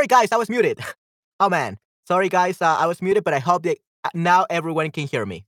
[0.00, 0.80] Sorry, guys, I was muted.
[1.40, 1.76] Oh, man.
[2.06, 5.26] Sorry, guys, uh, I was muted, but I hope that uh, now everyone can hear
[5.26, 5.44] me.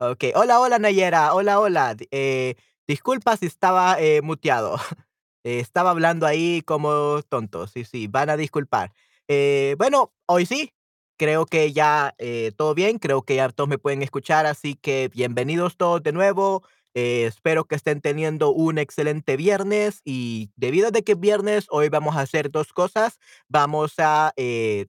[0.00, 0.32] Okay.
[0.34, 1.30] Hola, hola, Nayera.
[1.32, 1.96] Hola, hola.
[2.12, 2.54] Eh,
[2.86, 4.78] disculpa si estaba eh, muteado.
[5.44, 7.66] Eh, estaba hablando ahí como tonto.
[7.66, 8.92] Sí, sí, van a disculpar.
[9.26, 10.72] Eh, bueno, hoy sí.
[11.18, 12.98] Creo que ya eh, todo bien.
[13.00, 14.46] Creo que ya todos me pueden escuchar.
[14.46, 16.62] Así que bienvenidos todos de nuevo.
[16.94, 20.00] Eh, espero que estén teniendo un excelente viernes.
[20.04, 23.18] Y debido a que es viernes, hoy vamos a hacer dos cosas.
[23.48, 24.86] Vamos a eh,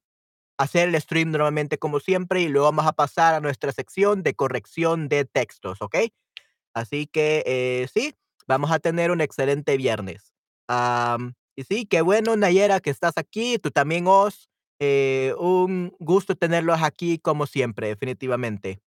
[0.57, 4.33] hacer el stream normalmente como siempre y luego vamos a pasar a nuestra sección de
[4.33, 5.97] corrección de textos, ¿ok?
[6.73, 8.15] Así que eh, sí,
[8.47, 10.33] vamos a tener un excelente viernes.
[10.67, 13.59] Am, y sí, qué bueno, Nayera, que estás aquí.
[13.59, 14.05] Tú también.
[14.79, 18.81] Eh, un gusto tenerlos aquí como siempre, definitivamente.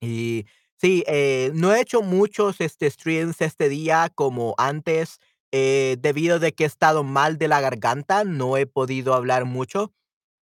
[0.00, 0.46] Y
[0.82, 5.20] sí, eh, no he hecho muchos este, streams este día como antes,
[5.52, 9.92] eh, debido de que he estado mal de la garganta, no he podido hablar mucho.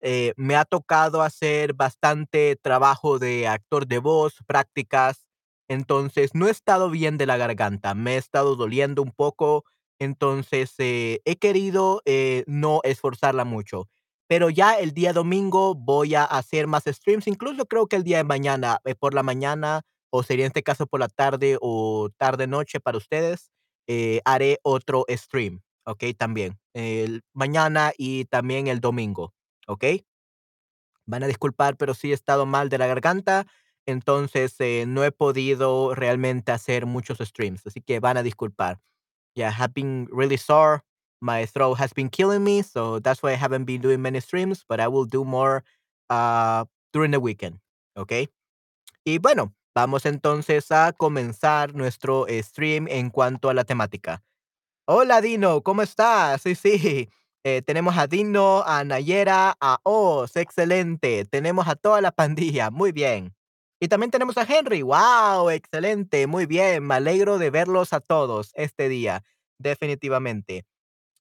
[0.00, 5.26] Eh, me ha tocado hacer bastante trabajo de actor de voz, prácticas,
[5.68, 9.64] entonces no he estado bien de la garganta, me he estado doliendo un poco,
[9.98, 12.02] entonces he querido
[12.46, 13.88] no esforzarla mucho.
[14.26, 18.16] Pero ya el día domingo voy a hacer más streams, incluso creo que el día
[18.18, 22.80] de mañana, por la mañana, o sería en este caso por la tarde o tarde-noche
[22.80, 23.50] para ustedes,
[23.86, 26.04] eh, haré otro stream, ¿ok?
[26.16, 29.34] También, el mañana y también el domingo,
[29.66, 29.84] ¿ok?
[31.06, 33.46] Van a disculpar, pero sí he estado mal de la garganta,
[33.86, 38.80] entonces eh, no he podido realmente hacer muchos streams, así que van a disculpar.
[39.34, 40.82] Yeah, have been really sore.
[41.20, 44.64] My throat has been killing me, so that's why I haven't been doing many streams,
[44.66, 45.64] but I will do more
[46.08, 47.60] uh, during the weekend.
[47.96, 48.28] Okay.
[49.04, 54.22] Y bueno, vamos entonces a comenzar nuestro eh, stream en cuanto a la temática.
[54.86, 56.42] Hola Dino, ¿cómo estás?
[56.42, 57.08] Sí, sí.
[57.44, 61.24] eh, tenemos a Dino, a Nayera, a Oz, excelente.
[61.24, 63.34] Tenemos a toda la pandilla, muy bien.
[63.80, 66.86] Y también tenemos a Henry, wow, excelente, muy bien.
[66.86, 69.22] Me alegro de verlos a todos este día,
[69.58, 70.66] definitivamente.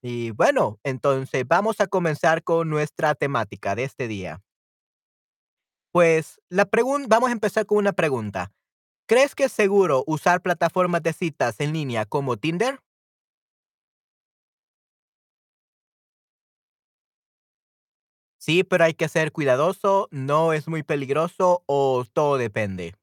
[0.02, 4.42] Y bueno, entonces vamos a comenzar con nuestra temática de este día.
[5.92, 8.52] Pues la pregunta, vamos a empezar con una pregunta.
[9.08, 12.80] ¿Crees que es seguro usar plataformas de citas en línea como Tinder?
[18.42, 22.96] Sí, pero hay que ser cuidadoso, no es muy peligroso o todo depende.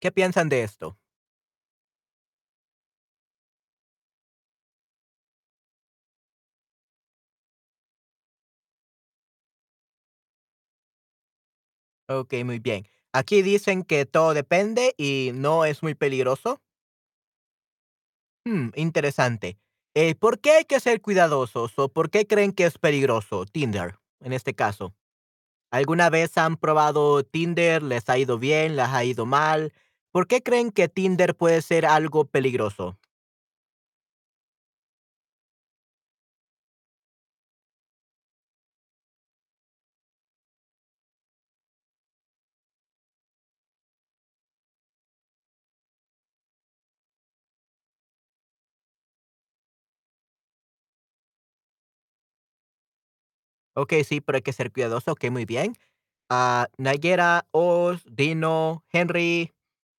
[0.00, 0.98] ¿Qué piensan de esto?
[12.08, 12.86] Ok, muy bien.
[13.12, 16.60] Aquí dicen que todo depende y no es muy peligroso.
[18.44, 19.58] Hmm, interesante.
[19.94, 23.96] Eh, ¿por qué hay que ser cuidadosos o por qué creen que es peligroso Tinder
[24.20, 24.94] en este caso?
[25.70, 27.82] ¿Alguna vez han probado Tinder?
[27.82, 28.76] ¿Les ha ido bien?
[28.76, 29.72] ¿Les ha ido mal?
[30.12, 32.98] ¿Por qué creen que Tinder puede ser algo peligroso?
[53.76, 55.12] Ok, sí, pero hay que ser cuidadoso.
[55.12, 55.76] Ok, muy bien.
[56.30, 59.52] Ah, Nayera, Oz, Dino, Henry.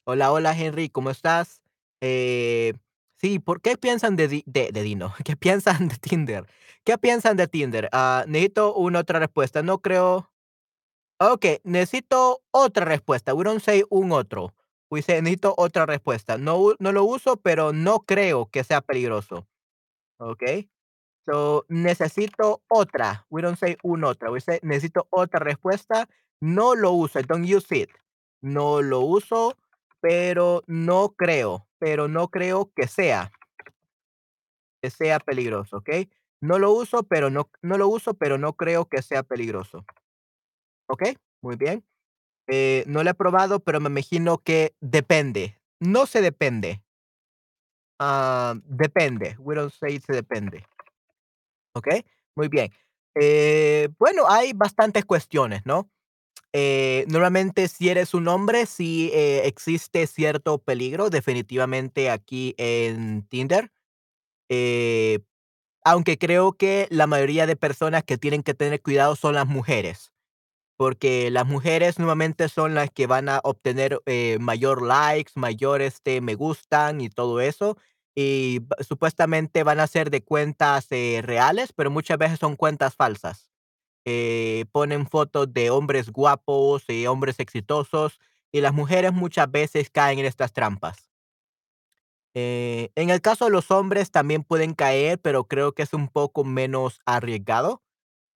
[0.06, 1.62] Hola, hola, Henry, ¿cómo estás?
[2.02, 2.74] Eh,
[3.22, 5.14] sí, ¿por qué piensan de, de, de Dino?
[5.24, 6.48] ¿Qué piensan de Tinder?
[6.84, 7.88] ¿Qué piensan de Tinder?
[7.92, 9.62] Ah, necesito una otra respuesta.
[9.62, 10.32] No creo.
[11.20, 13.36] Ok, necesito otra respuesta.
[13.36, 14.56] We don't say un otro.
[14.90, 16.38] We say necesito otra respuesta.
[16.40, 19.48] No, no lo uso, pero no creo que sea peligroso.
[20.18, 20.44] Ok.
[21.28, 23.26] So, necesito otra.
[23.30, 24.32] We don't say un otra.
[24.32, 26.08] We say necesito otra respuesta.
[26.40, 27.22] No lo uso.
[27.24, 27.90] Don't use it.
[28.42, 29.58] No lo uso,
[30.00, 31.68] pero no creo.
[31.80, 33.32] Pero no creo que sea,
[34.82, 35.90] que sea peligroso, ¿ok?
[36.40, 39.86] No lo uso, pero no, no lo uso, pero no creo que sea peligroso.
[40.88, 41.04] ¿Ok?
[41.42, 41.84] Muy bien.
[42.48, 45.60] Eh, no lo he probado, pero me imagino que depende.
[45.80, 46.82] No se depende.
[48.00, 49.36] Ah, depende.
[49.40, 50.66] We don't say se depende.
[51.78, 51.88] ¿Ok?
[52.36, 52.72] Muy bien.
[53.16, 55.90] Eh, bueno, hay bastantes cuestiones, ¿no?
[56.54, 63.72] Eh, normalmente, si eres un hombre, sí eh, existe cierto peligro, definitivamente aquí en Tinder.
[64.50, 65.20] Eh,
[65.86, 70.12] aunque creo que la mayoría de personas que tienen que tener cuidado son las mujeres.
[70.78, 76.22] porque las mujeres nuevamente son las que van a obtener, eh, mayor likes, mayor, este,
[76.22, 77.78] me gustan y todo eso,
[78.18, 83.52] y supuestamente van a ser de cuentas, eh, reales, pero muchas veces son cuentas falsas.
[84.06, 88.20] Eh, ponen fotos de hombres guapos y hombres exitosos,
[88.52, 91.12] y las mujeres muchas veces caen en estas trampas.
[92.36, 96.08] Eh, en el caso de los hombres también pueden caer, pero creo que es un
[96.10, 97.82] poco menos arriesgado.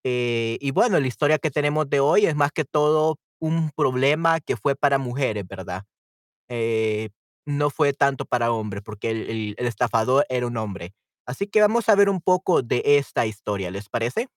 [0.04, 4.40] Eh, y bueno, la historia que tenemos de hoy es más que todo un problema
[4.40, 5.84] que fue para mujeres, ¿verdad?
[6.48, 7.10] Eh,
[7.46, 10.94] no fue tanto para hombres, porque el, estafador era un hombre.
[11.26, 14.28] Así que vamos a ver un poco de esta historia, ¿les parece?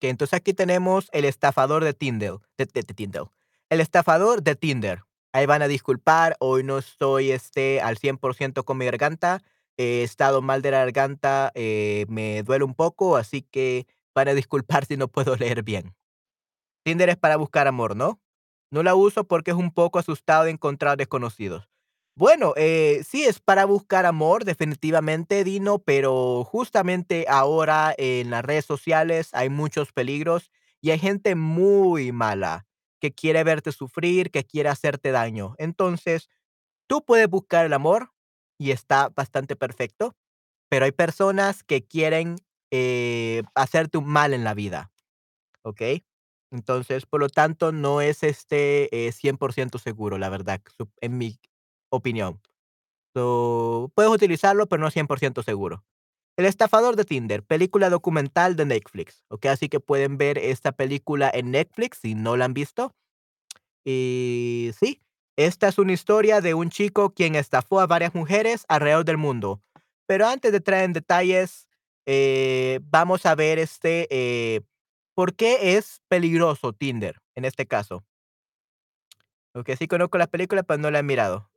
[0.00, 3.24] Que entonces aquí tenemos el estafador de Tinder, de, de- de Tinder.
[3.68, 5.02] El estafador de Tinder.
[5.32, 9.42] Ahí van a disculpar, hoy no estoy este, al 100% con mi garganta.
[9.76, 14.34] He estado mal de la garganta, eh, me duele un poco, así que van a
[14.34, 15.94] disculpar si no puedo leer bien.
[16.84, 18.20] Tinder es para buscar amor, ¿no?
[18.70, 21.68] No la uso porque es un poco asustado de encontrar desconocidos.
[22.16, 28.66] Bueno, eh, sí es para buscar amor, definitivamente, Dino, pero justamente ahora en las redes
[28.66, 30.50] sociales hay muchos peligros
[30.82, 32.66] y hay gente muy mala
[33.00, 35.54] que quiere verte sufrir, que quiere hacerte daño.
[35.58, 36.28] Entonces,
[36.88, 38.12] tú puedes buscar el amor
[38.58, 40.16] y está bastante perfecto,
[40.68, 42.36] pero hay personas que quieren
[42.70, 44.92] eh, hacerte un mal en la vida.
[45.62, 45.82] ¿ok?
[46.50, 50.60] Entonces, por lo tanto, no es este eh, 100% seguro, la verdad,
[51.00, 51.38] en mi
[51.90, 52.40] opinión.
[53.14, 55.84] So, puedes utilizarlo, pero no 100% seguro.
[56.36, 59.46] El estafador de Tinder, película documental de Netflix, ¿ok?
[59.46, 62.94] Así que pueden ver esta película en Netflix si no la han visto.
[63.84, 65.02] Y sí,
[65.36, 69.62] esta es una historia de un chico quien estafó a varias mujeres alrededor del mundo.
[70.06, 71.68] Pero antes de entrar en detalles,
[72.06, 74.62] eh, vamos a ver este, eh,
[75.20, 78.06] por qué es peligroso Tinder en este caso.
[79.52, 81.50] Porque sí conozco la película, pero no la he mirado.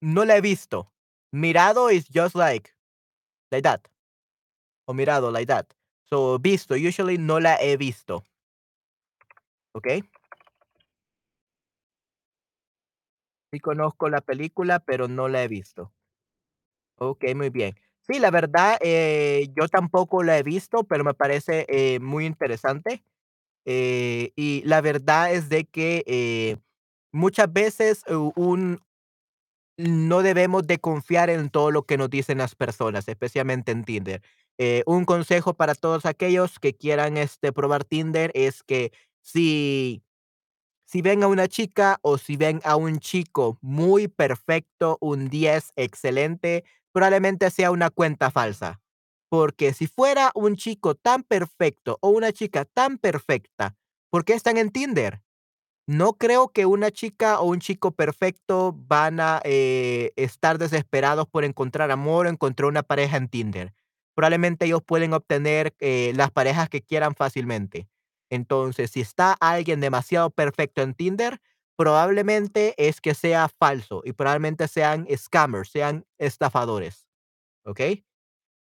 [0.00, 0.92] No la he visto.
[1.32, 2.70] Mirado is just like,
[3.50, 3.80] like that.
[4.86, 5.66] O mirado like that.
[6.04, 8.22] So, visto, usually no la he visto.
[9.72, 9.88] ¿Ok?
[13.52, 15.92] Sí conozco la película, pero no la he visto.
[16.98, 17.74] Okey, muy bien.
[18.10, 23.04] Sí, la verdad, eh, yo tampoco la he visto, pero me parece, eh, muy interesante,
[23.66, 26.58] eh, y la verdad es de que,
[27.12, 28.04] muchas veces,
[28.36, 28.80] un
[29.78, 34.22] no debemos de confiar en todo lo que nos dicen las personas, especialmente en Tinder.
[34.86, 38.92] Un consejo para todos aquellos que quieran, este, probar Tinder es que
[39.22, 40.02] si
[40.86, 45.72] si ven a una chica o si ven a un chico muy perfecto, un 10
[45.76, 48.80] excelente, probablemente sea una cuenta falsa.
[49.28, 53.76] Porque si fuera un chico tan perfecto o una chica tan perfecta,
[54.10, 55.22] ¿por qué están en Tinder?
[55.86, 61.44] No creo que una chica o un chico perfecto van a eh, estar desesperados por
[61.44, 63.72] encontrar amor o encontrar una pareja en Tinder.
[64.14, 67.88] Probablemente ellos pueden obtener eh, las parejas que quieran fácilmente.
[68.30, 71.40] Entonces, si está alguien demasiado perfecto en Tinder,
[71.80, 77.06] probablemente es que sea falso y probablemente sean scammers, sean estafadores.
[77.64, 77.80] ¿Ok?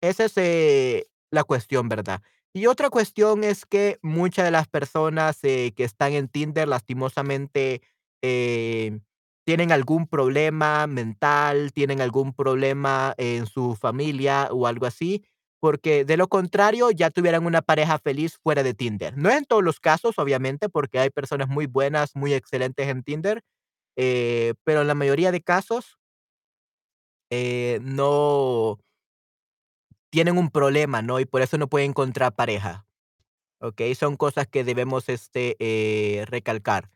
[0.02, 2.22] Esa es, eh, la cuestión, ¿verdad?
[2.54, 7.82] Y otra cuestión es que muchas de las personas, eh, que están en Tinder, lastimosamente,
[8.22, 8.98] eh,
[9.46, 15.26] tienen algún problema mental, tienen algún problema en su familia o algo así,
[15.60, 19.18] porque de lo contrario ya tuvieran una pareja feliz fuera de Tinder.
[19.18, 23.42] No en todos los casos, obviamente, porque hay personas muy buenas, muy excelentes en Tinder,
[23.98, 25.98] eh, pero en la mayoría de casos,
[27.30, 28.80] eh, no
[30.10, 31.20] tienen un problema, ¿no?
[31.20, 32.86] Y por eso no pueden encontrar pareja,
[33.60, 33.96] ¿okey?
[33.96, 36.90] Son cosas que debemos, este, eh, recalcar.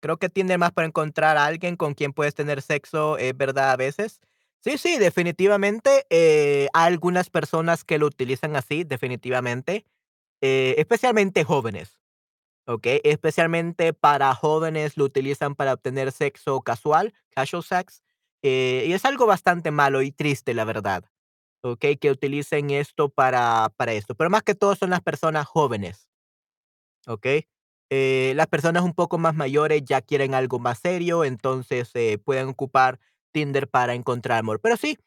[0.00, 3.72] Creo que tiende más para encontrar a alguien con quien puedes tener sexo, es verdad,
[3.72, 4.20] a veces.
[4.68, 9.86] Sí, sí, definitivamente, eh, hay algunas personas que lo utilizan así, definitivamente,
[10.42, 12.00] eh, especialmente jóvenes,
[12.66, 13.00] ¿okey?
[13.04, 18.02] Especialmente para jóvenes lo utilizan para obtener sexo casual, casual sex,
[18.42, 21.04] eh, y es algo bastante malo y triste, la verdad.
[21.62, 26.08] Okey, que utilicen esto para para esto, pero más que todo son las personas jóvenes,
[27.06, 27.46] ¿okey?
[27.90, 32.48] Eh, las personas un poco más mayores ya quieren algo más serio, entonces, eh, pueden
[32.48, 33.00] ocupar
[33.38, 34.60] Tinder para encontrar amor.
[34.60, 34.98] Pero sí,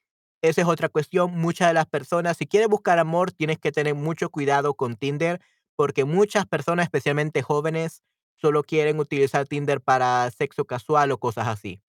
[0.42, 1.32] esa es otra cuestión.
[1.38, 5.42] Muchas de las personas, si quieres buscar amor, tienes que tener mucho cuidado con Tinder,
[5.76, 8.04] porque muchas personas, especialmente jóvenes,
[8.38, 11.82] solo quieren utilizar Tinder para sexo casual o cosas así.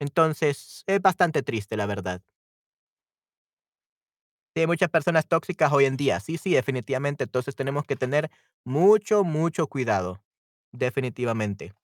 [0.00, 2.22] Entonces, es bastante triste, la verdad.
[4.54, 6.18] Sí, hay muchas personas tóxicas hoy en día.
[6.20, 7.24] Sí, sí, definitivamente.
[7.24, 8.30] Entonces tenemos que tener
[8.64, 10.22] mucho, mucho cuidado.
[10.72, 11.74] Definitivamente.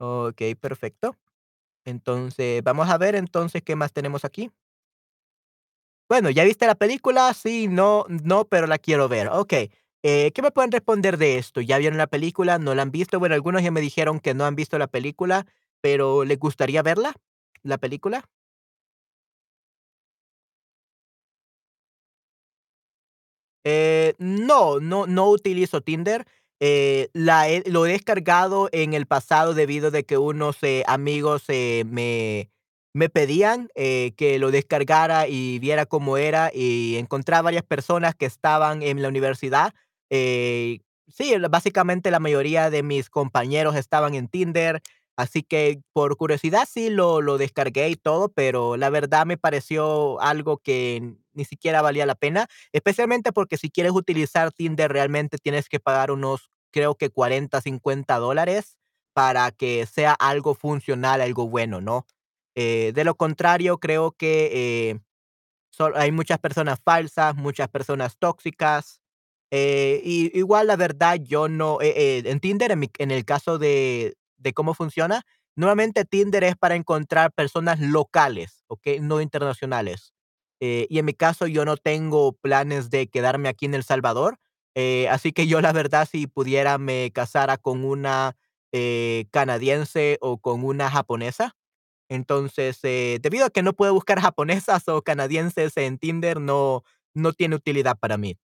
[0.00, 1.16] Okey, perfecto.
[1.88, 4.50] Entonces, vamos a ver entonces qué más tenemos aquí.
[6.10, 7.34] Bueno, ¿ya viste la película?
[7.34, 9.28] Sí, no, no, pero la quiero ver.
[9.28, 9.70] Okey,
[10.02, 11.60] eh, ¿qué me pueden responder de esto?
[11.60, 12.58] ¿Ya vieron la película?
[12.58, 13.18] ¿No la han visto?
[13.18, 15.46] Bueno, algunos ya me dijeron que no han visto la película,
[15.82, 17.12] pero, ¿les gustaría verla?
[17.62, 18.24] ¿La película?
[23.64, 26.26] Eh, no, no no utilizo Tinder,
[26.60, 31.44] eh, la he lo he descargado en el pasado debido de que unos, eh, amigos,
[31.48, 32.50] eh, me
[32.94, 38.14] me pedían, eh, que lo descargara y viera cómo era, y encontré a varias personas
[38.16, 39.74] que estaban en la universidad,
[40.10, 44.80] eh, sí, básicamente la mayoría de mis compañeros estaban en Tinder,
[45.16, 50.20] así que por curiosidad sí lo lo descargué y todo, pero la verdad me pareció
[50.20, 55.70] algo que ni siquiera valía la pena, especialmente porque si quieres utilizar Tinder realmente tienes
[55.70, 58.76] que pagar unos, creo que 40, 50 dólares
[59.14, 62.06] para que sea algo funcional, algo bueno, ¿no?
[62.56, 65.00] Eh, de lo contrario, creo que, eh,
[65.94, 69.00] hay muchas personas falsas, muchas personas tóxicas,
[69.50, 74.72] eh, y igual la verdad yo no, en Tinder, en el caso de de cómo
[74.74, 75.22] funciona,
[75.56, 79.00] nuevamente Tinder es para encontrar personas locales, ¿okey?
[79.00, 80.12] No internacionales,
[80.60, 84.38] eh, y en mi caso yo no tengo planes de quedarme aquí en El Salvador,
[84.74, 88.36] eh, así que yo la verdad si pudiera me casara con una,
[88.72, 91.56] eh, canadiense o con una japonesa.
[92.10, 96.84] Entonces, eh, debido a que no puedo buscar japonesas o canadienses en Tinder, no
[97.14, 98.36] no tiene utilidad para mí.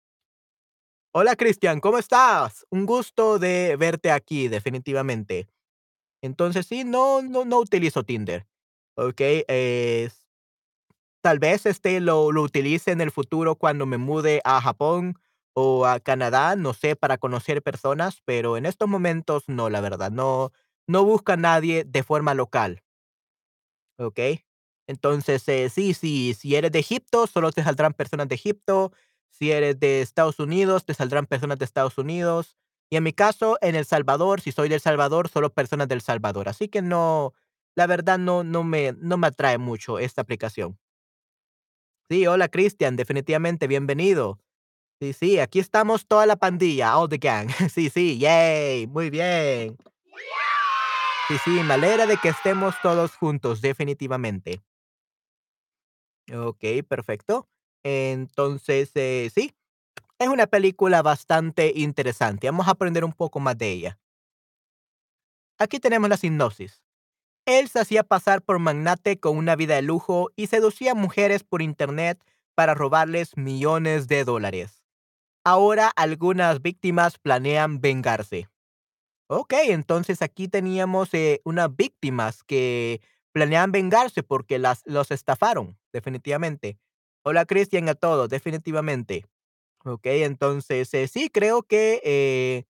[1.17, 2.67] Hola, Cristian, ¿cómo estás?
[2.71, 5.49] Un gusto de verte aquí, definitivamente.
[6.23, 8.47] Entonces, sí, no no no utilizo Tinder,
[8.97, 9.45] ¿okey?
[9.49, 10.24] Es
[11.25, 15.19] tal vez, este, lo lo utilice en el futuro cuando me mude a Japón
[15.55, 20.11] o a Canadá, no sé, para conocer personas, pero en estos momentos no, la verdad,
[20.13, 20.53] no
[20.89, 22.83] no busco a nadie de forma local.
[23.99, 24.45] Okey.
[24.87, 28.93] Entonces, eh, sí, sí, si eres de Egipto, solo te saldrán personas de Egipto.
[29.31, 32.57] Si eres de Estados Unidos, te saldrán personas de Estados Unidos.
[32.91, 35.95] Y en mi caso, en El Salvador, si soy de El Salvador, solo personas de
[35.95, 36.49] El Salvador.
[36.49, 37.33] Así que no,
[37.77, 40.79] la verdad no no me no me atrae mucho esta aplicación.
[42.11, 44.39] Sí, hola, Cristian, definitivamente, bienvenido.
[45.01, 47.49] Sí, sí, aquí estamos toda la pandilla, all the gang.
[47.73, 49.79] Sí, sí, yay, muy bien.
[51.29, 54.63] Sí, sí, me de que estemos todos juntos, definitivamente.
[56.31, 57.49] Okey, perfecto.
[57.83, 59.55] Entonces, eh, sí,
[60.19, 62.51] es una película bastante interesante.
[62.51, 63.99] Vamos a aprender un poco más de ella.
[65.59, 66.84] Aquí tenemos la sinopsis.
[67.47, 71.45] Él se hacía pasar por magnate con una vida de lujo y seducía a mujeres
[71.45, 72.19] por Internet
[72.55, 74.83] para robarles millones de dólares.
[75.45, 78.49] Ahora algunas víctimas planean vengarse.
[79.29, 83.01] Okey, entonces aquí teníamos, eh, unas víctimas que
[83.33, 86.79] planeaban vengarse porque las los estafaron, definitivamente.
[87.25, 89.27] Hola, Cristian, a todos, definitivamente.
[89.85, 92.65] Okey, entonces, eh, sí, creo que, eh,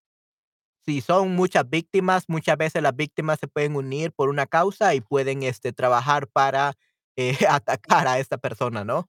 [0.87, 5.01] si son muchas víctimas, muchas veces las víctimas se pueden unir por una causa y
[5.01, 6.75] pueden, este, trabajar para,
[7.17, 9.09] eh, atacar a esta persona, ¿no?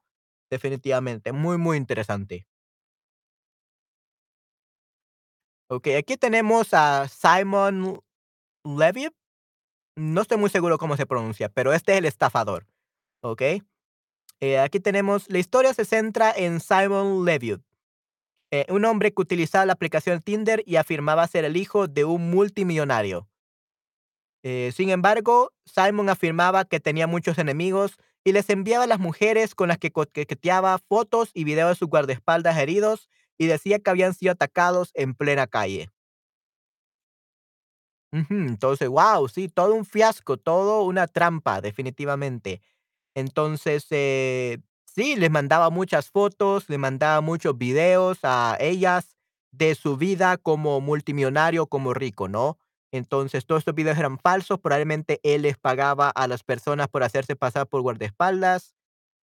[0.51, 2.45] Definitivamente, muy, muy interesante.
[5.69, 7.99] Okey, aquí tenemos a Simon
[8.65, 9.13] Leviev.
[9.97, 12.67] No estoy muy seguro cómo se pronuncia, pero este es el estafador,
[13.21, 13.63] ¿okey?
[14.41, 17.61] Eh, aquí tenemos la historia se centra en Simon Leviev,
[18.61, 22.29] eh, un hombre que utilizaba la aplicación Tinder y afirmaba ser el hijo de un
[22.31, 23.27] multimillonario.
[24.43, 29.67] Eh, sin embargo, Simon afirmaba que tenía muchos enemigos y les enviaba las mujeres con
[29.67, 34.31] las que coqueteaba fotos y videos de sus guardaespaldas heridos y decía que habían sido
[34.31, 35.89] atacados en plena calle.
[38.11, 42.61] Entonces, guau, sí, todo un fiasco, todo una trampa, definitivamente.
[43.15, 44.59] Entonces, eh,
[44.95, 49.15] sí, les mandaba muchas fotos, le mandaba muchos videos a ellas
[49.51, 52.57] de su vida como multimillonario, como rico, ¿no?
[52.91, 57.35] Entonces, todos estos videos eran falsos, probablemente él les pagaba a las personas por hacerse
[57.35, 58.73] pasar por guardaespaldas.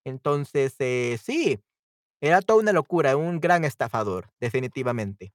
[0.06, 1.60] Entonces, eh, sí,
[2.22, 5.34] era toda una locura, un gran estafador, definitivamente.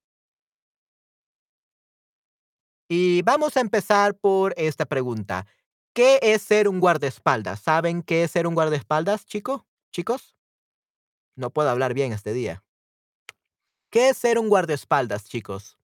[2.89, 5.47] Y vamos a empezar por esta pregunta,
[5.95, 7.61] ¿qué es ser un guardaespaldas?
[7.61, 9.67] ¿Saben qué es ser un guardaespaldas, chico
[9.97, 10.37] chicos?
[11.37, 12.63] No puedo hablar bien este día.
[13.91, 15.79] ¿Qué es ser un guardaespaldas, chicos?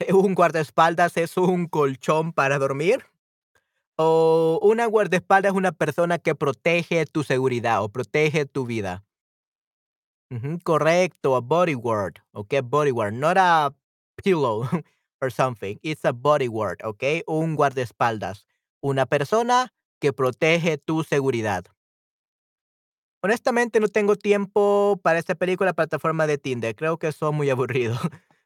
[0.12, 3.04] ¿Un guardaespaldas es un colchón para dormir?
[3.96, 9.04] O una guardaespaldas es una persona que protege tu seguridad o protege tu vida.
[10.64, 13.72] Correcto, a bodyguard, okey, bodyguard, not a
[14.22, 14.68] pillow
[15.22, 18.44] or something, it's a bodyguard, okey, un guardaespaldas,
[18.82, 21.64] una persona que protege tu seguridad.
[23.22, 27.98] Honestamente, no tengo tiempo para esta película, plataforma de Tinder, creo que son muy aburridos.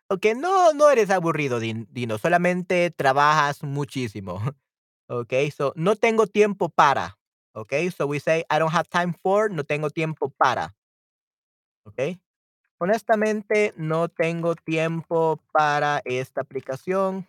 [0.08, 4.40] Okey, no, no eres aburrido, Din Dino, solamente trabajas muchísimo.
[5.08, 7.18] Okey, so, no tengo tiempo para,
[7.54, 10.74] okey, so we say I don't have time for, no tengo tiempo para.
[11.86, 12.20] Okey.
[12.78, 17.26] Honestamente, no tengo tiempo para esta aplicación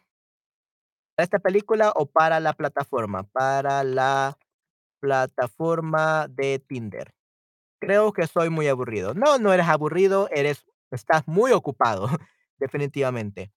[1.18, 3.24] ¿para esta película o para la plataforma?
[3.24, 4.38] Para la
[5.02, 7.14] plataforma de Tinder.
[7.82, 9.16] Creo que soy muy aburrido.
[9.16, 12.08] No, no eres aburrido, eres estás muy ocupado,
[12.60, 13.52] definitivamente,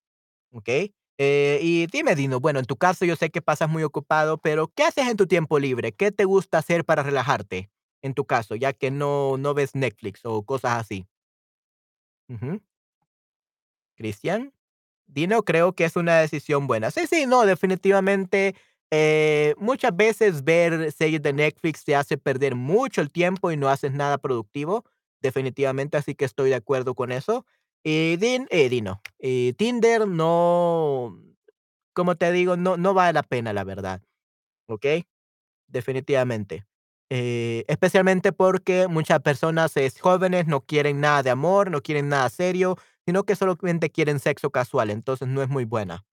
[0.52, 0.94] ¿okey?
[1.18, 4.68] Eh, y dime, Dino, bueno, en tu caso yo sé que pasas muy ocupado, pero,
[4.74, 5.92] ¿qué haces en tu tiempo libre?
[5.92, 7.70] ¿Qué te gusta hacer para relajarte?
[8.02, 11.06] En tu caso, ya que no no ves Netflix o cosas así.
[13.96, 14.52] ¿Cristian?
[15.06, 16.90] Dino, creo que es una decisión buena.
[16.90, 18.56] Sí, sí, no, definitivamente,
[18.96, 23.68] eh, muchas veces ver series de Netflix te hace perder mucho el tiempo y no
[23.68, 24.84] haces nada productivo,
[25.20, 27.44] definitivamente, así que estoy de acuerdo con eso.
[27.84, 31.18] Y Din eh, Tinder no,
[31.94, 34.02] como te digo, no no vale la pena, la verdad,
[34.68, 35.06] ¿okey?
[35.68, 36.66] Definitivamente.
[37.10, 42.28] Eh, especialmente porque muchas personas es jóvenes no quieren nada de amor, no quieren nada
[42.30, 46.04] serio, sino que solamente quieren sexo casual, entonces no es muy buena.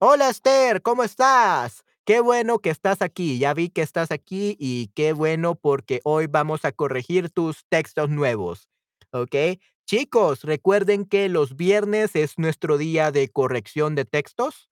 [0.00, 1.83] Hola, Esther, ¿cómo estás?
[2.06, 6.26] Qué bueno que estás aquí, ya vi que estás aquí y qué bueno porque hoy
[6.26, 8.68] vamos a corregir tus textos nuevos,
[9.12, 9.58] ¿okey?
[9.86, 14.68] Chicos, recuerden que los viernes es nuestro día de corrección de textos,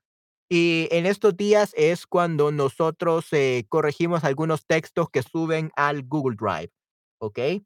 [0.51, 6.37] y en estos días es cuando nosotros, eh, corregimos algunos textos que suben al Google
[6.41, 6.73] Drive,
[7.21, 7.65] ¿okey?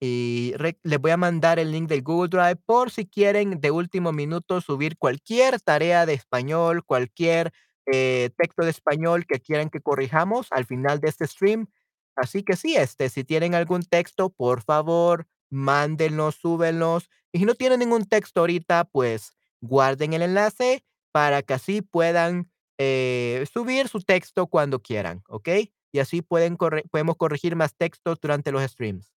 [0.00, 4.12] Y les voy a mandar el link del Google Drive por si quieren de último
[4.12, 7.52] minuto subir cualquier tarea de español, cualquier,
[7.92, 11.68] eh, texto de español que quieran que corrijamos al final de este stream.
[12.16, 17.08] Así que sí, este, si tienen algún texto, por favor, mándenlos, súbenlos.
[17.32, 22.50] Y si no tienen ningún texto ahorita, pues, guarden el enlace para que así puedan,
[22.78, 25.72] eh, subir su texto cuando quieran, ¿okey?
[25.92, 29.12] Y así pueden podemos corregir más textos durante los streams.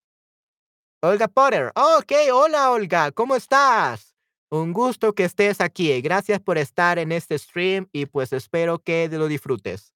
[1.01, 4.08] Olga Potter, okey, hola, Olga, ¿cómo estás?
[4.51, 9.07] Un gusto que estés aquí, gracias por estar en este stream y, pues, espero que
[9.09, 9.93] lo disfrutes.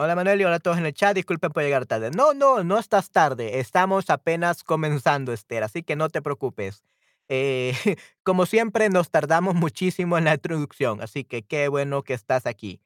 [0.00, 2.10] Hola, Manuel, y hola a todos en el chat, disculpen por llegar tarde.
[2.10, 6.84] No, no, no estás tarde, estamos apenas comenzando, Esther, así que no te preocupes.
[7.28, 7.72] Eh,
[8.22, 12.80] como siempre, nos tardamos muchísimo en la introducción, así que qué bueno que estás aquí.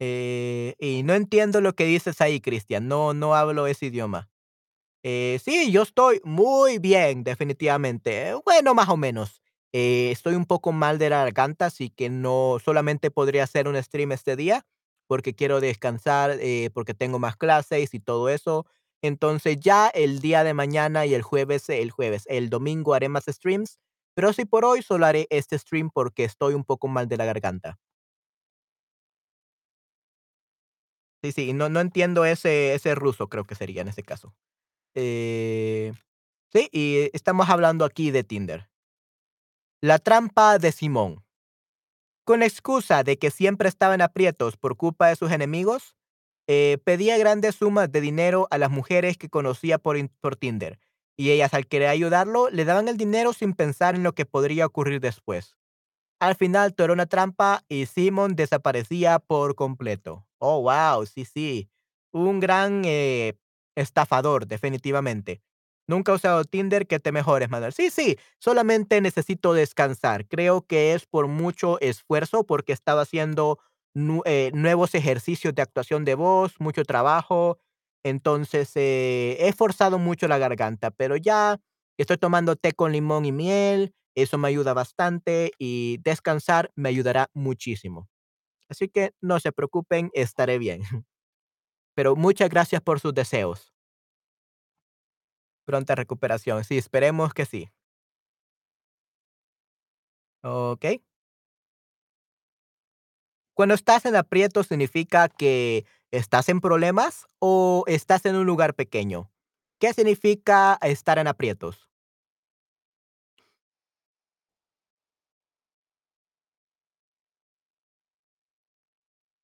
[0.00, 4.28] Eh, y no entiendo lo que dices ahí, Cristian, no no hablo ese idioma.
[5.06, 9.42] Eh, sí, yo estoy muy bien, definitivamente, eh, bueno, más o menos.
[9.72, 13.76] Eh, estoy un poco mal de la garganta, así que no solamente podría hacer un
[13.82, 14.64] stream este día,
[15.06, 16.38] porque quiero descansar,
[16.72, 18.66] porque tengo más clases y todo eso.
[19.02, 23.24] Entonces, ya el día de mañana y el jueves el jueves, el domingo haré más
[23.26, 23.78] streams,
[24.14, 27.26] pero sí por hoy solo haré este stream porque estoy un poco mal de la
[27.26, 27.78] garganta.
[31.22, 34.34] Sí, sí, no no entiendo ese ese ruso, creo que sería en ese caso.
[34.94, 35.92] Eh,
[36.52, 38.68] sí, y estamos hablando aquí de Tinder.
[39.82, 41.24] La trampa de Simón.
[42.24, 45.94] Con excusa de que siempre estaba en aprietos por culpa de sus enemigos,
[46.46, 50.78] eh, pedía grandes sumas de dinero a las mujeres que conocía por por Tinder,
[51.16, 54.66] y ellas, al querer ayudarlo, le daban el dinero sin pensar en lo que podría
[54.66, 55.56] ocurrir después.
[56.20, 60.26] Al final, todo era una trampa y Simón desaparecía por completo.
[60.38, 61.68] Oh, guau, sí, sí,
[62.12, 63.34] un gran, eh,
[63.76, 65.42] estafador, definitivamente.
[65.86, 67.72] Nunca he usado Tinder, que te mejores, Manuel.
[67.74, 70.26] Sí, sí, solamente necesito descansar.
[70.26, 73.58] Creo que es por mucho esfuerzo, porque estaba haciendo
[74.24, 77.58] eh, nuevos ejercicios de actuación de voz, mucho trabajo.
[78.04, 81.60] Entonces, eh, he forzado mucho la garganta, pero ya
[81.98, 87.28] estoy tomando té con limón y miel, eso me ayuda bastante, y descansar me ayudará
[87.34, 88.08] muchísimo.
[88.68, 90.82] Así que no se preocupen, estaré bien.
[91.94, 93.72] pero muchas gracias por sus deseos.
[95.64, 97.70] Pronta recuperación, sí, esperemos que sí.
[100.42, 100.84] Ok.
[103.54, 109.30] Cuando estás en aprieto significa que estás en problemas o estás en un lugar pequeño.
[109.78, 111.88] ¿Qué significa estar en aprietos?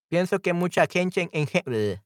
[0.08, 2.00] Pienso que mucha gente en, en,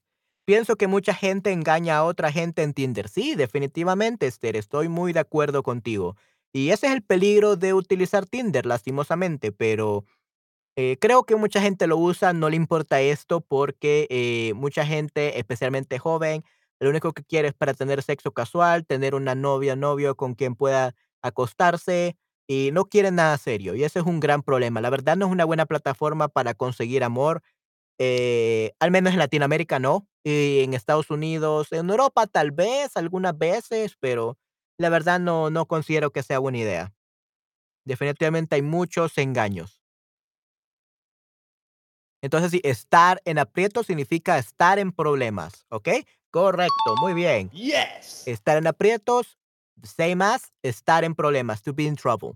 [0.45, 3.09] pienso que mucha gente engaña a otra gente en Tinder.
[3.09, 6.15] Sí, definitivamente, Esther, estoy muy de acuerdo contigo.
[6.53, 10.05] Y ese es el peligro de utilizar Tinder, lastimosamente, pero,
[10.77, 15.39] eh, creo que mucha gente lo usa, no le importa esto porque, eh, mucha gente,
[15.39, 16.43] especialmente joven,
[16.79, 20.55] lo único que quiere es para tener sexo casual, tener una novia, novio con quien
[20.55, 24.81] pueda acostarse y no quiere nada serio, y ese es un gran problema.
[24.81, 27.41] La verdad no es una buena plataforma para conseguir amor,
[27.99, 33.37] eh, al menos en Latinoamérica no, y en Estados Unidos, en Europa tal vez, algunas
[33.37, 34.37] veces, pero
[34.77, 36.93] la verdad no no considero que sea buena idea.
[37.85, 39.81] Definitivamente hay muchos engaños.
[42.23, 45.89] Entonces, sí, estar en aprietos significa estar en problemas, ¿ok?
[46.31, 47.51] Correcto, muy bien.
[47.51, 48.27] Yes.
[48.27, 49.37] Estar en aprietos,
[49.83, 52.31] same as estar en problemas, to be in trouble.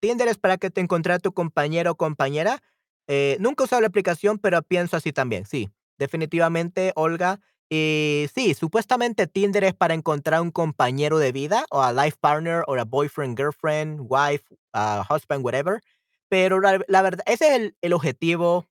[0.00, 2.60] Tinder es para que te encontrar tu compañero o compañera.
[3.06, 5.46] Eh, nunca he usado la aplicación, pero pienso así también.
[5.46, 7.40] Sí, definitivamente, Olga.
[7.70, 12.62] Y sí, supuestamente Tinder es para encontrar un compañero de vida o a life partner
[12.66, 15.80] o a boyfriend, girlfriend, wife, ah, husband, whatever.
[16.28, 18.66] Pero la, verdad, ese es el, el objetivo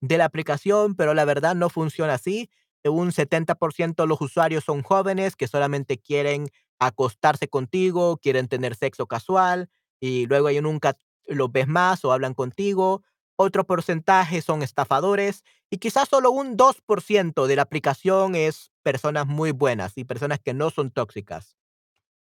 [0.00, 2.50] de la aplicación, pero la verdad no funciona así.
[2.84, 6.48] Un 70% de los usuarios son jóvenes que solamente quieren
[6.78, 12.34] acostarse contigo, quieren tener sexo casual y luego ahí nunca los ves más o hablan
[12.34, 13.02] contigo.
[13.36, 19.52] Otro porcentaje son estafadores y quizás solo un 2% de la aplicación es personas muy
[19.52, 21.56] buenas y personas que no son tóxicas.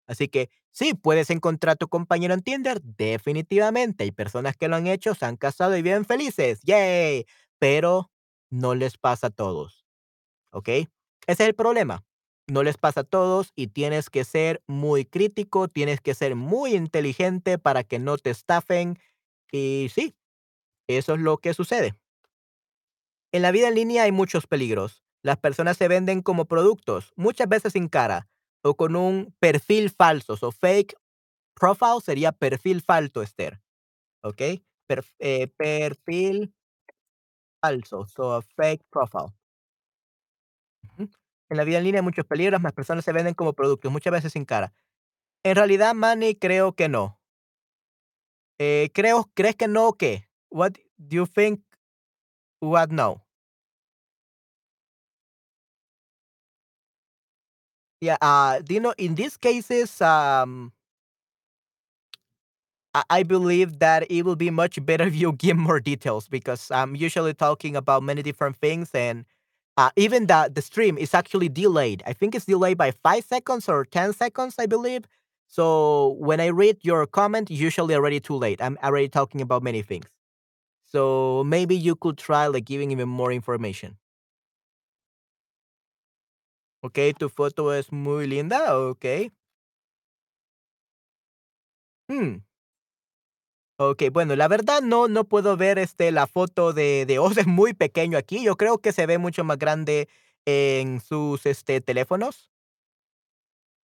[0.06, 4.04] Así que sí, puedes encontrar tu compañero en Tinder, definitivamente.
[4.04, 6.60] Hay personas que lo han hecho, se han casado y viven felices.
[6.64, 7.26] ¡Yay!
[7.58, 8.10] Pero
[8.50, 9.86] no les pasa a todos,
[10.52, 10.68] ¿ok?
[10.68, 10.88] Ese
[11.26, 12.04] es el problema.
[12.46, 16.74] No les pasa a todos y tienes que ser muy crítico, tienes que ser muy
[16.74, 18.98] inteligente para que no te estafen.
[19.50, 20.14] Y sí,
[20.88, 21.94] eso es lo que sucede.
[23.32, 25.02] En la vida en línea hay muchos peligros.
[25.22, 28.28] Las personas se venden como productos, muchas veces sin cara
[28.62, 30.36] o con un perfil falso.
[30.36, 30.94] So, fake
[31.54, 33.60] profile sería perfil falso, Esther.
[34.22, 34.42] ¿Ok?
[34.88, 36.54] Perf- eh, perfil
[37.60, 38.06] falso.
[38.06, 39.32] So, a fake profile.
[41.48, 42.60] En la vida en línea hay muchos peligros.
[42.60, 44.74] Las personas se venden como productos, muchas veces sin cara.
[45.44, 47.20] En realidad, Manny, creo que no.
[48.58, 50.28] Eh, creo, ¿crees que no o qué?
[50.54, 51.60] What do you think?
[52.58, 53.22] What now?
[58.00, 60.72] Yeah, uh, do you know, in these cases, um,
[62.94, 66.70] I I believe that it will be much better if you give more details because
[66.70, 69.24] I'm usually talking about many different things and
[69.76, 72.02] uh, even the the stream is actually delayed.
[72.06, 75.04] I think it's delayed by five seconds or ten seconds, I believe.
[75.48, 78.60] So when I read your comment, usually already too late.
[78.62, 80.06] I'm already talking about many things.
[80.94, 83.98] So maybe you could try like giving even more information.
[86.82, 88.76] Okay, tu foto es muy linda.
[88.76, 89.30] Okay.
[92.08, 92.36] Hmm.
[93.78, 97.46] Okey, bueno, la verdad no no puedo ver, este, la foto de de Oz, es
[97.48, 100.08] muy pequeño aquí, yo creo que se ve mucho más grande
[100.46, 102.48] en sus, este, teléfonos.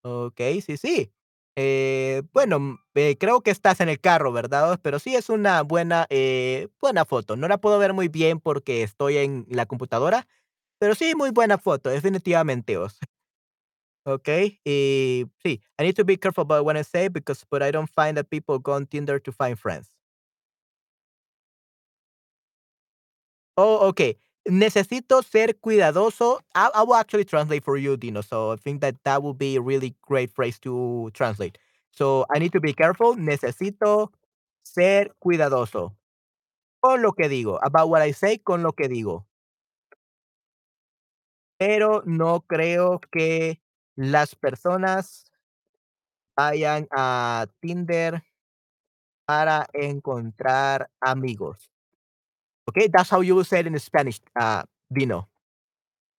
[0.03, 1.11] Okey, sí, sí.
[1.57, 4.79] Eh, bueno, mm, eh, creo que estás en el carro, ¿verdad?
[4.83, 7.35] Pero sí es una buena, eh, buena foto.
[7.37, 10.27] No la puedo ver muy bien porque estoy en la computadora,
[10.79, 12.99] pero sí, muy buena foto, definitivamente, Oz.
[14.07, 17.71] Okey, y sí, I need to be careful about what I say because but I
[17.71, 19.89] don't find that people go on Tinder to find friends.
[23.57, 24.17] Oh, okay.
[24.45, 26.39] Necesito ser cuidadoso.
[26.53, 28.21] I, will actually translate for you, Dino.
[28.21, 31.57] So I think that that would be a really great phrase to translate.
[31.91, 33.15] So I need to be careful.
[33.15, 34.11] Necesito
[34.63, 35.95] ser cuidadoso
[36.79, 37.59] con lo que digo.
[37.63, 39.25] About what I say, con lo que digo.
[41.57, 43.61] Pero no creo que
[43.95, 45.31] las personas
[46.35, 48.23] vayan a Tinder
[49.25, 51.71] para encontrar amigos.
[52.69, 55.27] Okay, that's how you say it in Spanish, uh, Dino.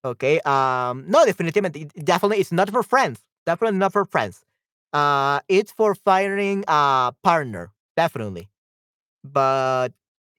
[0.05, 0.41] Okay.
[0.41, 1.91] Um, no, definitivamente.
[2.05, 3.21] Definitely, it's not for friends.
[3.47, 4.45] Definitely not for friends.
[4.93, 7.73] Uh, it's for finding a partner.
[7.97, 8.49] Definitely.
[9.25, 9.91] But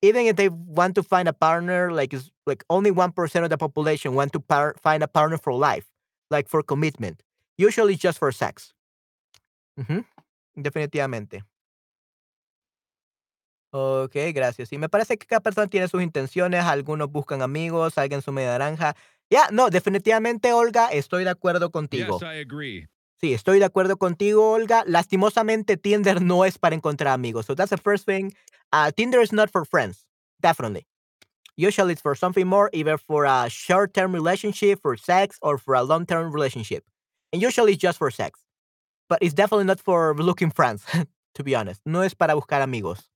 [0.02, 2.14] even if they want to find a partner, like
[2.46, 5.88] like only one percent of the population want to par- find a partner for life,
[6.32, 7.24] like for commitment.
[7.58, 8.74] Usually, just for sex.
[9.78, 10.06] Ujú,
[10.56, 11.44] Definitivamente.
[13.72, 14.72] Ok, gracias.
[14.72, 18.52] Y me parece que cada persona tiene sus intenciones, algunos buscan amigos, alguien su media
[18.52, 18.96] naranja.
[19.30, 22.20] Ya, no, definitivamente, Olga, estoy de acuerdo contigo.
[22.20, 22.88] Yes, I agree.
[23.20, 24.84] Sí, estoy de acuerdo contigo, Olga.
[24.86, 27.46] Lastimosamente, Tinder no es para encontrar amigos.
[27.46, 28.32] So that's the first thing.
[28.72, 30.06] Uh, Tinder is not for friends.
[30.40, 30.86] Definitely.
[31.58, 35.82] Usually it's for something more, either for a short-term relationship, for sex, or for a
[35.82, 36.84] long-term relationship.
[37.34, 38.40] And usually it's just for sex.
[39.10, 40.86] But it's definitely not for looking friends,
[41.34, 41.82] to be honest.
[41.86, 43.10] No es para buscar amigos.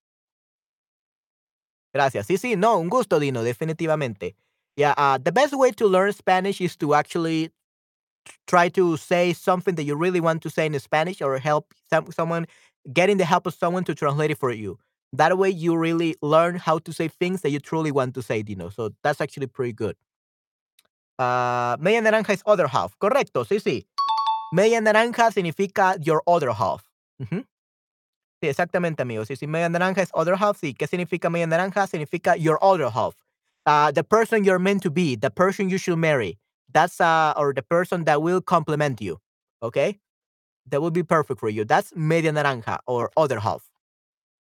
[1.94, 2.28] Gracias.
[2.28, 4.36] Sí, sí, no, un gusto, Dino, definitivamente.
[4.78, 7.52] Yeah, uh, the best way to learn Spanish is to actually
[8.48, 12.12] try to say something that you really want to say in Spanish or help some,
[12.12, 12.46] someone,
[12.94, 14.78] getting the help of someone to translate it for you.
[15.14, 18.44] That way you really learn how to say things that you truly want to say,
[18.44, 18.70] Dino.
[18.70, 19.98] So that's actually pretty good.
[21.20, 22.98] Uh, media naranja is other half.
[22.98, 23.86] Correcto, sí, sí.
[24.54, 26.86] Media naranja significa your other half.
[27.22, 27.46] Ujú.
[28.42, 29.28] Sí, exactamente, amigos.
[29.28, 30.58] Sí, sí, media naranja es other half.
[30.58, 31.86] Sí, ¿qué significa media naranja?
[31.88, 33.16] Significa your other half.
[33.68, 36.40] Uh, the person you're meant to be, the person you should marry.
[36.74, 39.20] That's uh, or the person that will complement you.
[39.62, 40.00] Okay,
[40.70, 41.66] that will be perfect for you.
[41.66, 43.64] That's media naranja or other half.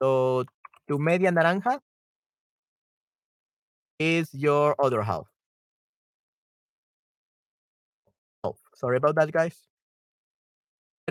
[0.01, 0.45] So,
[0.87, 1.79] tu media naranja
[3.99, 5.27] is your other half.
[8.43, 9.67] Oh, sorry about that, guys.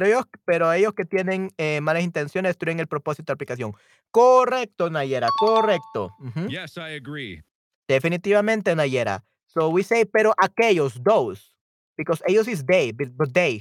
[0.00, 3.74] Pero ellos, pero ellos que tienen eh, malas intenciones destruyen el propósito de la aplicación.
[4.10, 6.16] Correcto, Nayera, correcto.
[6.48, 7.42] Yes, I agree.
[7.86, 9.22] Definitivamente, Nayera.
[9.46, 11.54] So we say, pero aquellos, those,
[11.98, 13.60] because ellos is they, but, but they.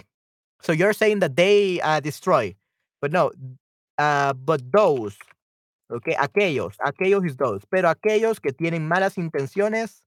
[0.62, 2.56] So you're saying that they uh, destroy,
[3.02, 3.32] but no,
[3.98, 5.18] uh, but those,
[5.92, 10.04] okay, aquellos, aquellos is those, pero aquellos que tienen malas intenciones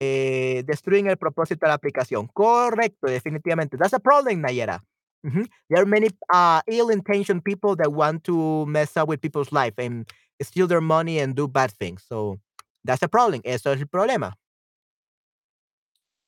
[0.00, 2.28] eh, destruyen el propósito de la aplicación.
[2.28, 3.76] Correcto, definitivamente.
[3.76, 4.84] That's a problem, Nayera.
[5.24, 5.46] Mhm.
[5.68, 10.08] There are many uh, ill-intentioned people that want to mess up with people's life and
[10.42, 12.02] steal their money and do bad things.
[12.08, 12.38] So
[12.84, 13.42] that's a problem.
[13.44, 14.34] Eso es el problema.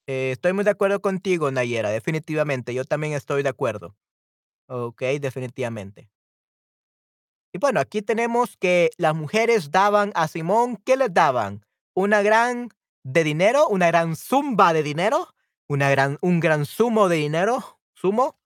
[0.06, 2.74] Eh, estoy muy de acuerdo contigo, Nayera, definitivamente.
[2.74, 3.96] Yo también estoy de acuerdo.
[4.68, 6.10] Ok, definitivamente.
[7.54, 11.64] Y bueno, aquí tenemos que las mujeres daban a Simón, ¿qué les daban?
[11.94, 12.70] Una gran
[13.04, 15.28] de dinero, una gran zumba de dinero,
[15.68, 18.38] una gran, un gran sumo de dinero, sumo,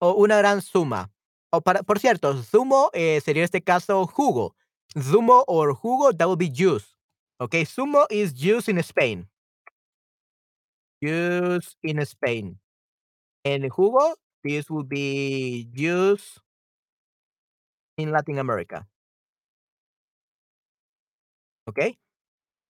[0.00, 1.10] o una gran suma.
[1.50, 4.54] O para, por cierto, zumo eh, sería en este caso jugo.
[4.98, 6.94] Zumo or jugo, that would be juice.
[7.40, 9.28] Okay, sumo is juice in Spain.
[11.02, 12.58] Juice in Spain.
[13.44, 16.40] And jugo, this would be juice
[17.96, 18.86] in Latin America.
[21.68, 21.98] Okay?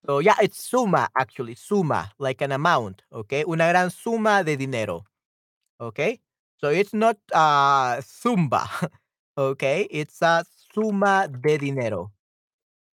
[0.07, 3.45] So yeah, it's suma actually, suma, like an amount, okay?
[3.47, 5.05] Una gran suma de dinero.
[5.81, 6.21] Okay?
[6.61, 8.67] So it's not uh zumba.
[9.39, 9.87] Okay?
[9.89, 10.45] It's a
[10.75, 12.11] suma de dinero.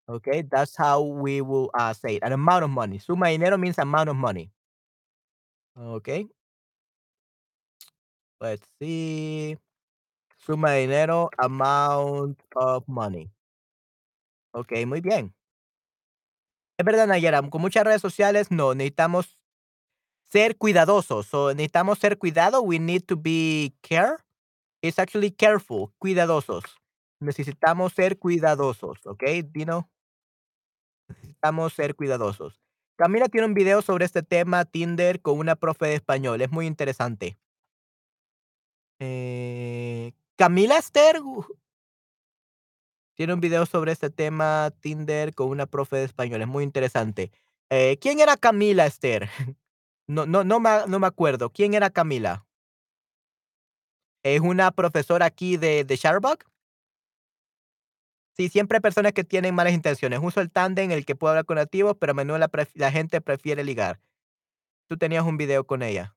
[0.07, 0.43] Okay?
[0.43, 2.23] That's how we will uh, say it.
[2.23, 2.99] An amount of money.
[2.99, 4.51] Suma dinero means amount of money.
[5.75, 6.27] Okay?
[8.39, 9.57] Let's see.
[10.37, 13.31] Suma dinero, amount of money.
[14.53, 15.33] Ok, muy bien.
[16.77, 19.39] Es verdad, Nayara, con muchas redes sociales no, necesitamos
[20.31, 21.27] ser cuidadosos.
[21.27, 22.61] So, necesitamos ser cuidado.
[22.61, 24.17] We need to be care.
[24.81, 26.63] It's actually careful, cuidadosos.
[27.19, 29.23] Necesitamos ser cuidadosos, ¿ok?
[29.51, 29.89] Dino,
[31.07, 32.61] necesitamos ser cuidadosos.
[32.97, 36.41] Camila tiene un video sobre este tema, Tinder, con una profe de español.
[36.41, 37.37] Es muy interesante.
[38.99, 41.21] Eh, Camila Esther
[43.15, 46.41] tiene un video sobre este tema, Tinder, con una profe de español.
[46.41, 47.31] Es muy interesante.
[47.69, 49.29] Eh, ¿Quién era Camila Esther?
[50.07, 51.49] No, no, no, me, no me acuerdo.
[51.49, 52.45] ¿Quién era Camila?
[54.23, 55.97] ¿Es una profesora aquí de, de?
[58.37, 60.19] Sí, siempre hay personas que tienen malas intenciones.
[60.21, 62.91] Uso el tándem en el que puedo hablar con nativos, pero a menudo la, la
[62.91, 64.01] gente prefiere ligar.
[64.87, 66.15] Tú tenías un video con ella.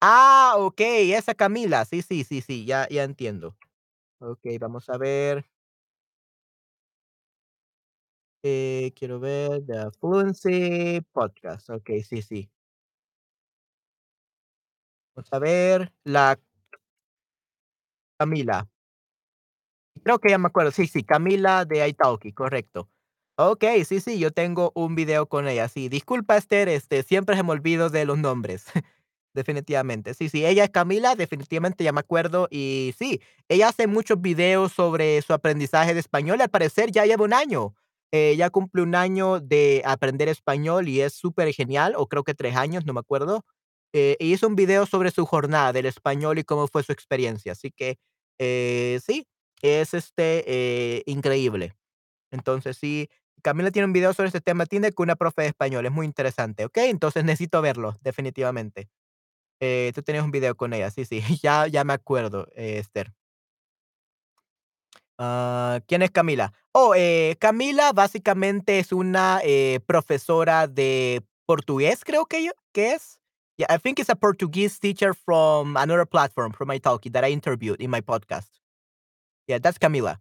[0.00, 1.84] Ah, ok, esa Camila.
[1.84, 3.56] Sí, sí, sí, sí, ya, ya entiendo.
[4.20, 5.46] Ok, vamos a ver.
[8.44, 11.70] Eh, quiero ver The Fluency Podcast.
[11.70, 12.48] Ok, sí, sí.
[15.16, 16.38] Vamos a ver la
[18.20, 18.66] Camila.
[20.02, 20.70] Creo que ya me acuerdo.
[20.70, 22.88] Sí, sí, Camila de Italki, correcto.
[23.38, 25.88] Okey, sí, sí, yo tengo un video con ella, sí.
[25.88, 28.64] Disculpa, Esther, este, siempre se me olvido de los nombres.
[29.34, 30.14] Definitivamente.
[30.14, 32.48] Sí, sí, ella es Camila, definitivamente ya me acuerdo.
[32.50, 36.40] Y sí, ella hace muchos videos sobre su aprendizaje de español.
[36.40, 37.74] Al parecer ya lleva un año.
[38.12, 42.34] Eh, ya cumple un año de aprender español y es súper genial, o creo que
[42.34, 43.44] 3 años, no me acuerdo.
[43.92, 47.52] Eh, hizo un video sobre su jornada del español y cómo fue su experiencia.
[47.52, 47.96] Así que,
[48.38, 49.26] eh, sí,
[49.62, 50.44] es, este,
[50.98, 51.74] eh, increíble.
[52.32, 53.08] Entonces sí,
[53.42, 56.06] Camila tiene un video sobre este tema Tinder con una profe de español, es muy
[56.06, 56.78] interesante, ¿ok?
[56.78, 58.88] Entonces necesito verlo, definitivamente.
[59.60, 63.12] Eh, tú tenías un video con ella, sí, sí, ya, ya me acuerdo, Esther.
[65.18, 66.52] Ah, ¿quién es Camila?
[66.72, 73.18] Oh, eh, Camila básicamente es una, eh, profesora de portugués, creo que que es.
[73.58, 77.80] Yeah, I think it's a Portuguese teacher from another platform, from Italki, that I interviewed
[77.80, 78.48] in my podcast.
[79.48, 80.18] Yeah, that's Camila.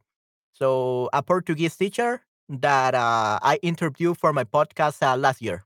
[0.54, 5.66] So, a Portuguese teacher that, uh, I interviewed for my podcast, uh, last year.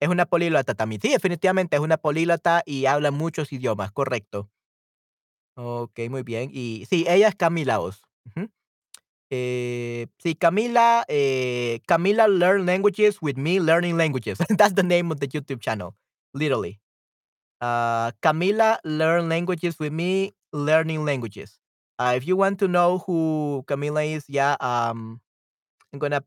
[0.00, 1.00] Es una políglota también.
[1.00, 4.51] Sí, definitivamente es una políglota y habla muchos idiomas, correcto.
[5.56, 6.50] Okey, muy bien.
[6.52, 8.02] Y sí, ella es Camila Oz.
[9.30, 14.38] Eh, sí, Camila, eh, Camila Learn Languages with Me Learning Languages.
[14.58, 15.94] That's the name of the YouTube channel,
[16.34, 16.80] literally.
[17.60, 21.60] Uh, Camila Learn Languages with Me Learning Languages.
[21.98, 25.20] Uh, if you want to know who Camila is, yeah, um,
[25.92, 26.22] I'm gonna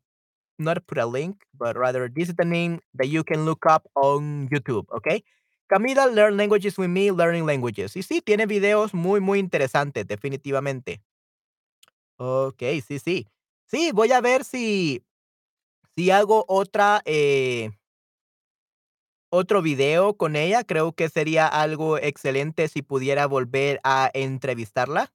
[0.58, 3.86] not put a link, but rather this is the name that you can look up
[3.96, 5.22] on YouTube, ¿ok?
[5.68, 7.96] Camila Learn Languages with Me Learning Languages.
[7.96, 11.00] Y sí, tiene videos muy, muy interesantes, definitivamente.
[12.18, 13.26] Okey, sí, sí.
[13.66, 15.02] Sí, voy a ver si
[15.96, 17.70] si hago otra, eh
[19.32, 20.64] otro video con ella.
[20.64, 25.12] Creo que sería algo excelente si pudiera volver a entrevistarla.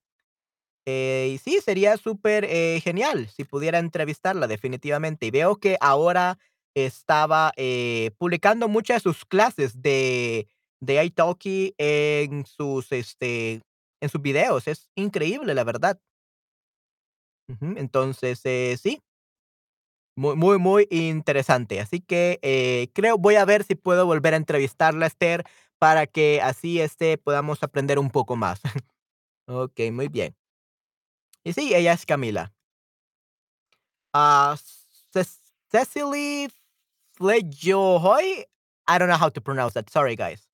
[0.86, 5.28] Eh, y sí, sería súper, eh, genial si pudiera entrevistarla, definitivamente.
[5.28, 6.40] Y veo que ahora
[6.76, 10.48] estaba, eh, publicando muchas de sus clases de
[10.82, 13.62] de italki en sus, este,
[14.02, 14.68] en sus videos.
[14.68, 16.00] Es increíble, la verdad.
[17.76, 19.02] Entonces, eh, sí.
[20.18, 21.80] Muy, muy, muy interesante.
[21.80, 25.44] Así que, eh, creo voy a ver si puedo volver a entrevistarla, Esther,
[25.80, 28.62] para que así, este, podamos aprender un poco más.
[29.48, 30.36] Okey, muy bien.
[31.44, 32.52] Y sí, ella es Camila.
[35.14, 35.40] Ces
[35.72, 36.48] Cecily
[38.88, 40.48] I don't know how to pronounce that, sorry guys.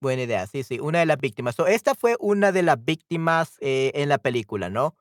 [0.00, 1.54] Buena idea, sí, sí, una de las víctimas.
[1.54, 4.96] So, esta fue una de las víctimas, eh, en la película, ¿no?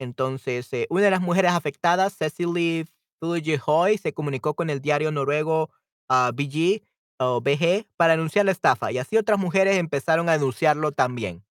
[0.00, 2.86] Entonces, eh, una de las mujeres afectadas, Cecily
[3.20, 5.70] Flejohoy, se comunicó con el diario noruego,
[6.08, 6.82] ah, VG
[7.18, 11.44] o VG para anunciar la estafa, y así otras mujeres empezaron a anunciarlo también.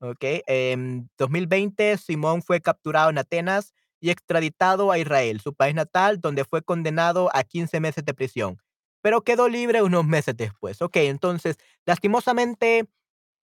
[0.00, 6.20] Okey, en 2020, Simón fue capturado en Atenas y extraditado a Israel, su país natal,
[6.20, 8.58] donde fue condenado a 15 meses de prisión,
[9.02, 10.82] pero quedó libre unos meses después.
[10.82, 11.56] Okey, entonces,
[11.86, 12.86] lastimosamente,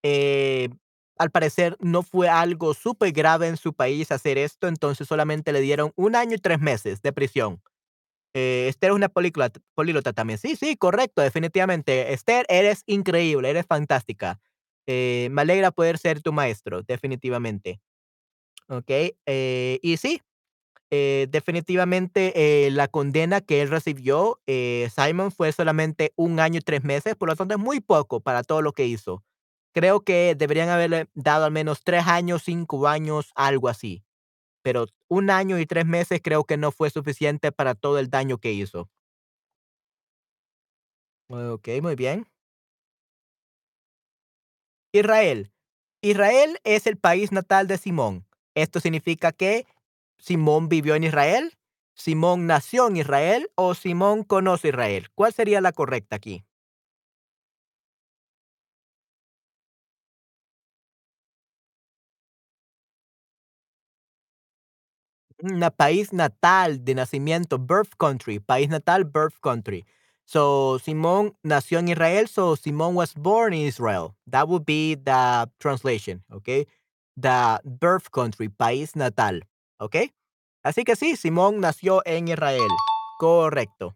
[0.04, 0.70] eh,
[1.18, 5.92] al parecer no fue algo supergrave en su país hacer esto, entonces solamente le dieron
[5.98, 7.62] 1 año y 3 meses de prisión.
[8.36, 10.40] Eh, Esther es una políglota también.
[10.40, 12.14] Sí, sí, correcto, definitivamente.
[12.14, 14.40] Esther, eres increíble, eres fantástica.
[14.88, 17.82] Eh, me alegra poder ser tu maestro, definitivamente.
[18.70, 20.22] Okey, eh, y sí,
[20.92, 26.62] eh, definitivamente, eh, la condena que él recibió, eh, Simon, fue solamente 1 año y
[26.62, 29.24] 3 meses, por lo tanto, es muy poco para todo lo que hizo.
[29.74, 34.04] Creo que deberían haberle dado al menos 3 años, 5 años, algo así,
[34.64, 38.40] pero 1 año y 3 meses creo que no fue suficiente para todo el daño
[38.40, 38.90] que hizo.
[41.30, 42.26] Okey, muy bien.
[44.94, 45.52] Israel.
[46.02, 48.26] Israel es el país natal de Simón.
[48.56, 49.66] Esto significa que
[50.18, 51.58] Simón vivió en Israel,
[51.96, 55.08] Simón nació en Israel o Simón conoce Israel.
[55.16, 56.44] ¿Cuál sería la correcta aquí?
[65.44, 69.86] Na país natal de nacimiento, birth country, país natal, birth country.
[70.26, 74.16] So, Simón nació en Israel, so Simón was born in Israel.
[74.28, 76.68] That would be the translation, okey.
[77.18, 79.42] The birth country, país natal,
[79.80, 80.14] ¿okey?
[80.64, 82.70] Así que sí, Simón nació en Israel,
[83.20, 83.96] correcto.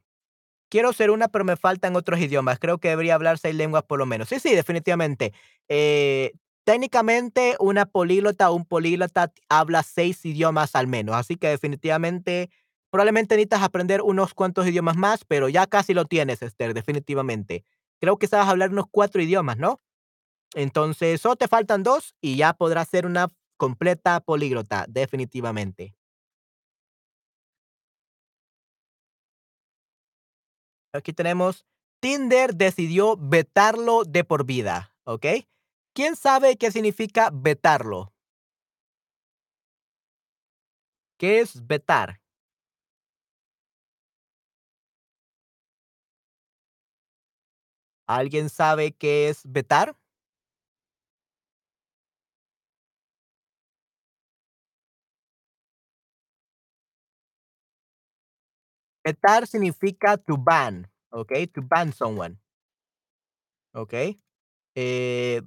[0.70, 2.60] Quiero ser una, pero me faltan otros idiomas.
[2.60, 4.30] Creo que debería hablar 6 lenguas por lo menos.
[4.30, 5.34] Sí, sí, definitivamente.
[5.68, 6.34] Eh,
[6.66, 12.52] técnicamente, una políglota o un políglota habla 6 idiomas al menos, así que definitivamente,
[12.92, 17.64] probablemente necesitas aprender unos cuantos idiomas más, pero ya casi lo tienes, Esther, definitivamente.
[18.00, 19.82] Creo que sabes hablar unos 4 idiomas, ¿no?
[20.56, 23.28] Entonces, solo te faltan 2 y ya podrás ser una
[23.60, 25.94] completa políglota, definitivamente.
[30.94, 31.66] Aquí tenemos,
[32.02, 35.48] Tinder decidió vetarlo de por vida, ¿okey?
[35.94, 38.14] ¿Quién sabe qué significa vetarlo?
[41.20, 42.20] ¿Qué es vetar?
[48.08, 49.96] ¿Alguien sabe qué es vetar?
[59.06, 61.48] Vetar significa to ban, ¿okey?
[61.48, 62.40] To ban someone.
[63.76, 64.18] ¿Okey?
[64.76, 65.42] Eh,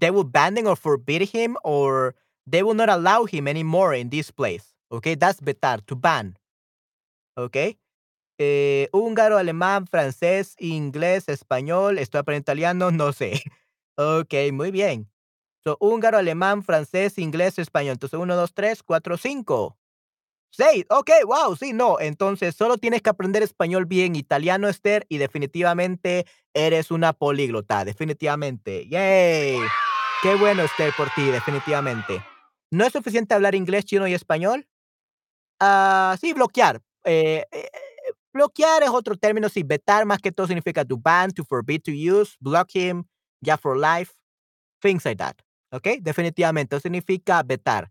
[0.00, 2.14] they will ban them or forbid him or
[2.46, 4.74] They will not allow him anymore in this place.
[4.90, 6.36] Okay, that's vetar, to ban.
[7.36, 7.78] Okay.
[8.38, 13.32] Eh, húngaro, alemán, francés, inglés, español, estoy aprendiendo italiano, no sé.
[13.98, 15.10] Ok, muy bien.
[15.64, 17.94] So, húngaro, alemán, francés, inglés, español.
[17.94, 19.78] Entonces, 1, 2, 3, 4, 5.
[20.52, 20.84] 6.
[20.90, 21.98] Ok, wow, sí, no.
[21.98, 27.84] Entonces, solo tienes que aprender español bien, italiano, Esther, y definitivamente eres una políglota.
[27.84, 28.86] Definitivamente.
[28.88, 29.58] Yay.
[30.22, 32.22] Qué bueno, Esther, por ti, definitivamente.
[32.70, 34.68] ¿No es suficiente hablar inglés, chino y español?
[35.58, 36.80] Ah, sí, bloquear.
[37.04, 37.68] Eh, eh,
[38.32, 41.90] bloquear es otro término, sí, vetar más que todo significa to ban, to forbid to
[41.90, 43.04] use, block him,
[43.40, 44.12] ya for life,
[44.80, 45.36] things like that.
[45.70, 46.00] ¿Ok?
[46.00, 47.90] Definitivamente, eso significa vetar.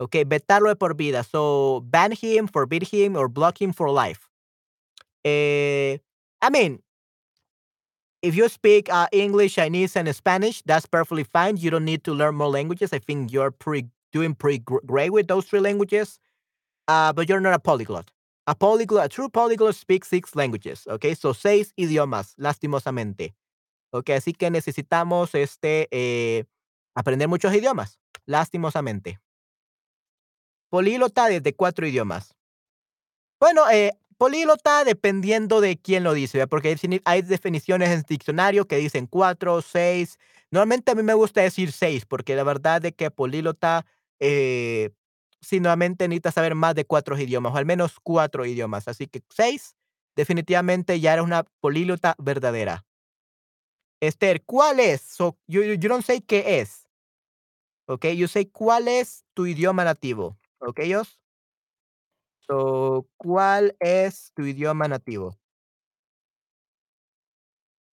[0.00, 0.16] ¿Ok?
[0.26, 1.22] Vetarlo de por vida.
[1.22, 4.28] So, ban him, forbid him, or block him for life.
[5.24, 5.98] Eh,
[6.40, 6.82] I mean,
[8.22, 11.58] if you speak uh, English, Chinese, and Spanish, that's perfectly fine.
[11.58, 12.92] You don't need to learn more languages.
[12.92, 16.18] I think you're pretty doing pretty great with those three languages.
[16.88, 18.10] Uh, but you're not a polyglot.
[18.46, 20.86] A polyglot, a true polyglot speaks six languages.
[20.88, 23.34] Okay, so seis idiomas, lastimosamente.
[23.92, 26.44] Okay, así que necesitamos este eh,
[26.96, 29.18] aprender muchos idiomas, lastimosamente.
[30.70, 32.34] Políglota desde cuatro idiomas.
[33.40, 33.92] Bueno, eh,
[34.84, 36.48] dependiendo de quién lo dice, ¿verdad?
[36.50, 40.18] porque hay, defini- hay definiciones en diccionario que dicen cuatro, seis.
[40.50, 43.86] Normalmente a mí me gusta decir seis, porque la verdad de que políglota,
[44.20, 44.90] eh,
[45.40, 48.88] sí, nuevamente necesita saber más de cuatro idiomas, o al menos cuatro idiomas.
[48.88, 49.74] Así que seis,
[50.16, 52.84] definitivamente ya eres una políglota verdadera.
[54.00, 55.16] Esther, ¿cuál es?
[55.18, 56.86] You, you you don't say qué es.
[57.86, 60.39] Ok, you say cuál es tu idioma nativo.
[60.60, 60.80] Ok?
[62.46, 65.38] So, ¿cuál es tu idioma nativo?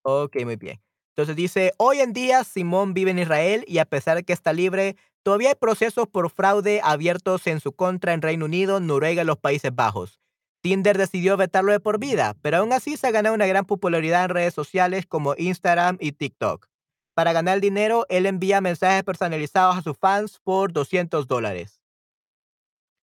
[0.03, 0.81] Ok, muy bien.
[1.15, 4.53] Entonces dice, hoy en día Simón vive en Israel y a pesar de que está
[4.53, 9.25] libre, todavía hay procesos por fraude abiertos en su contra en Reino Unido, Noruega y
[9.25, 10.19] los Países Bajos.
[10.61, 14.25] Tinder decidió vetarlo de por vida, pero aún así se ha ganado una gran popularidad
[14.25, 16.67] en redes sociales como Instagram y TikTok.
[17.15, 21.76] Para ganar dinero, él envía mensajes personalizados a sus fans por 200 dólares.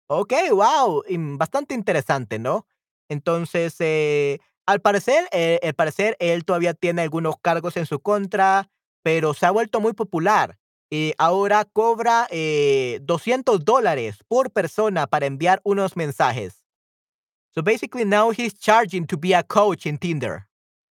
[0.06, 1.02] Ok, wow,
[1.38, 2.66] bastante interesante, ¿no?
[3.08, 8.68] Entonces, eh, al parecer, eh, al parecer, él todavía tiene algunos cargos en su contra,
[9.02, 10.58] pero se ha vuelto muy popular.
[10.90, 16.62] Y ahora cobra eh, 200 dólares por persona para enviar unos mensajes.
[17.54, 20.46] So basically, now he's charging to be a coach in Tinder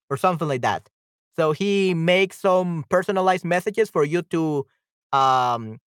[0.09, 0.89] or something like that.
[1.35, 4.65] So he makes some personalized messages for you to
[5.11, 5.79] um,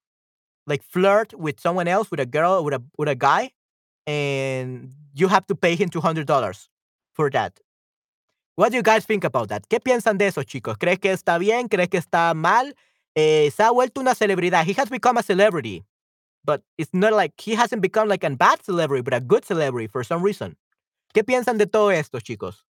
[0.67, 3.53] like flirt with someone else, with a girl, with a with a guy,
[4.07, 6.69] and you have to pay him two hundred dollars
[7.15, 7.59] for that.
[8.57, 9.69] What do you guys think about that?
[9.69, 10.79] ¿Qué piensan de eso, chicos?
[10.79, 11.69] ¿Crees que está bien?
[11.69, 12.75] ¿Crees que está mal?
[13.15, 14.65] Eh, se ha vuelto una celebridad.
[14.67, 15.85] He has become a celebrity,
[16.45, 19.89] but it's not like he hasn't become like a bad celebrity, but a good celebrity
[19.89, 20.57] for some reason.
[21.15, 22.67] ¿Qué piensan de todo esto, chicos?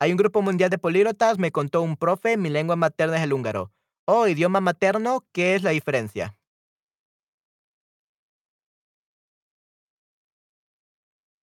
[0.00, 3.32] Hay un grupo mundial de políglotas, me contó un profe, mi lengua materna es el
[3.32, 3.70] húngaro.
[4.08, 6.36] Oh, idioma materno, ¿qué es la diferencia?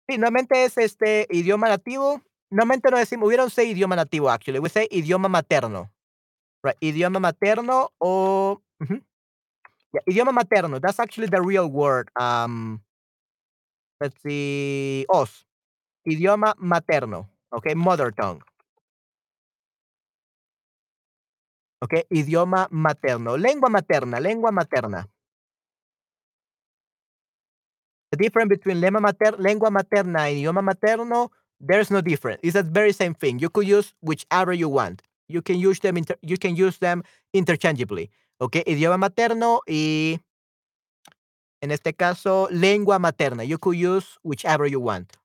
[0.09, 2.21] Sí, normalmente es este idioma nativo.
[2.51, 5.91] Normalmente no decimos, we don't say idioma nativo actually, we say idioma materno.
[6.63, 8.61] Right, idioma materno o
[10.07, 12.09] idioma materno, that's actually the real word.
[12.19, 12.81] Um,
[14.01, 15.45] let's see, os,
[16.05, 18.41] idioma materno, okay, mother tongue.
[21.81, 25.07] Okay, idioma materno, lengua materna, lengua materna.
[28.11, 32.39] The difference between lengua mater lengua materna and idioma materno, there's no difference.
[32.43, 33.39] It's the very same thing.
[33.39, 35.01] You could use whichever you want.
[35.29, 37.03] You can use them you can use them
[37.33, 38.09] interchangeably.
[38.41, 40.19] Okay, idioma materno y
[41.61, 43.43] en este caso, lengua materna.
[43.45, 45.17] You could use whichever you want.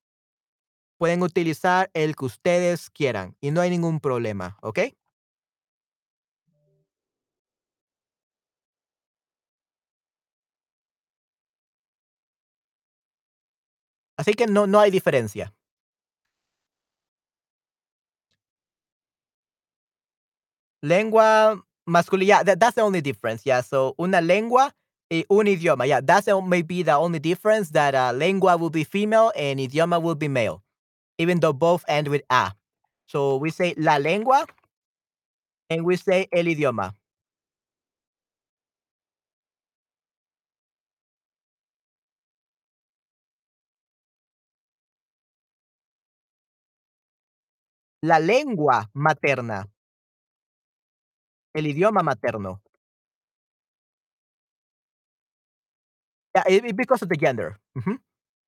[0.99, 4.95] Pueden utilizar el que ustedes quieran y no hay ningún problema, ¿ok?
[14.17, 15.53] Así que no no hay diferencia.
[20.83, 23.43] Lengua masculina, yeah, that, that's the only difference.
[23.47, 24.75] Yeah, so una lengua
[25.11, 25.87] y un idioma.
[25.87, 30.15] Yeah, that's maybe the only difference that uh, lengua will be female and idioma will
[30.15, 30.63] be male,
[31.19, 32.53] even though both end with a.
[33.07, 34.47] So we say la lengua
[35.71, 36.93] and we say el idioma.
[48.05, 49.67] La lengua materna,
[51.55, 52.61] el idioma materno.
[56.35, 57.59] Yeah, it, it because of the gender.
[57.75, 57.99] Ujú.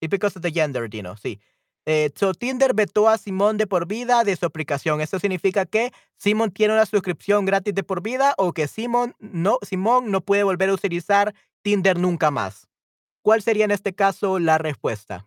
[0.03, 1.41] It's because of the gender, Dino, sí.
[1.87, 5.01] Eh, so Tinder vetó a Simón de por vida de su aplicación.
[5.01, 9.59] ¿Eso significa que Simón tiene una suscripción gratis de por vida o que Simón no,
[9.63, 12.69] Simón no puede volver a utilizar Tinder nunca más?
[13.23, 15.27] ¿Cuál sería en este caso la respuesta?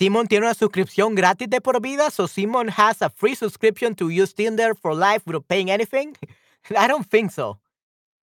[0.00, 4.08] Simon tiene una suscripción gratis de por vida, so Simon has a free subscription to
[4.08, 6.16] use Tinder for life without paying anything?
[6.74, 7.58] I don't think so.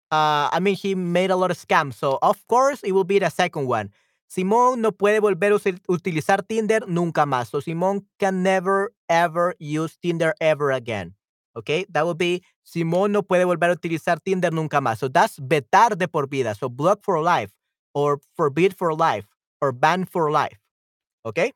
[0.10, 3.20] Uh, I mean, he made a lot of scams, so of course it will be
[3.20, 3.90] the second one.
[4.34, 7.50] Simón no puede volver a utilizar Tinder nunca más.
[7.50, 11.14] So Simón can never ever use Tinder ever again.
[11.58, 15.00] Okay, that would be Simón no puede volver a utilizar Tinder nunca más.
[15.00, 16.56] So that's vetar de por vida.
[16.56, 17.52] So block for life,
[17.94, 19.26] or forbid for life,
[19.60, 20.58] or ban for life.
[21.26, 21.52] Okay,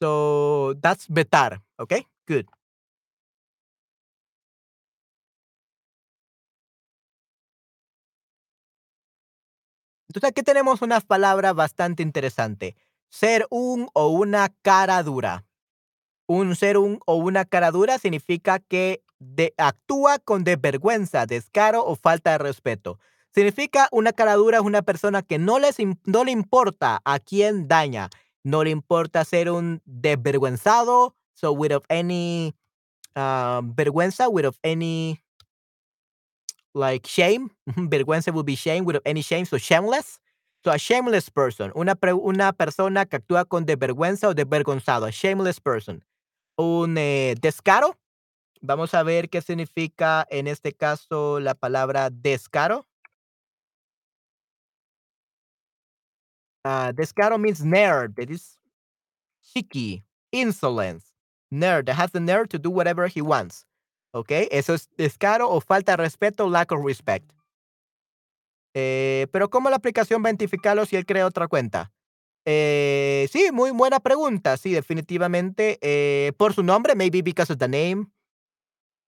[0.00, 1.60] so that's vetar.
[1.78, 2.46] Okay, good.
[10.08, 12.76] Entonces aquí tenemos una palabra bastante interesante.
[13.08, 15.44] Ser un o una cara dura.
[16.26, 21.96] Un ser un o una cara dura significa que de- actúa con desvergüenza, descaro o
[21.96, 22.98] falta de respeto.
[23.34, 25.76] Significa una cara dura es una persona que no, les,
[26.06, 28.10] no le importa a quién daña.
[28.44, 31.16] No le importa ser un desvergüenzado.
[31.34, 32.54] So without any
[33.16, 35.20] uh, vergüenza, without any
[36.74, 37.50] like shame.
[37.76, 39.44] Vergüenza would be shame without any shame.
[39.46, 40.20] So shameless.
[40.64, 41.72] So a shameless person.
[41.74, 45.06] Una, pre- una persona que actúa con desvergüenza o desvergonzado.
[45.06, 46.04] A shameless person.
[46.56, 47.96] Un eh, descaro.
[48.60, 52.86] Vamos a ver qué significa en este caso la palabra descaro.
[56.64, 58.16] Ah, descaro means nerd.
[58.16, 58.58] That is
[59.52, 61.04] cheeky, insolence.
[61.52, 63.66] Nerd that has the nerve to do whatever he wants.
[64.12, 64.30] ¿Ok?
[64.50, 67.30] Eso es descaro o falta de respeto, lack of respect.
[68.74, 71.92] Eh, pero ¿cómo la aplicación va a identificarlo si él crea otra cuenta?
[72.44, 74.56] Eh, sí, muy buena pregunta.
[74.56, 75.78] Sí, definitivamente.
[75.80, 78.10] eh, por su nombre, maybe because of the name.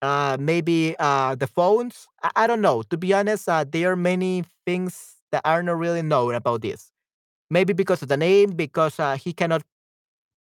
[0.02, 2.06] Uh, maybe uh, the phones.
[2.34, 2.82] I, don't know.
[2.90, 6.92] To be honest, uh, there are many things that are not really known about this.
[7.50, 9.62] Maybe because of the name, because uh, he cannot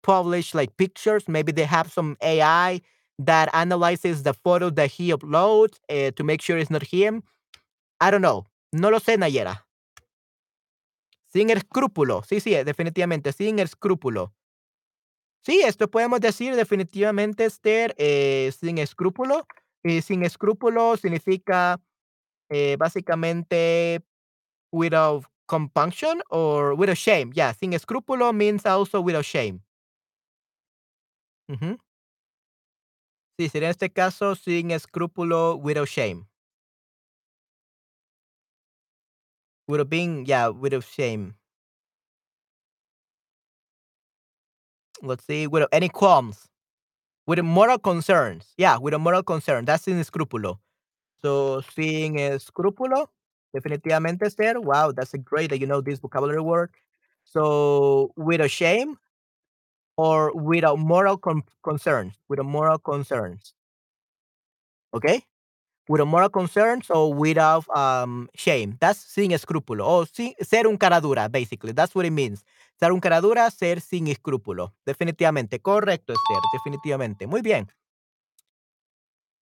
[0.03, 1.27] publish like pictures.
[1.27, 2.81] Maybe they have some AI
[3.19, 7.23] that analyzes the photo that he uploads uh, to make sure it's not him.
[7.99, 8.47] I don't know.
[8.71, 9.65] No lo sé, Nayera.
[11.31, 12.23] Sin escrúpulo.
[12.23, 14.33] Sí, sí, definitivamente, sin escrúpulo.
[15.41, 19.45] Sí, esto podemos decir definitivamente, Esther, eh, sin escrúpulo.
[20.03, 21.79] Sin escrúpulo significa
[22.49, 24.01] eh, básicamente
[24.71, 27.31] without compunction or without shame.
[27.35, 29.61] Yeah, sin escrúpulo means also without shame.
[31.49, 31.79] Ujú.
[33.39, 36.27] Sí, sería en este caso sin escrúpulo, without shame.
[39.67, 41.35] Without being, yeah, without shame.
[45.01, 46.47] Let's see, without any qualms.
[47.27, 48.53] With moral concerns.
[48.57, 49.65] Yeah, with a moral concern.
[49.65, 50.59] That's sin escrúpulo.
[51.21, 53.07] So, sin escrúpulo,
[53.53, 54.59] definitivamente, Esther.
[54.59, 56.71] Wow, that's great that you know this vocabulary word.
[57.23, 58.97] So, without shame
[59.97, 62.13] or without moral con- concerns.
[62.29, 63.53] Without moral concerns.
[64.93, 65.23] Okay?
[65.89, 68.77] Without moral concerns or without um, shame.
[68.79, 69.85] That's sin escrúpulo.
[69.85, 71.73] O sin, ser un cara dura, basically.
[71.73, 72.45] That's what it means.
[72.79, 74.73] Ser un cara dura, ser sin escrúpulo.
[74.85, 75.59] Definitivamente.
[75.59, 76.39] Correcto, Esther.
[76.53, 77.27] Definitivamente.
[77.27, 77.69] Muy bien.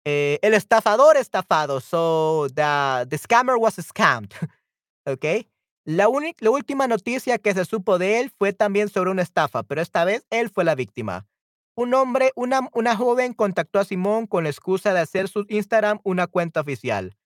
[0.10, 1.82] Eh, el estafador estafado.
[1.82, 4.32] So, the, the scammer was scammed.
[5.06, 5.46] ¿ok?
[5.84, 6.08] La,
[6.40, 10.06] la última noticia que se supo de él fue también sobre una estafa, pero esta
[10.06, 11.28] vez él fue la víctima.
[11.76, 16.00] Un hombre, una, una joven contactó a Simón con la excusa de hacer su Instagram
[16.04, 17.18] una cuenta oficial.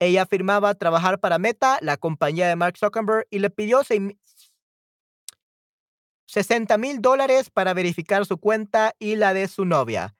[0.00, 4.16] Ella afirmaba trabajar para Meta, la compañía de Mark Zuckerberg, y le pidió seis-
[6.26, 10.16] 60 mil dólares para verificar su cuenta y la de su novia.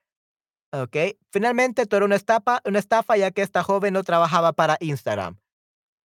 [0.73, 0.97] ¿Ok?
[1.31, 5.37] Finalmente, todo era una estafa, una estafa ya que esta joven no trabajaba para Instagram.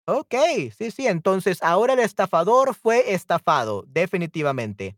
[0.07, 0.36] Ok,
[0.78, 1.07] sí, sí.
[1.07, 4.97] Entonces, ahora el estafador fue estafado, definitivamente.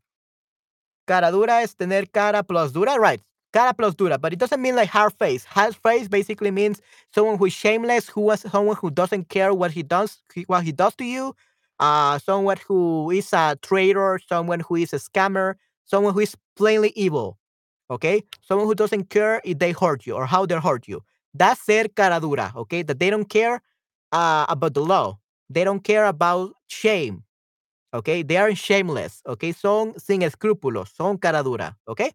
[1.06, 3.22] Cara dura es tener cara plus dura, right?
[3.52, 5.46] Cara plus dura, but it doesn't mean like hard face.
[5.46, 6.82] Hard face basically means
[7.14, 10.74] someone who is shameless, who was someone who doesn't care what he does, what he
[10.74, 11.34] does to you.
[11.80, 15.56] Uh, someone who is a traitor, someone who is a scammer,
[15.86, 17.38] someone who is plainly evil.
[17.90, 18.24] Okay?
[18.42, 21.04] Someone who doesn't care if they hurt you or how they hurt you.
[21.34, 22.52] That's ser cara dura.
[22.56, 22.84] Okay?
[22.84, 23.62] That they don't care
[24.12, 25.20] uh, about the law.
[25.50, 27.24] They don't care about shame.
[27.94, 28.24] Okay?
[28.24, 29.22] They are shameless.
[29.28, 29.52] Okay?
[29.54, 30.96] Son sin escrúpulos.
[30.96, 31.76] Son cara dura.
[31.88, 32.12] Okay?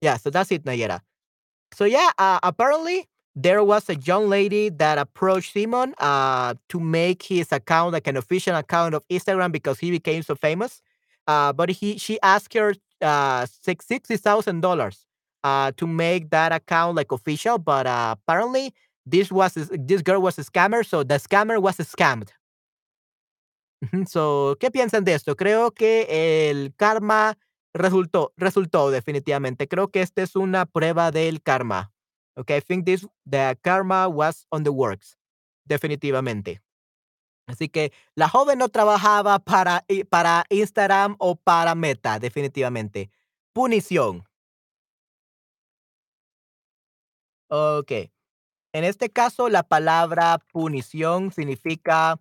[0.00, 1.00] Yeah, so that's it, Nayera.
[1.74, 7.22] So yeah, uh, apparently there was a young lady that approached Simon uh, to make
[7.22, 10.82] his account like an official account of Instagram because he became so famous.
[11.26, 15.06] Uh, but he she asked her uh, sixty thousand dollars
[15.44, 17.58] uh, to make that account like official.
[17.58, 18.72] But uh, apparently
[19.04, 22.30] this was this girl was a scammer, so the scammer was scammed.
[24.06, 25.36] So, ¿qué piensan de esto?
[25.36, 27.36] Creo que el karma
[27.74, 29.68] resultó, resultó definitivamente.
[29.68, 31.92] Creo que esta es una prueba del karma.
[32.38, 35.16] Okay, I think this the karma was on the works,
[35.68, 36.60] definitivamente.
[37.46, 43.10] Así que la joven no trabajaba para, para Instagram o para Meta, definitivamente.
[43.52, 44.24] Punición.
[47.48, 47.92] Ok.
[48.72, 52.20] En este caso, la palabra punición significa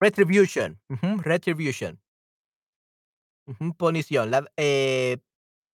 [0.00, 0.80] retribution.
[1.22, 2.00] retribution.
[3.76, 4.48] punición.
[4.56, 5.18] Eh,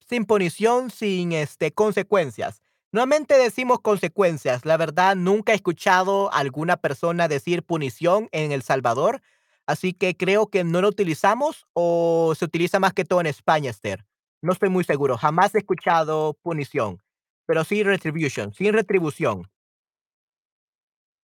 [0.00, 2.60] sin punición, sin este, consecuencias.
[2.96, 4.64] Normalmente decimos consecuencias.
[4.64, 9.20] La verdad, nunca he escuchado alguna persona decir punición en El Salvador.
[9.66, 13.68] Así que creo que no lo utilizamos o se utiliza más que todo en España,
[13.68, 14.06] Esther.
[14.40, 15.18] No estoy muy seguro.
[15.18, 17.02] Jamás he escuchado punición.
[17.44, 19.50] Pero sí retribution, sin retribución.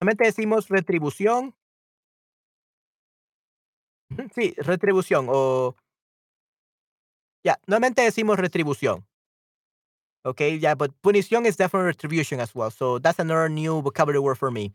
[0.01, 1.55] Normalmente decimos retribución.
[4.35, 5.77] Sí, retribución o...
[7.45, 9.07] Ya, normalmente decimos retribución.
[10.25, 12.71] Okay, yeah, but punición is definitely retribution as well.
[12.71, 14.75] So that's another new vocabulary word for me.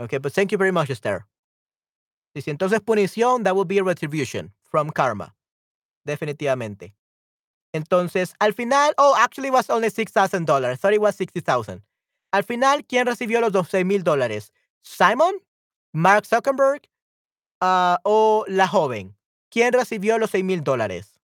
[0.00, 1.24] Okay, but thank you very much, Esther.
[2.36, 5.34] Sí, entonces punición, that would be retribution from karma.
[6.06, 6.94] Definitivamente.
[7.74, 10.64] Entonces, al final, oh, actually it was only $6,000.
[10.64, 11.82] I thought it was 60,000.
[12.32, 14.52] Al final, ¿quién recibió los 12 mil dólares?
[14.82, 15.34] ¿Simon?
[15.92, 16.88] ¿Mark Zuckerberg?
[17.60, 19.16] Uh, ¿O la joven?
[19.50, 21.17] ¿Quién recibió los 6 mil dólares?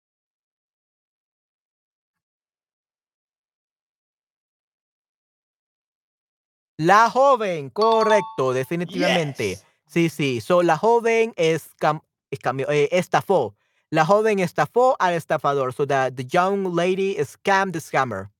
[6.81, 9.59] La joven, correcto, definitivamente.
[9.85, 10.41] Sí, sí.
[10.41, 13.55] So, la joven es, eh, estafó.
[13.91, 15.73] La joven estafó al estafador.
[15.73, 18.31] So, the, the young lady scammed the scammer.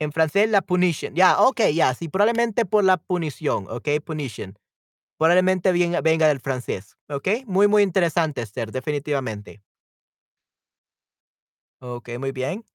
[0.00, 1.14] En francés, la punition.
[1.14, 1.94] Ya, ok, ya.
[1.94, 3.66] sí, probablemente por la punición.
[3.70, 4.58] Ok, punition.
[5.16, 6.96] Probablemente venga, venga del francés.
[7.08, 9.62] Ok, muy, muy interesante, Esther, definitivamente.
[11.78, 12.66] Ok, muy bien.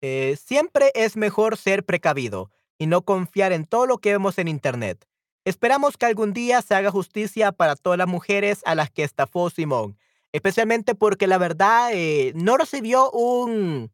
[0.00, 4.48] Eh, siempre es mejor ser precavido y no confiar en todo lo que vemos en
[4.48, 5.06] Internet.
[5.44, 9.50] Esperamos que algún día se haga justicia para todas las mujeres a las que estafó
[9.50, 9.98] Simón,
[10.32, 13.90] especialmente porque la verdad eh, no recibió un,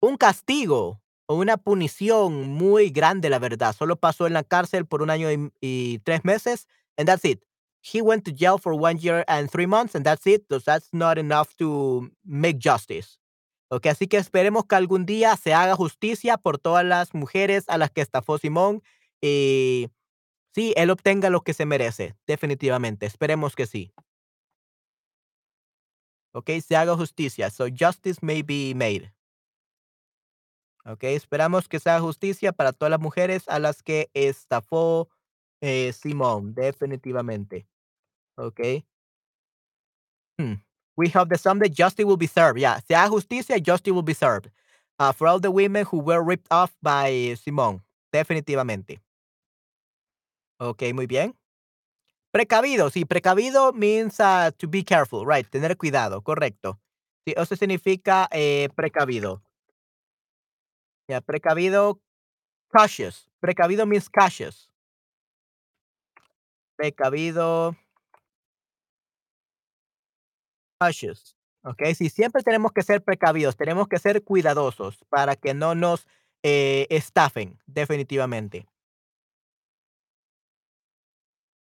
[0.00, 3.74] un castigo o una punición muy grande, la verdad.
[3.74, 5.28] Solo pasó en la cárcel por un año
[5.60, 6.66] y, tres meses,
[6.96, 7.42] and that's it.
[7.80, 10.44] He went to jail for one year and three months, and that's it.
[10.48, 13.18] So that's not enough to make justice.
[13.74, 17.78] Ok, así que esperemos que algún día se haga justicia por todas las mujeres a
[17.78, 18.82] las que estafó Simón
[19.18, 19.88] y
[20.54, 23.06] sí, él obtenga lo que se merece, definitivamente.
[23.06, 23.94] Esperemos que sí.
[26.34, 27.48] Ok, se haga justicia.
[27.48, 29.14] So justice may be made.
[30.84, 35.08] Ok, esperamos que se haga justicia para todas las mujeres a las que estafó
[35.62, 37.66] eh, Simón, definitivamente.
[38.36, 38.60] Ok.
[40.38, 40.56] Hmm.
[40.96, 42.58] We hope that someday justice will be served.
[42.58, 44.50] Yeah, se haga justicia, justice will be served.
[44.98, 47.80] Uh, for all the women who were ripped off by Simón.
[48.12, 49.00] Definitivamente.
[50.58, 51.34] Ok, muy bien.
[52.32, 56.78] Precavido, sí, precavido means uh, to be careful, right, tener cuidado, correcto.
[57.26, 59.42] Sí, eso significa eh, precavido.
[61.08, 62.00] Yeah, precavido,
[62.68, 63.28] cautious.
[63.40, 64.70] Precavido means cautious.
[66.76, 67.76] Precavido,
[70.82, 71.36] cautious.
[71.64, 71.82] ¿ok?
[71.94, 76.06] Sí, siempre tenemos que ser precavidos, tenemos que ser cuidadosos para que no nos
[76.42, 78.66] eh, estafen, definitivamente.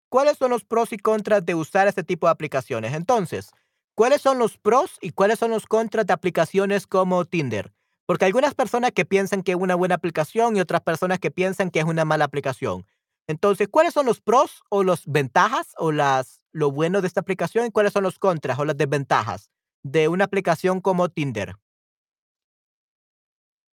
[0.09, 2.95] ¿Cuáles son los pros y contras de usar este tipo de aplicaciones?
[2.95, 3.51] Entonces,
[3.93, 7.72] ¿cuáles son los pros y cuáles son los contras de aplicaciones como Tinder?
[8.07, 11.70] Porque algunas personas que piensan que es una buena aplicación y otras personas que piensan
[11.70, 12.88] que es una mala aplicación.
[13.30, 17.67] Entonces, ¿cuáles son los pros o las ventajas o las, lo bueno de esta aplicación
[17.67, 19.51] y cuáles son los contras o las desventajas
[19.84, 21.55] de una aplicación como Tinder?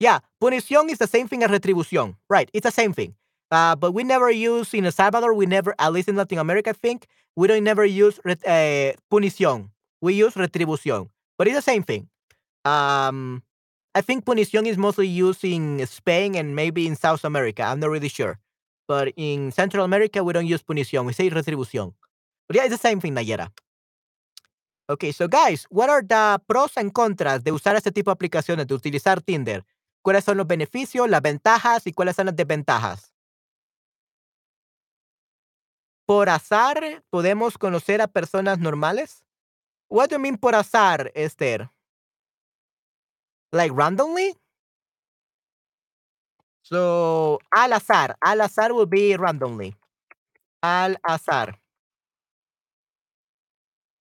[0.00, 2.16] Yeah, punición is the same thing as retribución.
[2.28, 3.14] Right, it's the same thing.
[3.52, 6.70] Uh, but we never use in El Salvador, we never, at least in Latin America,
[6.70, 9.70] I think, we don't never use uh, punición.
[10.02, 11.10] We use retribución.
[11.38, 12.08] But it's the same thing.
[12.64, 13.44] Um,
[13.94, 17.62] I think punición is mostly used in Spain and maybe in South America.
[17.62, 18.40] I'm not really sure.
[18.86, 21.06] But in Central America, we don't use punición.
[21.06, 21.94] We say retribución.
[22.46, 23.50] But yeah, it's the same thing, Nayera.
[24.86, 28.66] Okay, so guys, what are the pros and contras de usar este tipo de aplicaciones,
[28.66, 29.64] de utilizar Tinder?
[30.02, 33.14] ¿Cuáles son los beneficios, las ventajas y cuáles son las desventajas?
[36.06, 39.24] ¿Por azar podemos conocer a personas normales?
[39.88, 41.70] What do you mean por azar, Esther?
[43.52, 44.36] Like randomly?
[46.64, 48.16] So, al azar.
[48.22, 49.76] Al azar will be randomly.
[50.62, 51.60] Al azar.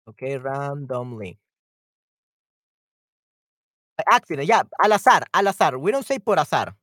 [0.08, 1.38] Okay, randomly.
[3.98, 5.78] By accident, yeah, al azar, al azar.
[5.78, 6.76] We don't say por azar.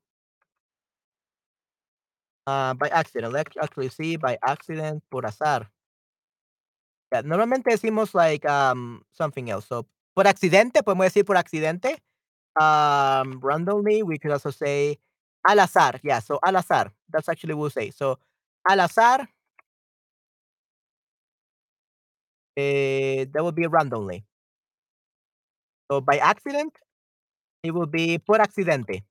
[2.46, 3.32] Uh, by accident.
[3.32, 5.70] Let's actually see by accident, por azar.
[7.12, 9.66] Yeah, normalmente decimos like um something else.
[9.68, 11.96] So, por accidente, podemos decir por accidente.
[12.60, 14.98] Um, randomly, we could also say
[15.44, 16.00] al azar.
[16.02, 16.92] Yeah, so al azar.
[17.08, 17.90] That's actually what we say.
[17.92, 18.18] So,
[18.68, 19.28] al azar.
[22.56, 24.24] Eh, that would be randomly.
[25.90, 26.78] So, by accident,
[27.62, 29.04] it will be por accidente.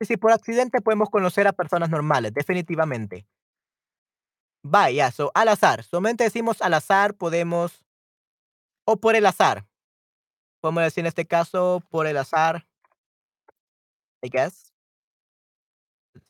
[0.00, 3.26] Sí, sí, por accidente podemos conocer a personas normales, definitivamente.
[4.62, 5.82] By, yeah, so al azar.
[5.84, 7.84] Solamente decimos al azar, podemos.
[8.86, 9.66] O por el azar.
[10.60, 12.66] Podemos decir en este caso, por el azar.
[14.22, 14.70] I guess.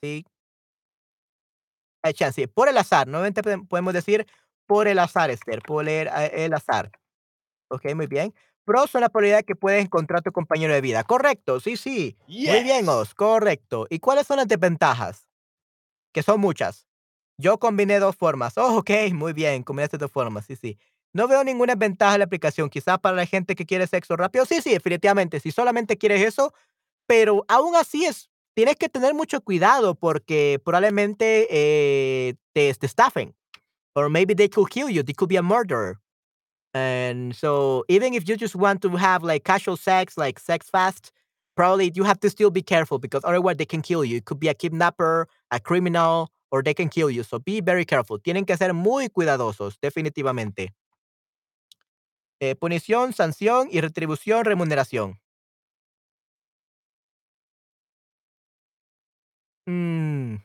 [0.02, 0.24] Sí.
[2.02, 2.48] Hay chance.
[2.48, 3.06] Por el azar.
[3.08, 4.26] Nuevamente podemos decir
[4.66, 5.60] por el azar, Esther.
[5.62, 6.90] Por el, eh, el azar.
[7.70, 8.34] Ok, muy bien.
[8.64, 11.04] Pros son la probabilidad que puedes encontrar tu compañero de vida.
[11.04, 12.16] Correcto, sí, sí.
[12.28, 13.86] Muy bien, Os, correcto.
[13.90, 15.26] ¿Y cuáles son las desventajas?
[16.12, 16.86] Que son muchas.
[17.38, 18.58] Yo combiné dos formas.
[18.58, 20.78] Oh, ok, muy bien, combinaste dos formas, sí, sí.
[21.12, 22.70] No veo ninguna ventaja en la aplicación.
[22.70, 25.40] Quizás para la gente que quiere sexo rápido, sí, sí, definitivamente.
[25.40, 26.52] Si solamente quieres eso,
[27.10, 33.34] pero aún así es, tienes que tener mucho cuidado porque probablemente eh, te, te estafen.
[33.96, 35.02] Or maybe they could kill you.
[35.02, 35.98] They could be a murderer.
[36.72, 41.10] And so even if you just want to have like casual sex, like sex fast,
[41.56, 44.18] probably you have to still be careful because otherwise they can kill you.
[44.18, 47.24] It could be a kidnapper, a criminal, or they can kill you.
[47.24, 48.20] So be very careful.
[48.20, 50.68] Tienen que ser muy cuidadosos, definitivamente.
[52.38, 55.18] Eh, punición, sanción y retribución, remuneración.
[59.66, 60.36] Mm.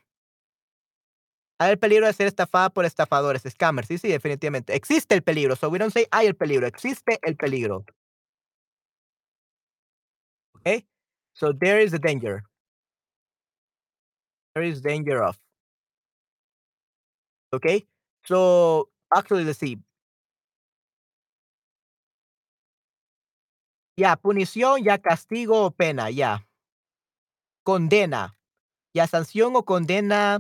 [1.60, 3.88] Hay el peligro de ser estafada por estafadores, scammers.
[3.88, 4.76] Sí, sí, definitivamente.
[4.76, 5.56] Existe el peligro.
[5.56, 6.68] So we don't say hay el peligro.
[6.68, 7.86] Existe el peligro.
[10.58, 10.86] Okay?
[11.34, 12.44] So there is a danger.
[14.54, 15.38] There is danger of.
[17.54, 17.86] Okay?
[18.26, 19.78] So actually, let's see.
[23.98, 26.46] Ya, punición, ya castigo o pena, ya.
[27.64, 28.36] Condena.
[28.96, 30.40] Ya sanción o condena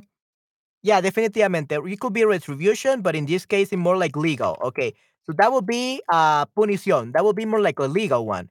[0.83, 1.77] Yeah, definitivamente.
[1.87, 4.57] It could be retribution, but in this case, it's more like legal.
[4.63, 4.93] Okay.
[5.25, 7.13] So that would be uh punición.
[7.13, 8.49] That would be more like a legal one.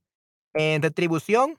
[0.57, 1.57] And retribución.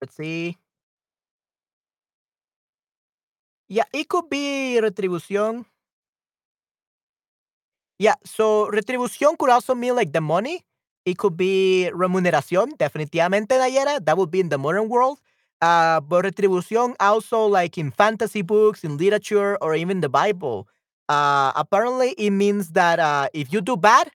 [0.00, 0.58] Let's see.
[3.68, 5.64] Yeah, it could be retribución.
[7.98, 10.64] Yeah, so retribución could also mean like the money.
[11.08, 14.04] It could be remuneración, definitivamente, Nayera.
[14.04, 15.18] That would be in the modern world.
[15.62, 20.68] Uh, but retribución also like in fantasy books, in literature, or even the Bible.
[21.08, 24.10] Uh, apparently, it means that uh, if you do bad,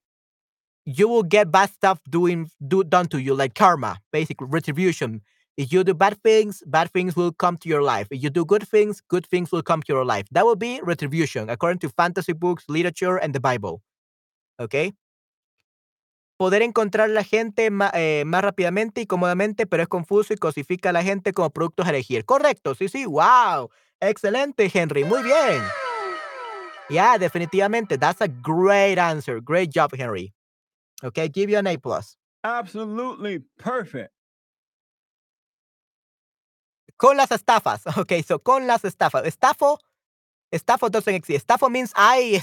[0.86, 5.22] you will get bad stuff doing do done to you, like karma, basically retribution.
[5.58, 8.08] If you do bad things, bad things will come to your life.
[8.12, 10.28] If you do good things, good things will come to your life.
[10.32, 13.82] That will be retribution, according to fantasy books, literature, and the Bible.
[14.60, 14.94] Okay.
[16.38, 20.94] Poder encontrar la gente eh, más rápidamente y cómodamente, pero es confuso y cosifica a
[20.94, 22.26] la gente como productos a elegir.
[22.26, 23.70] Correcto, sí, sí, wow.
[24.00, 25.62] Excelente, Henry, muy bien.
[26.90, 27.98] Yeah, definitivamente.
[27.98, 29.40] That's a great answer.
[29.40, 30.34] Great job, Henry.
[31.04, 32.18] Okay, give you an A plus.
[32.44, 34.12] Absolutely perfect.
[36.98, 37.84] Con las estafas.
[37.98, 39.26] Okay, so con las estafas.
[39.26, 39.80] Estafo,
[40.52, 41.48] estafo doesn't exist.
[41.48, 42.42] Estafo means I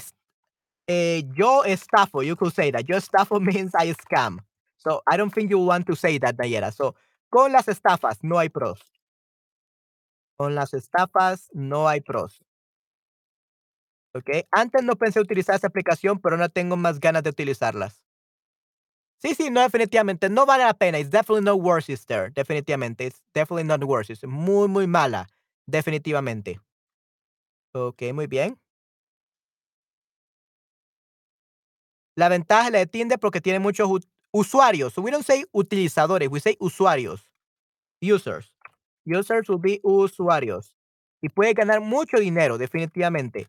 [0.93, 2.83] Eh, yo estafo, you could say that.
[2.85, 4.39] Yo estafo means I scam.
[4.77, 6.73] So I don't think you want to say that, Nayera.
[6.73, 6.95] So
[7.29, 8.81] con las estafas no hay pros.
[10.37, 12.41] Con las estafas no hay pros.
[14.13, 14.45] ¿Ok?
[14.51, 18.03] Antes no pensé utilizar esa aplicación, pero no tengo más ganas de utilizarlas.
[19.21, 20.29] Sí, sí, no, definitivamente.
[20.29, 20.99] No vale la pena.
[20.99, 22.31] It's definitely not worth it, there.
[22.31, 23.05] Definitivamente.
[23.05, 24.21] It's definitely not worth it.
[24.25, 25.29] Muy, muy mala.
[25.67, 26.59] Definitivamente.
[27.73, 28.59] Ok, muy bien.
[32.21, 33.89] La ventaja la de Tinder porque tiene muchos
[34.31, 34.95] Usuarios.
[34.95, 37.27] We don't say utilizadores, we say usuarios.
[37.99, 38.53] Users.
[39.05, 40.75] Users will be usuarios.
[41.23, 43.47] Y puede ganar mucho dinero, definitivamente.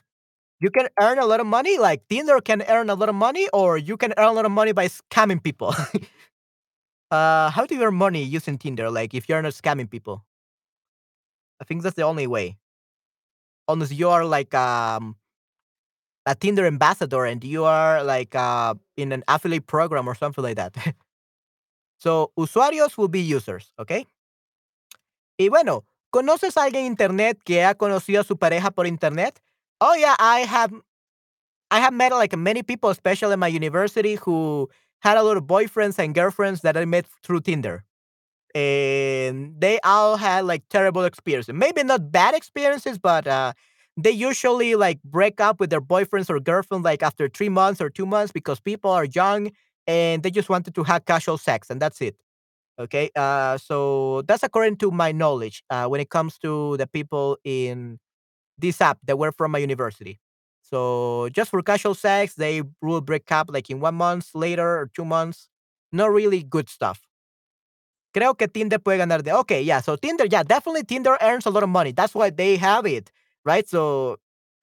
[0.59, 3.47] You can earn a lot of money, like Tinder can earn a lot of money,
[3.53, 5.75] or you can earn a lot of money by scamming people.
[7.11, 8.91] uh, how do you earn money using Tinder?
[8.91, 10.25] Like if you're not scamming people?
[11.61, 12.57] I think that's the only way.
[13.69, 15.17] Unless you are like um
[16.27, 20.57] a Tinder ambassador and you are like uh, in an affiliate program or something like
[20.57, 20.75] that.
[21.99, 24.07] so, usuarios will be users, ¿ok?
[25.39, 29.41] Y bueno, ¿conoces a alguien en internet que ha conocido a su pareja por internet?
[29.81, 30.73] Oh yeah, I have
[31.73, 34.69] I have met like many people, especially in my university, who
[35.01, 37.83] had a lot of boyfriends and girlfriends that I met through Tinder.
[38.55, 41.55] And they all had like terrible experiences.
[41.55, 43.55] Maybe not bad experiences, but uh,
[43.97, 47.91] they usually like break up with their boyfriends or girlfriends like after three months or
[47.91, 49.51] two months because people are young
[49.87, 52.17] and they just wanted to have casual sex and that's it.
[52.79, 53.11] Okay.
[53.15, 57.99] Uh, so that's according to my knowledge uh, when it comes to the people in
[58.59, 60.21] this app that were from my university.
[60.63, 64.91] So just for casual sex, they will break up like in one month later or
[64.95, 65.49] two months.
[65.93, 67.03] Not really good stuff.
[68.15, 69.35] Creo que Tinder puede ganar de.
[69.39, 69.81] Okay, yeah.
[69.81, 71.93] So Tinder, yeah, definitely Tinder earns a lot of money.
[71.93, 73.11] That's why they have it
[73.45, 73.69] right?
[73.69, 74.17] So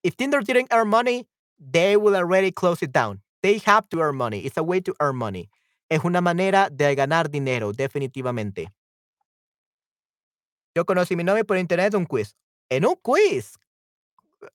[0.03, 1.27] if Tinder didn't earn money,
[1.59, 3.21] they will already close it down.
[3.41, 4.45] They have to earn money.
[4.45, 5.49] It's a way to earn money.
[5.89, 8.67] Es una manera de ganar dinero, definitivamente.
[10.75, 12.35] Yo conocí a mi novio por internet en un quiz.
[12.69, 13.57] En un quiz.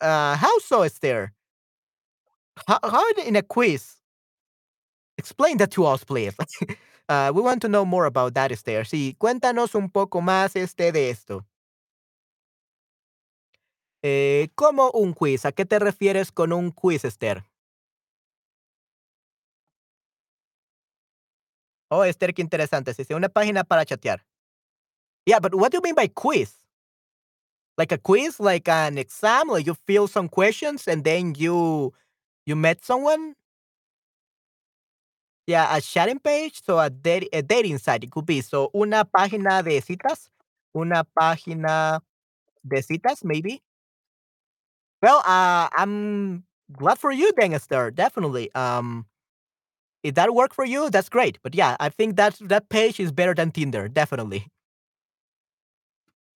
[0.00, 1.32] Uh, how so, Esther?
[2.68, 3.96] How, how in a quiz?
[5.18, 6.34] Explain that to us, please.
[7.08, 8.84] uh, we want to know more about that, Esther.
[8.84, 11.44] Sí, cuéntanos un poco más este de esto.
[14.06, 15.46] Eh, ¿Cómo un quiz?
[15.46, 17.42] ¿A qué te refieres con un quiz, Esther?
[21.90, 22.92] Oh, Esther, qué interesante.
[23.14, 24.22] Una página para chatear.
[25.24, 26.52] Yeah, but what do you mean by quiz?
[27.78, 31.94] Like a quiz, like an exam, like you fill some questions and then you
[32.44, 33.36] you met someone?
[35.46, 38.42] Yeah, a chatting page, so a, date, a dating site, it could be.
[38.42, 40.28] So una página de citas,
[40.74, 42.00] una página
[42.62, 43.62] de citas, maybe.
[45.04, 47.50] Well, uh, I'm glad for you, then,
[47.94, 48.50] Definitely.
[48.54, 49.04] Um,
[50.02, 51.38] if that worked for you, that's great.
[51.42, 54.46] But yeah, I think that that page is better than Tinder, definitely.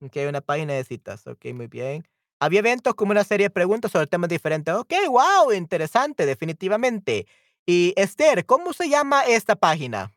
[0.05, 1.27] Ok, una página de citas.
[1.27, 2.05] Ok, muy bien.
[2.43, 4.75] Había eventos como una serie de preguntas sobre temas diferentes.
[4.75, 7.27] Ok, wow, interesante, definitivamente.
[7.65, 10.13] Y Esther, ¿cómo se llama esta página?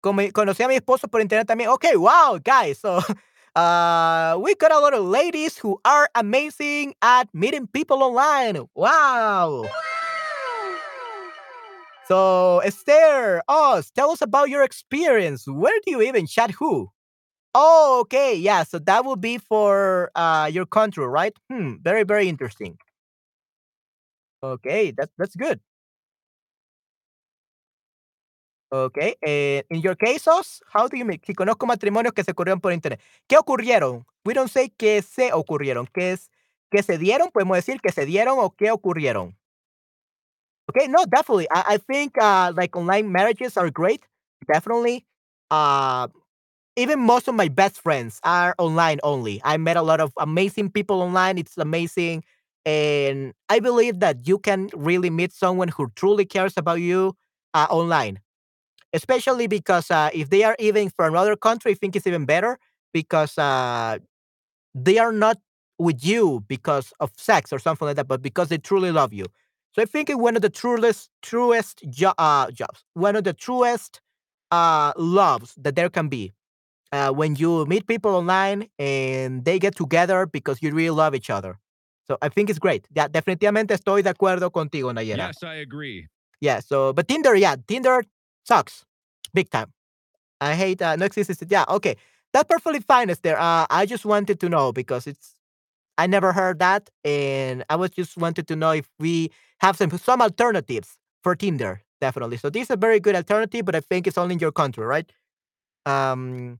[0.00, 1.70] Como conocí a mi esposo por internet también.
[1.70, 2.78] Ok, wow, guys.
[2.78, 3.00] So
[3.54, 8.66] Uh, we got a lot of ladies who are amazing at meeting people online.
[8.74, 9.64] Wow.
[12.08, 15.46] So, Esther, us, tell us about your experience.
[15.46, 16.90] Where do you even chat who?
[17.54, 18.34] Oh, okay.
[18.34, 18.64] Yeah.
[18.64, 21.34] So that would be for uh, your country, right?
[21.50, 21.74] Hmm.
[21.82, 22.78] Very, very interesting.
[24.42, 24.92] Okay.
[24.96, 25.60] That's, that's good.
[28.74, 31.26] Ok, eh, in your cases, how do you make?
[31.26, 33.00] Si conozco matrimonios que se ocurrieron por internet.
[33.28, 34.06] ¿Qué ocurrieron?
[34.24, 35.86] We don't say que se ocurrieron.
[35.92, 36.30] ¿Qué es?
[36.70, 37.30] ¿Que se dieron?
[37.30, 39.36] Podemos decir que se dieron o que ocurrieron.
[40.70, 41.46] Okay, no, definitely.
[41.50, 44.06] I, I think uh, like online marriages are great.
[44.50, 45.04] Definitely.
[45.50, 46.08] Uh,
[46.76, 49.40] even most of my best friends are online only.
[49.44, 51.38] I met a lot of amazing people online.
[51.38, 52.24] It's amazing.
[52.64, 57.16] And I believe that you can really meet someone who truly cares about you
[57.54, 58.20] uh, online
[58.92, 62.58] especially because uh, if they are even from another country, I think it's even better
[62.92, 63.98] because uh,
[64.74, 65.38] they are not
[65.78, 69.26] with you because of sex or something like that, but because they truly love you.
[69.74, 73.32] So I think it's one of the truest, truest jo- uh, jobs, one of the
[73.32, 74.00] truest
[74.50, 76.32] uh, loves that there can be.
[76.92, 81.30] Uh, when you meet people online and they get together because you really love each
[81.30, 81.58] other.
[82.06, 82.86] So I think it's great.
[82.94, 85.28] Yeah, definitivamente estoy de acuerdo contigo, Nayera.
[85.28, 86.06] Yes, I agree.
[86.40, 88.02] Yeah, so, but Tinder, yeah, Tinder
[88.44, 88.84] sucks
[89.34, 89.72] big time.
[90.40, 91.42] I hate uh, no existence.
[91.50, 91.96] Yeah, okay,
[92.32, 93.36] that's perfectly fine, Esther.
[93.38, 95.34] Uh, I just wanted to know because it's
[95.98, 99.30] I never heard that, and I was just wanted to know if we
[99.60, 101.82] have some some alternatives for Tinder.
[102.00, 102.38] Definitely.
[102.38, 104.84] So this is a very good alternative, but I think it's only in your country,
[104.84, 105.10] right?
[105.86, 106.58] Um,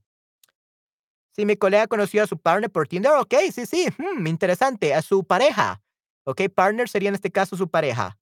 [1.35, 5.01] si mi colega conoció a su partner por Tinder, ok, sí, sí, hmm, interesante, a
[5.01, 5.81] su pareja.
[6.25, 8.17] Ok, partner sería en este caso su pareja.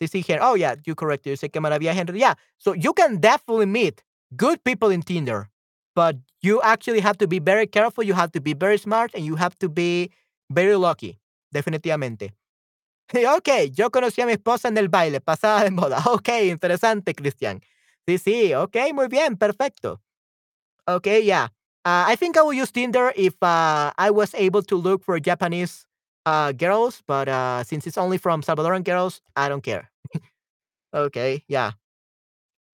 [0.00, 0.42] Sí, Henry.
[0.42, 1.26] Oh, yeah, you correct.
[1.26, 2.20] You say que maravilla, Henry.
[2.20, 2.34] Yeah.
[2.58, 4.02] So you can definitely meet
[4.36, 5.48] good people in Tinder,
[5.94, 8.04] but you actually have to be very careful.
[8.04, 10.10] You have to be very smart and you have to be
[10.50, 11.18] very lucky.
[11.54, 12.32] Definitivamente.
[13.36, 16.02] ok, yo conocí a mi esposa en el baile, pasada de moda.
[16.06, 17.60] Ok, interesante, Cristian.
[18.06, 20.00] Sí, sí, okey, muy bien, perfecto.
[20.88, 21.48] Okay, yeah.
[21.84, 25.18] Uh, I think I will use Tinder if, uh, I was able to look for
[25.20, 25.85] Japanese,
[26.26, 29.90] uh, girls, but, uh, since it's only from Salvadoran girls, I don't care.
[30.94, 31.72] Okay, yeah.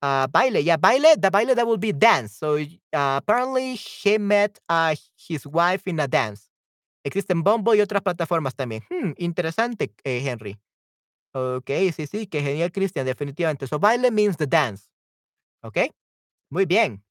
[0.01, 2.33] Uh, baile, yeah, baile, the baile, that will be dance.
[2.35, 6.49] So, uh, apparently he met, uh, his wife in a dance.
[7.05, 8.83] Existen Bombo y otras plataformas también.
[8.89, 10.57] Hmm, interesante, eh, Henry.
[11.35, 13.67] Okay, sí, sí, qué genial, Christian, definitivamente.
[13.67, 14.87] So, baile means the dance.
[15.63, 15.91] Okay,
[16.51, 17.03] muy bien.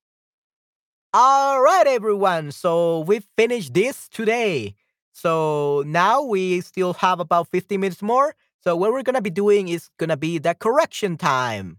[1.15, 2.53] Alright, everyone.
[2.53, 4.77] So, we finished this today.
[5.13, 8.35] So, now we still have about 15 minutes more.
[8.63, 11.79] So, what we're gonna be doing is gonna be the correction time.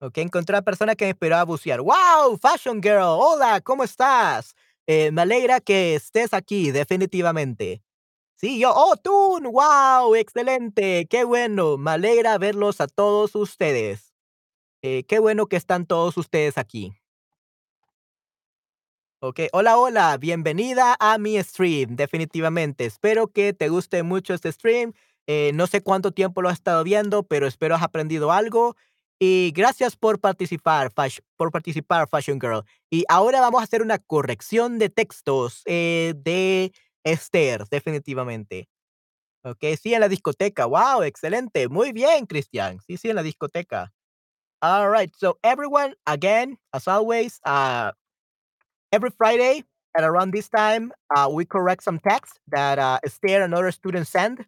[0.00, 1.80] Okey, encontré a la persona que me inspiró a bucear.
[1.80, 2.36] ¡Wow!
[2.38, 4.54] Fashion girl, hola, ¿cómo estás?
[4.86, 7.82] Eh, me alegra que estés aquí, definitivamente.
[8.36, 10.14] Sí, yo, oh, tú, ¡wow!
[10.14, 11.78] Excelente, qué bueno.
[11.78, 14.12] Me alegra verlos a todos ustedes.
[14.82, 16.94] Eh, qué bueno que están todos ustedes aquí.
[19.22, 22.84] Okey, hola, hola, bienvenida a mi stream, definitivamente.
[22.84, 24.92] Espero que te guste mucho este stream.
[25.26, 28.76] Eh, no sé cuánto tiempo lo has estado viendo, pero espero has aprendido algo.
[29.18, 30.92] Y gracias por participar,
[31.36, 32.62] por participar, Fashion Girl.
[32.90, 38.68] Y ahora vamos a hacer una corrección de textos, eh, de Esther, definitivamente.
[39.44, 40.66] Okey, sí, en la discoteca.
[40.66, 41.02] ¡Wow!
[41.04, 41.68] Excelente.
[41.68, 42.80] Muy bien, Christian.
[42.86, 43.92] Sí, sí, en la discoteca.
[44.62, 47.92] Alright, so everyone, again, as always, uh
[48.92, 49.64] every Friday
[49.96, 54.10] at around this time, uh, we correct some text that uh, Esther and other students
[54.10, 54.44] send.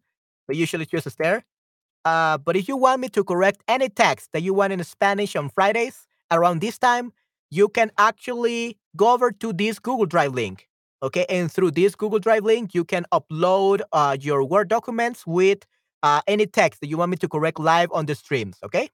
[0.49, 1.45] We usually choose Esther.
[2.05, 5.36] Uh, but if you want me to correct any text that you want in Spanish
[5.36, 7.12] on Fridays around this time,
[7.51, 10.66] you can actually go over to this Google Drive link.
[11.03, 15.64] Okay, and through this Google Drive link, you can upload uh, your Word documents with
[16.03, 18.57] uh, any text that you want me to correct live on the streams.
[18.64, 18.89] Okay.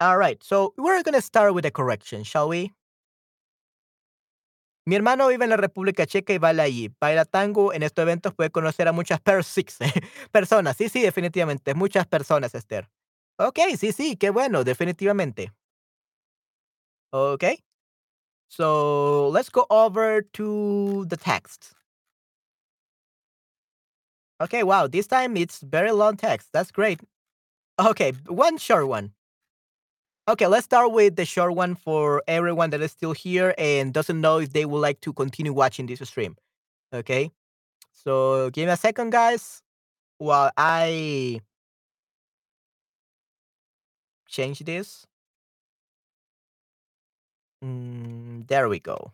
[0.00, 0.42] All right.
[0.42, 2.72] So we're gonna start with a correction, shall we?
[4.90, 6.92] Mi hermano vive en la República Checa y baila allí.
[7.00, 9.20] Baila tango, en estos eventos puede conocer a muchas
[10.32, 10.76] personas.
[10.76, 12.90] Sí, sí, definitivamente, muchas personas, Esther.
[13.38, 15.52] Okey, sí, sí, qué bueno, definitivamente.
[17.12, 17.62] Okay.
[18.48, 21.72] So, let's go over to the text.
[24.40, 26.48] Okay, wow, this time it's very long text.
[26.52, 27.00] That's great.
[27.78, 29.12] Okay, one short one.
[30.30, 34.20] Okay, let's start with the short one for everyone that is still here and doesn't
[34.20, 36.36] know if they would like to continue watching this stream.
[36.92, 37.32] Okay.
[37.92, 39.60] So give me a second, guys,
[40.18, 41.40] while I
[44.28, 45.04] change this.
[47.64, 49.12] Mm, there we go.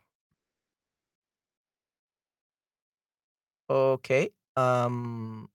[3.71, 4.31] Okay.
[4.57, 5.49] Um,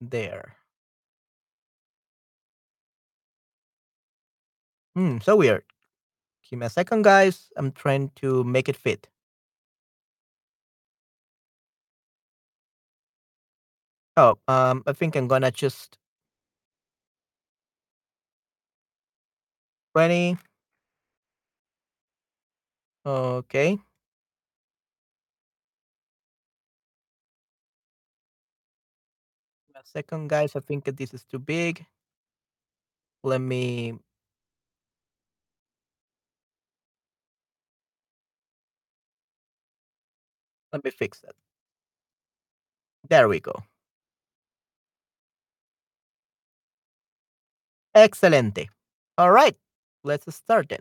[0.00, 0.57] there.
[4.98, 5.62] Hmm, so weird.
[6.50, 7.52] Give me a second, guys.
[7.56, 9.08] I'm trying to make it fit.
[14.16, 15.96] Oh, um, I think I'm gonna just
[19.92, 20.36] 20.
[23.04, 23.78] Okay.
[29.74, 30.54] A second, guys.
[30.56, 31.86] I think this is too big.
[33.22, 33.98] Let me
[40.72, 41.34] let me fix that.
[43.08, 43.62] There we go.
[47.94, 48.68] Excelente.
[49.16, 49.56] All right.
[50.04, 50.80] Let's start then.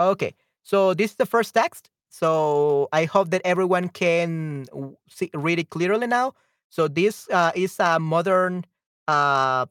[0.00, 0.34] Okay.
[0.62, 1.90] So this is the first text.
[2.08, 4.66] So I hope that everyone can
[5.08, 6.34] see, read it clearly now.
[6.68, 8.64] So this uh, is a modern
[9.08, 9.66] uh,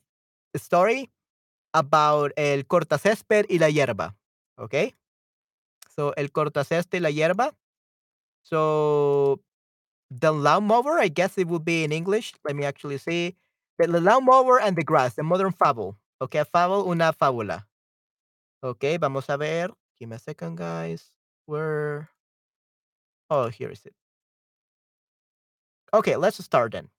[0.55, 1.09] story
[1.73, 4.15] about el cortacésped y la hierba.
[4.57, 4.95] Okay.
[5.95, 7.53] So el cortacésped y la hierba.
[8.43, 9.41] So
[10.09, 12.33] the lawnmower, I guess it would be in English.
[12.45, 13.35] Let me actually see.
[13.77, 15.97] The lawnmower and the grass, the modern fable.
[16.21, 17.63] Okay, fable, una fábula.
[18.63, 19.69] Okay, vamos a ver.
[19.99, 21.11] Give me a second, guys.
[21.47, 22.09] Where?
[23.29, 23.95] Oh, here is it.
[25.93, 26.89] Okay, let's start then.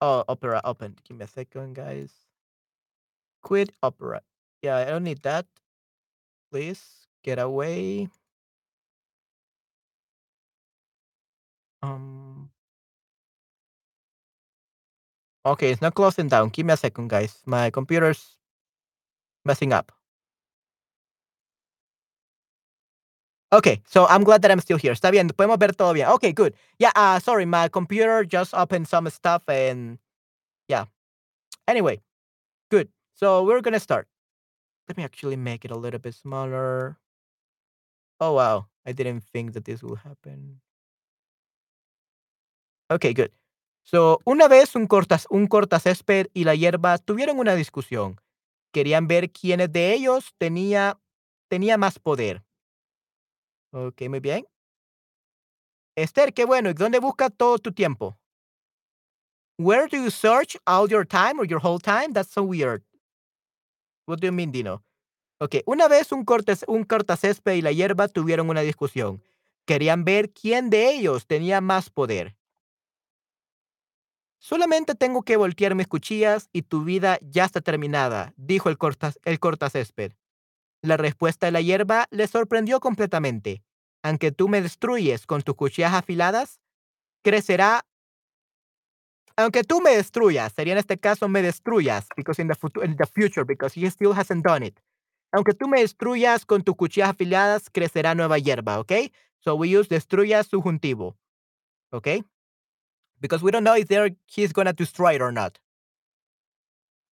[0.00, 0.96] Oh, Opera open.
[1.04, 2.12] Give me a second, guys.
[3.44, 4.22] Quit Opera.
[4.62, 5.46] Yeah, I don't need that.
[6.50, 8.08] Please get away.
[11.82, 12.50] Um.
[15.46, 16.48] Okay, it's not closing down.
[16.48, 17.42] Give me a second, guys.
[17.44, 18.38] My computer's
[19.44, 19.92] messing up.
[23.52, 24.92] Okay, so I'm glad that I'm still here.
[24.92, 26.08] Está bien, podemos ver todo bien.
[26.08, 26.54] Okay, good.
[26.78, 29.98] Yeah, uh, sorry, my computer just opened some stuff and
[30.68, 30.86] yeah.
[31.68, 32.00] Anyway.
[33.14, 34.08] So we're gonna start.
[34.88, 36.98] Let me actually make it a little bit smaller.
[38.20, 40.60] Oh wow, I didn't think that this will happen.
[42.90, 43.32] Okay, good.
[43.84, 48.20] So, una vez un cortas un cortacésped y la hierba tuvieron una discusión.
[48.72, 50.98] Querían ver quiénes de ellos tenía
[51.48, 52.42] tenía más poder.
[53.72, 54.46] Ok, muy bien.
[55.96, 56.70] Esther, qué bueno.
[56.70, 58.18] ¿Y dónde buscas todo tu tiempo?
[59.58, 62.12] Where do you search all your time or your whole time?
[62.12, 62.82] That's so weird.
[64.06, 64.28] What do
[65.66, 69.22] una vez un cortes un cortacésped y la hierba tuvieron una discusión.
[69.66, 72.36] Querían ver quién de ellos tenía más poder.
[74.38, 79.18] Solamente tengo que voltear mis cuchillas y tu vida ya está terminada, dijo el cortas
[79.24, 80.12] el cortacésped.
[80.82, 83.62] La respuesta de la hierba le sorprendió completamente.
[84.02, 86.60] Aunque tú me destruyes con tus cuchillas afiladas,
[87.22, 87.86] crecerá
[89.36, 93.06] aunque tú me destruyas, sería en este caso me destruyas, because in the in the
[93.06, 94.80] future, because he still hasn't done it.
[95.32, 99.12] Aunque tú me destruyas con tus cuchillas afiladas, crecerá nueva hierba, ¿okey?
[99.40, 101.16] So we use destruya subjuntivo,
[101.92, 102.24] ¿okey?
[103.20, 105.58] Because we don't know if they're he's gonna destroy it or not.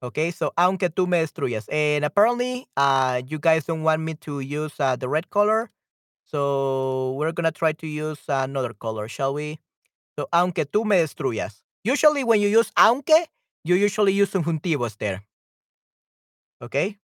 [0.03, 1.67] Okay, so aunque tú me destruyas.
[1.71, 5.69] And apparently, uh, you guys don't want me to use uh, the red color.
[6.25, 9.59] So we're gonna try to use another color, shall we?
[10.17, 11.61] So, aunque tú me destruyas.
[11.83, 13.27] Usually, when you use aunque,
[13.63, 15.23] you usually use subjuntivos there.
[16.61, 16.97] Okay?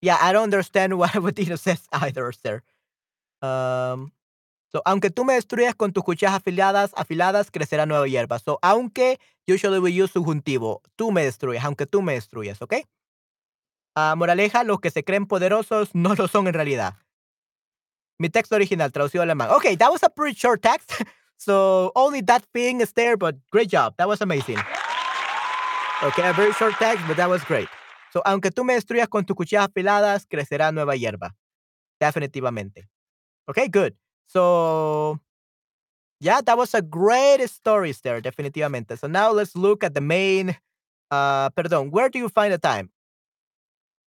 [0.00, 2.62] Yeah, I don't understand what, Dino says either, sir.
[3.42, 4.12] Um,
[4.72, 8.38] so, aunque tú me destruyas con tus cuchillas afiladas, afiladas, crecerá nueva hierba.
[8.38, 10.82] So, aunque, usually we use subjuntivo.
[10.96, 12.74] Tú me destruyas, aunque tú me destruyas, ¿ok?
[13.96, 16.96] Ah, moraleja, los que se creen poderosos no lo son en realidad.
[18.18, 19.50] Mi texto original, traducido al alemán.
[19.50, 20.92] Okay, that was a pretty short text.
[21.38, 23.94] So, only that thing is there, but great job.
[23.98, 24.58] That was amazing.
[26.02, 27.68] Okay, a very short text, but that was great.
[28.12, 31.30] So, aunque tú me destruyas con tus cuchillas afiladas, crecerá nueva hierba.
[32.00, 32.84] Definitivamente.
[33.48, 33.94] Okay, good.
[34.26, 35.20] So,
[36.20, 38.98] yeah, that was a great story there, definitivamente.
[38.98, 40.56] So now let's look at the main,
[41.10, 42.90] uh, perdón, where do you find the time?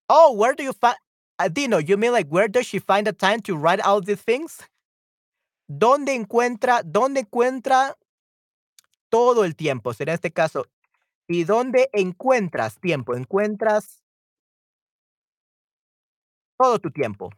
[0.08, 0.96] Oh, where do you find,
[1.38, 4.20] uh, Dino, you mean like where does she find the time to write all these
[4.22, 4.60] things?
[5.68, 7.96] ¿Dónde encuentra, dónde encuentra
[9.08, 9.92] todo el tiempo?
[9.92, 10.66] Será en este caso.
[11.28, 13.14] ¿Y dónde encuentras tiempo?
[13.16, 14.02] Encuentras
[16.58, 17.30] todo tu tiempo.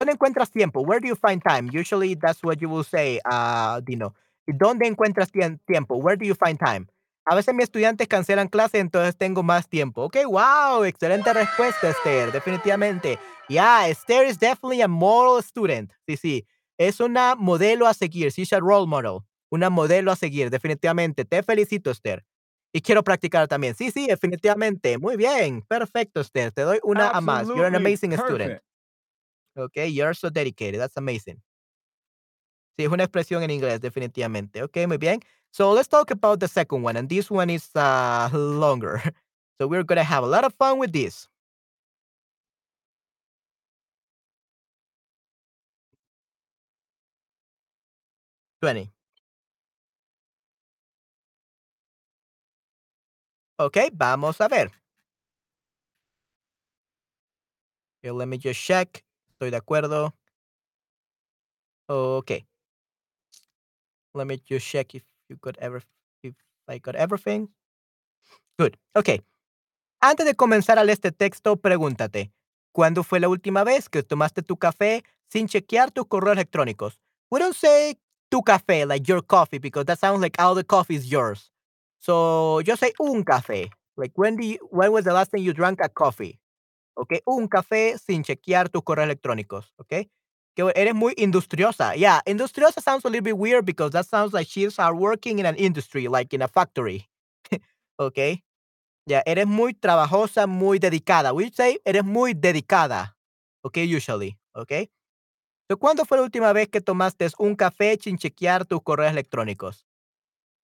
[0.00, 0.80] ¿Dónde encuentras tiempo?
[0.80, 1.70] Where do you find time?
[1.72, 4.14] Usually that's what you will say, uh, Dino.
[4.46, 5.96] ¿Y dónde encuentras tiempo?
[5.96, 6.86] Where do you find time?
[7.24, 10.04] A veces mis estudiantes cancelan clase, entonces tengo más tiempo.
[10.04, 13.18] Ok, wow, excelente respuesta, Esther, definitivamente.
[13.48, 15.92] Yeah, Esther is definitely a model student.
[16.06, 16.46] Sí, sí,
[16.78, 18.30] es una modelo a seguir.
[18.30, 19.20] She's a role model.
[19.50, 21.24] Una modelo a seguir, definitivamente.
[21.24, 22.24] Te felicito, Esther.
[22.72, 23.74] Y quiero practicar también.
[23.74, 24.98] Sí, sí, definitivamente.
[24.98, 26.52] Muy bien, perfecto, Esther.
[26.52, 27.46] Te doy una a más.
[27.48, 28.60] You're an amazing student.
[29.56, 30.78] Okay, you're so dedicated.
[30.78, 31.42] That's amazing.
[32.76, 34.62] Sí, es una expresión en inglés, definitivamente.
[34.62, 35.20] Okay, muy bien.
[35.50, 39.02] So let's talk about the second one, and this one is uh, longer.
[39.60, 41.28] So we're gonna have a lot of fun with this.
[48.60, 48.90] Twenty.
[53.60, 54.70] Okay, vamos a ver.
[58.00, 59.04] Okay, let me just check.
[59.32, 60.14] Estoy de acuerdo.
[61.88, 62.46] Okay.
[64.14, 65.82] Let me just check if you got every
[66.22, 66.34] if
[66.68, 67.48] I got everything.
[68.58, 68.76] Good.
[68.94, 69.22] Okay.
[70.00, 72.32] Antes de comenzar a leer este texto, pregúntate,
[72.72, 77.00] ¿cuándo fue la última vez que tomaste tu café sin chequear tus correos electrónicos?
[77.30, 77.98] We don't say
[78.30, 81.50] tu café, like your coffee, because that sounds like all the coffee is yours.
[82.00, 83.70] So, just say un café.
[83.96, 86.38] Like, when, do you, when was the last time you drank a coffee?
[86.96, 89.66] Okay, un café sin chequear tus correos electrónicos.
[89.80, 90.08] Okay,
[90.56, 91.96] que eres muy industriosa.
[91.96, 95.46] Yeah, industriosa sounds a little bit weird because that sounds like she's are working in
[95.46, 97.08] an industry, like in a factory.
[98.00, 98.42] okay,
[99.06, 101.34] yeah, eres muy trabajosa, muy dedicada.
[101.34, 103.14] We say eres muy dedicada.
[103.64, 104.36] Okay, usually.
[104.56, 104.88] Okay.
[105.76, 109.84] ¿Cuándo fue la última vez que tomaste un café sin chequear tus correos electrónicos?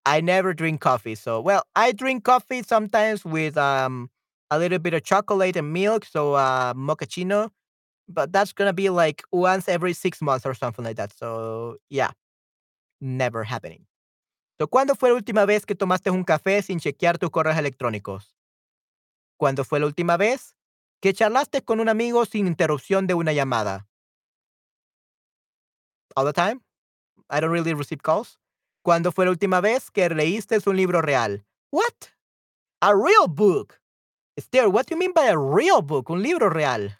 [0.07, 1.15] I never drink coffee.
[1.15, 4.11] So, well, I drink coffee sometimes with um
[4.51, 7.51] a little bit of chocolate and milk, so uh mochaccino,
[8.09, 11.13] but that's gonna be like once every six months or something like that.
[11.13, 12.13] So, yeah,
[13.01, 13.87] never happening.
[14.61, 18.35] So, ¿cuándo fue la última vez que tomaste un café sin chequear tus correos electrónicos?
[19.37, 20.55] ¿Cuándo fue la última vez
[21.01, 23.87] Que charlaste con un amigo sin interrupción de una llamada.
[26.17, 26.61] All the time.
[27.31, 28.39] I don't really receive calls.
[28.87, 31.45] ¿Cuándo fue la última vez que leíste un libro real?
[31.71, 32.11] What?
[32.83, 33.81] A real book.
[34.37, 36.11] Esther, what do you mean by a real book?
[36.11, 36.91] Un libro real.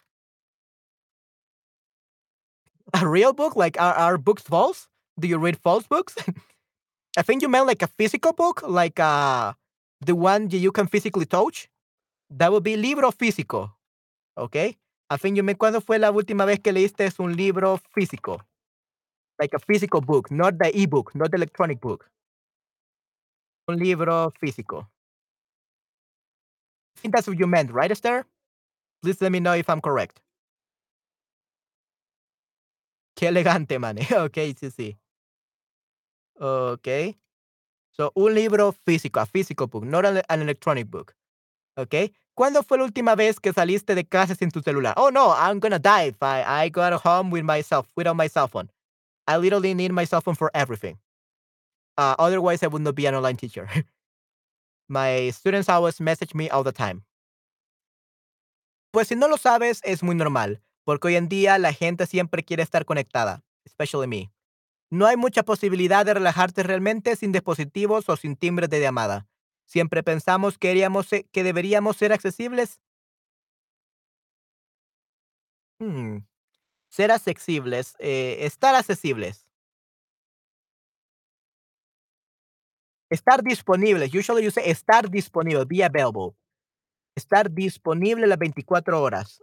[2.93, 3.55] A real book?
[3.55, 4.87] Like are, are books false?
[5.19, 6.15] Do you read false books?
[7.17, 9.53] I think you meant like a physical book, like uh
[10.01, 11.69] the one you can physically touch.
[12.29, 13.71] That would be libro físico.
[14.37, 14.77] Okay?
[15.09, 18.41] I think you meant cuándo fue la última vez que leíste un libro físico.
[19.39, 22.09] Like a physical book, not the ebook, not the electronic book.
[23.67, 24.87] Un libro físico.
[26.97, 28.25] I think that's what you meant, right, Esther?
[29.03, 30.21] Please let me know if I'm correct.
[33.15, 33.97] Qué elegante, man.
[34.17, 34.97] ok, sí, sí.
[36.39, 36.87] Ok.
[37.91, 41.15] So, un libro físico, a physical book, not an, electronic book.
[41.77, 42.11] Ok.
[42.35, 44.93] ¿Cuándo fue la última vez que saliste de casa sin tu celular?
[44.97, 48.47] Oh, no, I'm gonna die if I, I got home with myself, without my cell
[48.49, 48.69] phone.
[49.27, 50.99] I literally need my cell phone for everything.
[51.97, 53.67] Uh, otherwise, I would not be an online teacher.
[54.89, 57.03] my students always message me all the time.
[58.91, 62.43] Pues si no lo sabes, es muy normal, porque hoy en día la gente siempre
[62.43, 64.31] quiere estar conectada, especially me.
[64.89, 69.27] No hay mucha posibilidad de relajarte realmente sin dispositivos o sin timbres de llamada.
[69.65, 72.79] Siempre pensamos que, queríamos, que deberíamos ser accesibles.
[75.79, 76.19] Hmm.
[76.95, 79.49] Ser accesibles, eh, estar accesibles.
[83.09, 84.13] Estar disponibles.
[84.13, 86.37] Usually you say estar disponible, be available.
[87.17, 89.41] Estar disponible las 24 horas.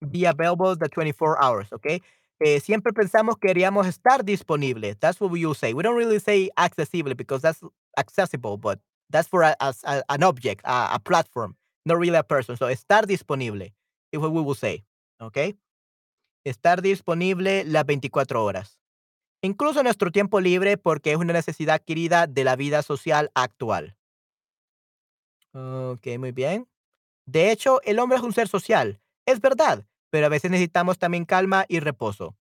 [0.00, 2.00] Be available the 24 hours, okay?
[2.40, 4.94] Eh, siempre pensamos que queríamos estar disponible.
[4.94, 5.74] That's what we will say.
[5.74, 7.60] We don't really say accessible because that's
[7.98, 8.80] accessible, but
[9.10, 12.56] that's for an object, a, a, platform, not really a person.
[12.56, 13.68] So estar disponible
[14.12, 14.82] is what we will say,
[15.20, 15.54] okay?
[16.44, 18.78] Estar disponible las 24 horas.
[19.42, 23.96] Incluso nuestro tiempo libre porque es una necesidad adquirida de la vida social actual.
[25.52, 26.68] Ok, muy bien.
[27.26, 29.00] De hecho, el hombre es un ser social.
[29.26, 32.36] Es verdad, pero a veces necesitamos también calma y reposo.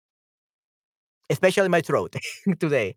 [1.30, 2.16] Especially my throat
[2.60, 2.96] today.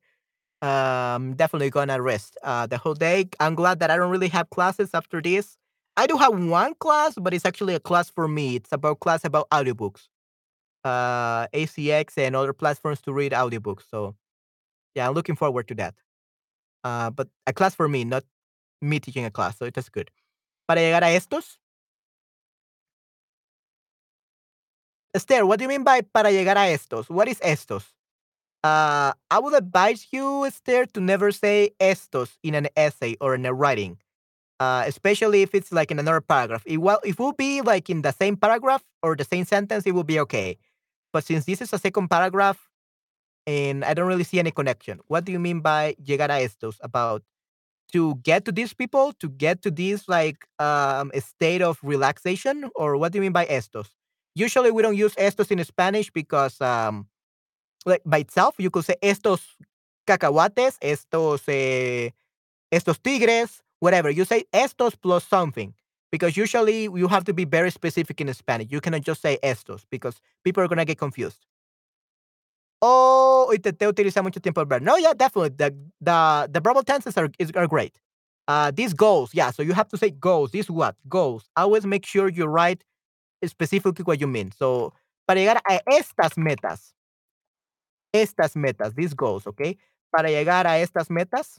[0.62, 3.28] Um, definitely gonna rest uh, the whole day.
[3.40, 5.56] I'm glad that I don't really have classes after this.
[5.97, 8.56] I do have one class, but it's actually a class for me.
[8.56, 10.09] It's about class about audiobooks,
[10.85, 13.82] uh, ACX and other platforms to read audiobooks.
[13.90, 14.16] So,
[14.94, 15.94] yeah, I'm looking forward to that.
[16.85, 18.24] Uh, but a class for me, not
[18.81, 19.59] me teaching a class.
[19.59, 20.11] So it is good.
[20.66, 21.59] Para llegar a estos,
[25.15, 27.11] Esther, what do you mean by para llegar a estos?
[27.11, 27.85] What is estos?
[28.62, 33.47] Uh, I would advise you, Esther, to never say estos in an essay or in
[33.47, 33.98] a writing,
[34.61, 36.62] uh, especially if it's like in another paragraph.
[36.66, 39.93] It will, it will be like in the same paragraph or the same sentence, it
[39.94, 40.59] will be okay.
[41.12, 42.70] But since this is a second paragraph,
[43.47, 45.01] and I don't really see any connection.
[45.09, 46.77] What do you mean by llegar a estos?
[46.82, 47.23] About
[47.93, 52.97] to get to these people, to get to this like um, state of relaxation, or
[52.97, 53.89] what do you mean by estos?
[54.35, 57.09] Usually we don't use estos in Spanish because um,
[57.85, 59.41] like by itself you could say estos
[60.07, 62.11] cacahuates, estos eh,
[62.70, 64.11] estos tigres, whatever.
[64.11, 65.74] You say estos plus something
[66.12, 68.69] because usually you have to be very specific in Spanish.
[68.70, 71.47] You cannot just say estos because people are gonna get confused.
[72.82, 74.85] Oh, te utiliza mucho tiempo el verbo.
[74.85, 75.51] No, yeah, definitely.
[75.51, 77.95] The the the verbal tenses are is, are great.
[78.49, 79.51] Uh, these goals, yeah.
[79.51, 80.53] So you have to say goals.
[80.53, 81.49] This what goals.
[81.57, 82.82] Always make sure you write
[83.47, 84.53] specifically what you mean.
[84.53, 84.93] So
[85.28, 86.93] para llegar a estas metas,
[88.15, 89.77] estas metas, these goals, okay.
[90.12, 91.59] Para llegar a estas metas.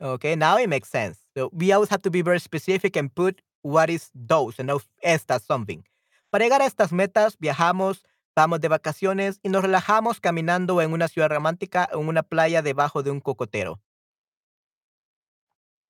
[0.00, 1.18] Okay, now it makes sense.
[1.52, 5.42] We always have to be very specific and put what is those and not estas
[5.42, 5.84] something.
[6.30, 8.02] Para llegar a estas metas, viajamos
[8.38, 13.02] Vamos de vacaciones y nos relajamos caminando en una ciudad romántica en una playa debajo
[13.02, 13.80] de un cocotero.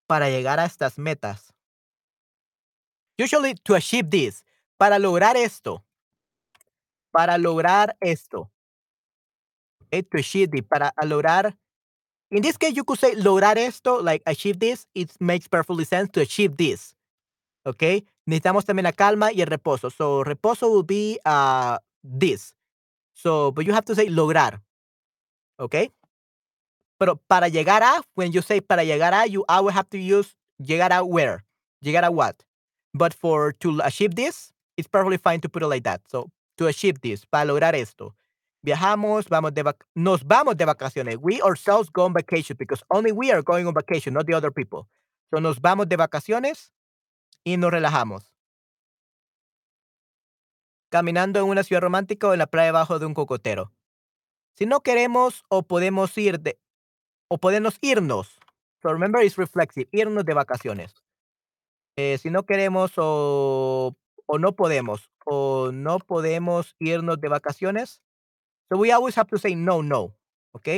[0.07, 1.53] Para llegar a estas metas.
[3.19, 4.47] Usually to achieve this.
[4.79, 5.85] Para lograr esto.
[7.11, 8.51] Para lograr esto.
[9.85, 10.63] Okay, to achieve this.
[10.63, 11.55] Para lograr.
[12.31, 14.87] In this case, you could say lograr esto, like achieve this.
[14.95, 16.95] It makes perfectly sense to achieve this.
[17.65, 18.05] Okay.
[18.27, 19.91] Necesitamos también la calma y el reposo.
[19.91, 22.55] So reposo will be uh, this.
[23.15, 24.61] So, but you have to say lograr.
[25.59, 25.91] Okay?
[26.99, 30.35] Pero para llegar a, when you say para llegar a, you always have to use
[30.59, 31.45] llegar a where?
[31.83, 32.45] Llegar a what?
[32.93, 36.03] But for to achieve this, it's perfectly fine to put it like that.
[36.09, 38.15] So, to achieve this, para lograr esto.
[38.63, 41.17] Viajamos, vamos de vac nos vamos de vacaciones.
[41.21, 44.53] We ourselves go on vacation because only we are going on vacation, not the other
[44.53, 44.89] people.
[45.31, 46.73] So, nos vamos de vacaciones
[47.45, 48.39] y nos relajamos.
[50.89, 53.73] caminando en una ciudad romántica o en la playa bajo de un cocotero.
[54.55, 56.59] Si no queremos o podemos ir de,
[57.29, 58.39] o podemos irnos.
[58.83, 60.95] So remember it's reflexive, irnos de vacaciones.
[61.97, 68.03] Eh, si no queremos o, o no podemos, o no podemos irnos de vacaciones.
[68.69, 70.15] So we always have to say no, no.
[70.53, 70.69] ¿Ok?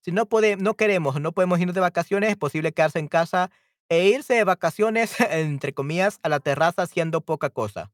[0.00, 3.50] Si no, pode, no queremos, no podemos irnos de vacaciones, es posible quedarse en casa
[3.88, 7.90] e irse de vacaciones, entre comillas, a la terraza haciendo poca cosa.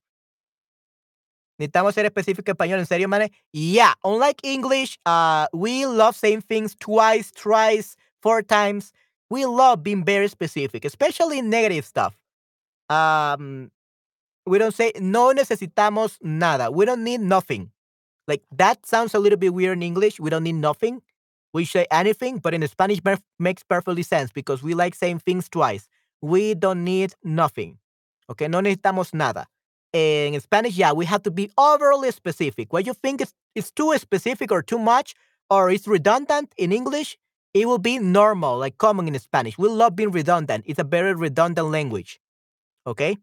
[1.59, 3.31] Necesitamos ser específico en español, en serio, man.
[3.53, 8.93] Yeah, unlike English, uh, we love saying things twice, thrice, four times.
[9.29, 12.17] We love being very specific, especially negative stuff.
[12.89, 13.71] Um,
[14.47, 16.71] we don't say no necesitamos nada.
[16.71, 17.71] We don't need nothing.
[18.31, 20.21] Like that sounds a little bit weird in English.
[20.21, 21.03] We don't need nothing.
[21.53, 25.49] We say anything, but in Spanish perf- makes perfectly sense because we like saying things
[25.49, 25.89] twice.
[26.23, 27.79] We don't need nothing.
[28.31, 29.47] Okay, no necesitamos nada.
[29.93, 32.73] In Spanish, yeah, we have to be overly specific.
[32.73, 35.15] What you think is, is too specific or too much
[35.51, 37.19] or it's redundant in English,
[37.53, 39.59] it will be normal, like common in Spanish.
[39.59, 40.65] We love being redundant.
[40.67, 42.21] It's a very redundant language.
[42.87, 43.19] Okay?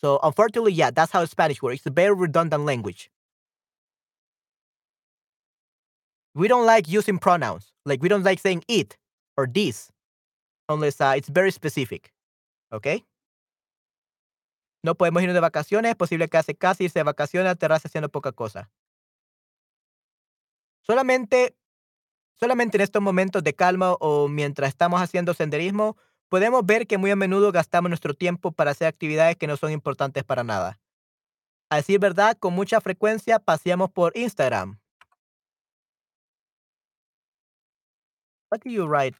[0.00, 1.76] So unfortunately, yeah, that's how Spanish works.
[1.76, 3.08] It's a very redundant language.
[6.34, 7.72] We don't like using pronouns.
[7.84, 8.96] Like we don't like saying it
[9.36, 9.92] or this
[10.68, 12.12] unless uh, it's very specific.
[12.72, 13.04] Okay?
[14.82, 15.90] No podemos irnos de vacaciones.
[15.90, 18.70] Es posible que hace casi irse de vacaciones a haciendo poca cosa.
[20.84, 21.54] Solamente,
[22.34, 25.96] solamente en estos momentos de calma o mientras estamos haciendo senderismo,
[26.28, 29.70] podemos ver que muy a menudo gastamos nuestro tiempo para hacer actividades que no son
[29.70, 30.80] importantes para nada.
[31.70, 34.81] A decir verdad, con mucha frecuencia paseamos por Instagram.
[38.52, 39.14] What do you write?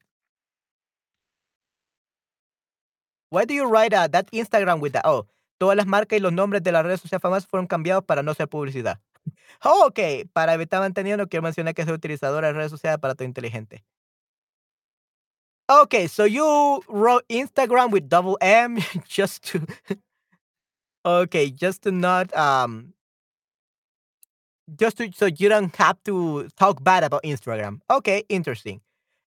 [3.31, 5.07] Why do you write uh, that Instagram with that?
[5.07, 5.27] Oh,
[5.59, 8.35] todas las marcas y los nombres de las redes sociales famosas fueron cambiados para no
[8.35, 8.99] ser publicidad.
[9.65, 13.15] Oh, ok, para evitar mantenido, no quiero mencionar que soy utilizadora de redes sociales para
[13.15, 13.85] todo inteligente.
[15.71, 18.79] Okay, so you wrote Instagram with double M
[19.09, 19.65] just to
[21.07, 22.93] Okay, just to not um
[24.77, 27.81] just to so you don't have to talk bad about Instagram.
[27.89, 28.83] Okay, interesting.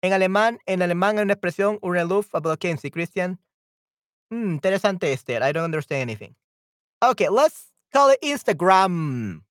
[0.04, 3.40] En alemán, en alemán hay una expresión unreluf about Kenzie, Christian.
[4.30, 5.42] Hmm, interesante, Esther.
[5.42, 6.36] I don't understand anything.
[7.02, 9.44] Okay, let's call it Instagram.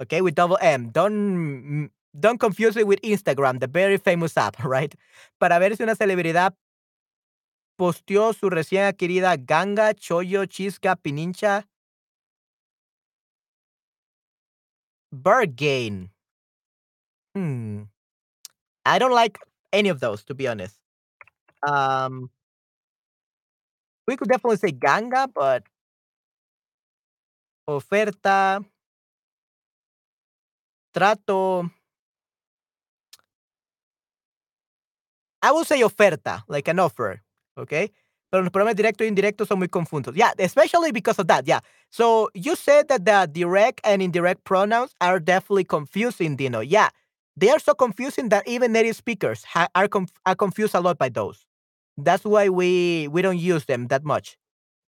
[0.00, 0.90] Okay, with double M.
[0.92, 4.94] Don't don't confuse it with Instagram, the very famous app, right?
[5.40, 6.54] Para ver si una celebridad
[7.76, 11.66] posteó su recién adquirida ganga, chollo, chisca, pinincha.
[15.10, 16.10] Bargain.
[17.34, 17.84] Hmm.
[18.84, 19.38] I don't like
[19.76, 20.76] any of those, to be honest.
[21.66, 22.30] Um,
[24.06, 25.62] we could definitely say ganga, but
[27.66, 28.64] oferta,
[30.92, 31.70] trato.
[35.42, 37.22] I will say oferta, like an offer,
[37.58, 37.92] okay?
[38.30, 40.16] Pero los pronombres directos e indirectos son muy confusos.
[40.16, 41.46] Yeah, especially because of that.
[41.46, 41.60] Yeah.
[41.90, 46.60] So you said that the direct and indirect pronouns are definitely confusing, Dino.
[46.60, 46.88] Yeah.
[47.36, 50.98] They are so confusing that even native speakers ha- are, conf- are confused a lot
[50.98, 51.44] by those.
[51.98, 54.36] That's why we we don't use them that much,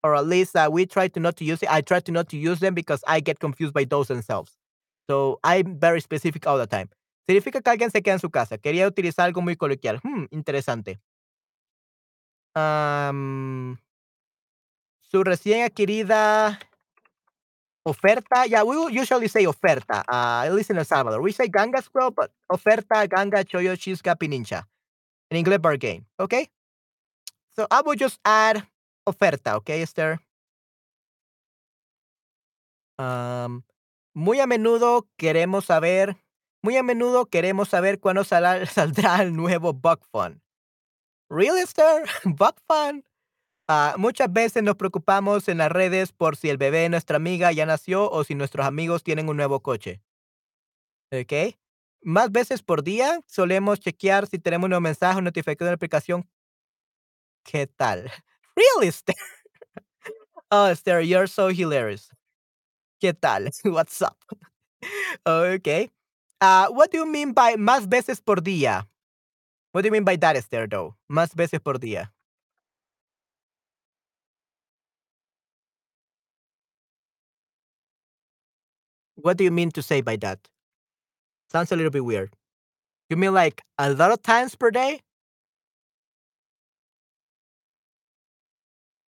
[0.03, 1.69] or at least uh, we try to not to use it.
[1.71, 4.57] I try to not to use them because I get confused by those themselves.
[5.09, 6.89] So I'm very specific all the time.
[7.27, 8.57] Significa que alguien se queda en su casa.
[8.57, 9.99] Quería utilizar algo muy coloquial.
[10.03, 10.99] Hmm, interesante.
[12.55, 13.77] Am,
[15.01, 16.59] su recién adquirida
[17.85, 18.45] oferta.
[18.47, 20.03] Yeah, we usually say oferta.
[20.07, 21.21] Uh, at least in El Salvador.
[21.21, 24.63] We say ganga well, but oferta, ganga, choyo, chisca, pinincha.
[25.31, 26.05] In English, bargain.
[26.19, 26.47] Okay?
[27.55, 28.63] So I will just add
[29.07, 30.19] oferta, okay, Esther?
[32.97, 33.63] Um,
[34.13, 36.17] muy a menudo queremos saber,
[36.61, 40.41] muy a menudo queremos saber cuándo saldrá el nuevo Bug Fun.
[41.29, 42.05] Really, Esther?
[42.25, 43.03] Bug Fun?
[43.67, 47.51] Ah, muchas veces nos preocupamos en las redes por si el bebé de nuestra amiga
[47.51, 50.01] ya nació o si nuestros amigos tienen un nuevo coche.
[51.11, 51.55] ¿Ok?
[52.03, 56.29] Más veces por día solemos chequear si tenemos un mensaje o notificación de la aplicación.
[57.43, 58.11] ¿Qué tal?
[58.55, 59.15] Really, Esther?
[60.51, 62.09] Oh, Esther, you're so hilarious.
[63.01, 63.49] ¿Qué tal?
[63.65, 64.15] What's up?
[65.25, 65.89] Okay.
[66.39, 68.87] Uh, what do you mean by más veces por día?
[69.73, 70.95] What do you mean by that, Esther, though?
[71.09, 72.14] Más veces por día.
[79.25, 80.37] What do you mean to say by that?
[81.51, 82.35] Sounds a little bit weird.
[83.09, 85.01] You mean like a lot of times per day?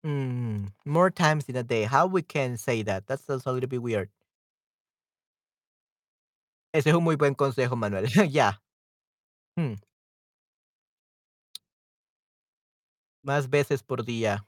[0.04, 1.84] Hmm, more times in a day.
[1.84, 3.06] How we can say that?
[3.06, 4.10] That sounds a little bit weird.
[6.74, 8.08] Ese es un muy buen consejo, Manuel.
[8.32, 8.60] Ya.
[9.56, 9.76] Mm.
[13.22, 14.48] Más veces por día.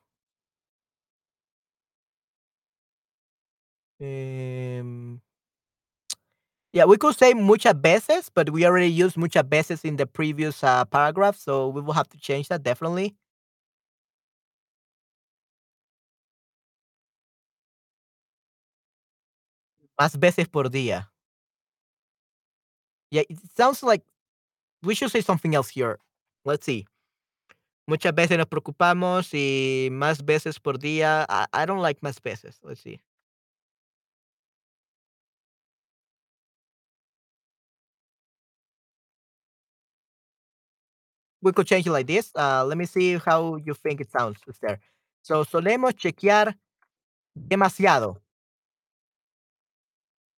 [4.00, 5.20] Em
[6.74, 10.64] Yeah, we could say muchas veces, but we already used muchas veces in the previous,
[10.64, 13.16] uh, paragraph, so we will have to change that definitely.
[19.98, 21.12] Más veces por día.
[23.12, 24.04] Yeah, it sounds like
[24.84, 26.00] we should say something else here.
[26.46, 26.88] Let's see.
[27.88, 31.26] Muchas veces nos preocupamos y más veces por día.
[31.30, 32.60] I I don't like más veces.
[32.64, 33.00] Let's see.
[41.42, 42.32] We could change it like this.
[42.36, 44.80] Uh, let me see how you think it sounds there.
[45.22, 46.56] So, solemos chequear
[47.36, 48.18] demasiado.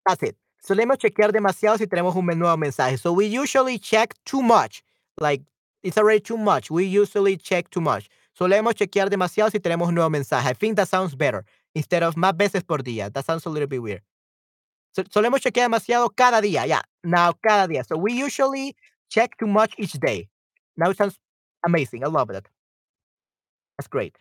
[0.06, 0.36] That's it.
[0.66, 2.98] Solemos chequear demasiado si tenemos un nuevo mensaje.
[2.98, 4.82] So we usually check too much.
[5.18, 5.42] Like
[5.82, 6.70] it's already too much.
[6.70, 8.08] We usually check too much.
[8.38, 10.46] Solemos chequear demasiado si tenemos un nuevo mensaje.
[10.46, 11.44] I think that sounds better
[11.74, 13.12] instead of más veces por día.
[13.12, 14.02] That sounds a little bit weird.
[14.92, 16.66] So, solemos chequear demasiado cada día.
[16.66, 16.82] Yeah.
[17.04, 17.86] Now cada día.
[17.86, 18.76] So we usually
[19.08, 20.28] check too much each day.
[20.80, 21.18] Now it sounds
[21.64, 22.02] amazing.
[22.04, 22.48] I love it.
[23.76, 24.18] That's great.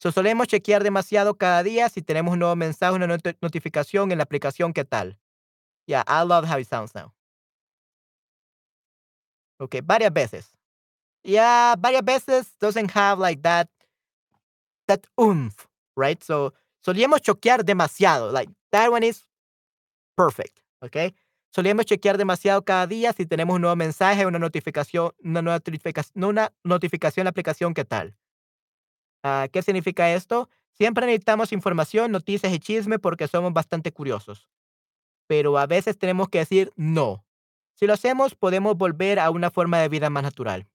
[0.00, 4.18] So solemos chequear demasiado cada día si tenemos un nuevo mensaje, una not notificación en
[4.18, 5.16] la aplicación, ¿qué tal?
[5.86, 7.12] Yeah, I love how it sounds now.
[9.60, 10.46] Okay, varias veces.
[11.22, 13.68] Yeah, varias veces doesn't have like that
[14.88, 16.22] that oomph, right?
[16.22, 16.52] So
[16.84, 18.32] solíamos choquear demasiado.
[18.32, 19.22] Like that one is
[20.16, 21.12] perfect, okay?
[21.54, 26.50] Solíamos chequear demasiado cada día si tenemos un nuevo mensaje, una notificación, una notificación, una
[26.64, 28.16] la aplicación, ¿qué tal?
[29.22, 30.48] Ah, ¿qué significa esto?
[30.72, 34.48] Siempre necesitamos información, noticias y chisme porque somos bastante curiosos.
[35.26, 37.22] Pero a veces tenemos que decir no.
[37.74, 40.66] Si lo hacemos, podemos volver a una forma de vida más natural.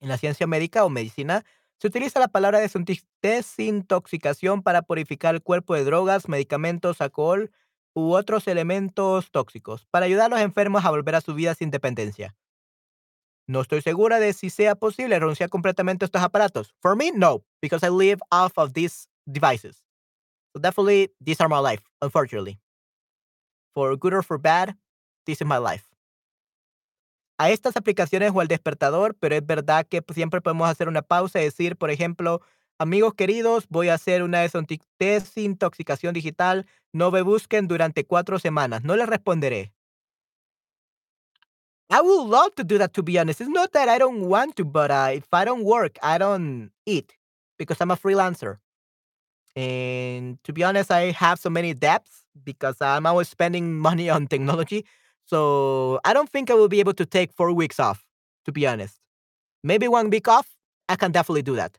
[0.00, 1.44] En la ciencia médica o medicina,
[1.76, 7.50] se utiliza la palabra desintoxicación para purificar el cuerpo de drogas, medicamentos, alcohol
[7.94, 11.70] u otros elementos tóxicos, para ayudar a los enfermos a volver a su vida sin
[11.70, 12.36] dependencia.
[13.46, 16.72] No estoy segura de si sea posible renunciar completamente a estos aparatos.
[16.80, 19.82] For me, no, because I live off of these devices.
[20.52, 22.60] So definitely, these are my life, unfortunately.
[23.74, 24.76] For good or for bad,
[25.26, 25.84] this is my life.
[27.38, 31.40] A estas aplicaciones o al despertador, pero es verdad que siempre podemos hacer una pausa
[31.40, 32.42] y decir, por ejemplo,
[32.80, 38.96] amigos queridos, voy a hacer una desintoxicación digital, no me busquen durante cuatro semanas, no
[38.96, 39.72] les responderé.
[41.90, 43.40] I would love to do that, to be honest.
[43.40, 46.70] It's not that I don't want to, but uh, if I don't work, I don't
[46.86, 47.12] eat
[47.58, 48.58] because I'm a freelancer.
[49.56, 54.28] And to be honest, I have so many debts because I'm always spending money on
[54.28, 54.86] technology.
[55.26, 58.04] So I don't think I will be able to take four weeks off,
[58.44, 59.00] to be honest.
[59.64, 60.48] Maybe one week off,
[60.88, 61.76] I can definitely do that.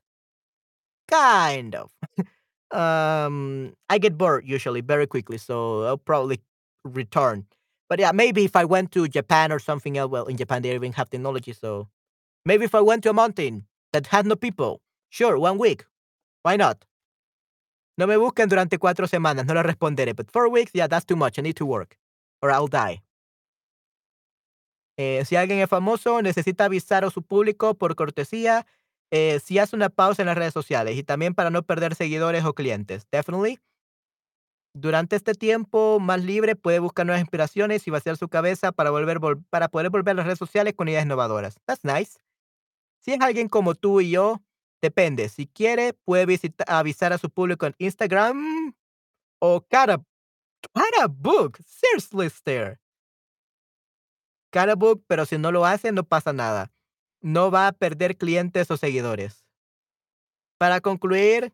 [1.11, 1.91] Kind of.
[2.77, 6.39] um, I get bored usually very quickly, so I'll probably
[6.85, 7.45] return.
[7.89, 10.73] But yeah, maybe if I went to Japan or something else, well, in Japan they
[10.73, 11.89] even have technology, so
[12.45, 15.85] maybe if I went to a mountain that had no people, sure, one week,
[16.43, 16.85] why not?
[17.97, 20.15] No me busquen durante cuatro semanas, no le responderé.
[20.15, 21.37] But four weeks, yeah, that's too much.
[21.37, 21.97] I need to work
[22.41, 23.01] or I'll die.
[24.97, 28.65] Eh, si alguien es famoso, necesita avisar a su público por cortesía
[29.11, 32.45] eh, si hace una pausa en las redes sociales y también para no perder seguidores
[32.45, 33.05] o clientes.
[33.11, 33.59] Definitely.
[34.73, 39.19] Durante este tiempo más libre puede buscar nuevas inspiraciones y vaciar su cabeza para, volver,
[39.19, 41.59] vol para poder volver a las redes sociales con ideas innovadoras.
[41.65, 42.19] That's nice.
[43.01, 44.41] Si es alguien como tú y yo,
[44.81, 45.27] depende.
[45.27, 48.73] Si quiere, puede visitar, avisar a su público en Instagram
[49.39, 50.01] o cara,
[50.73, 51.57] cara book.
[51.65, 52.79] Seriously, stare.
[54.51, 56.70] Cara book, pero si no lo hace, no pasa nada.
[57.21, 59.45] No va a perder clientes o seguidores.
[60.57, 61.53] Para concluir,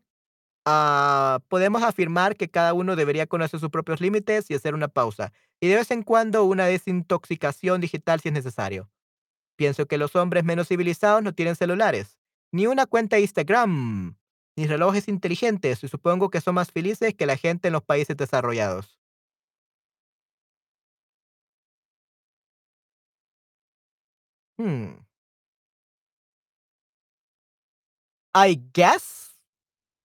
[0.70, 5.32] Ah, podemos afirmar que cada uno debería conocer sus propios límites y hacer una pausa,
[5.60, 8.90] y de vez en cuando una desintoxicación digital si es necesario.
[9.56, 12.18] Pienso que los hombres menos civilizados no tienen celulares,
[12.52, 14.16] ni una cuenta de Instagram,
[14.56, 18.16] ni relojes inteligentes, y supongo que son más felices que la gente en los países
[18.16, 18.98] desarrollados.
[24.58, 25.07] Hmm.
[28.34, 29.30] I guess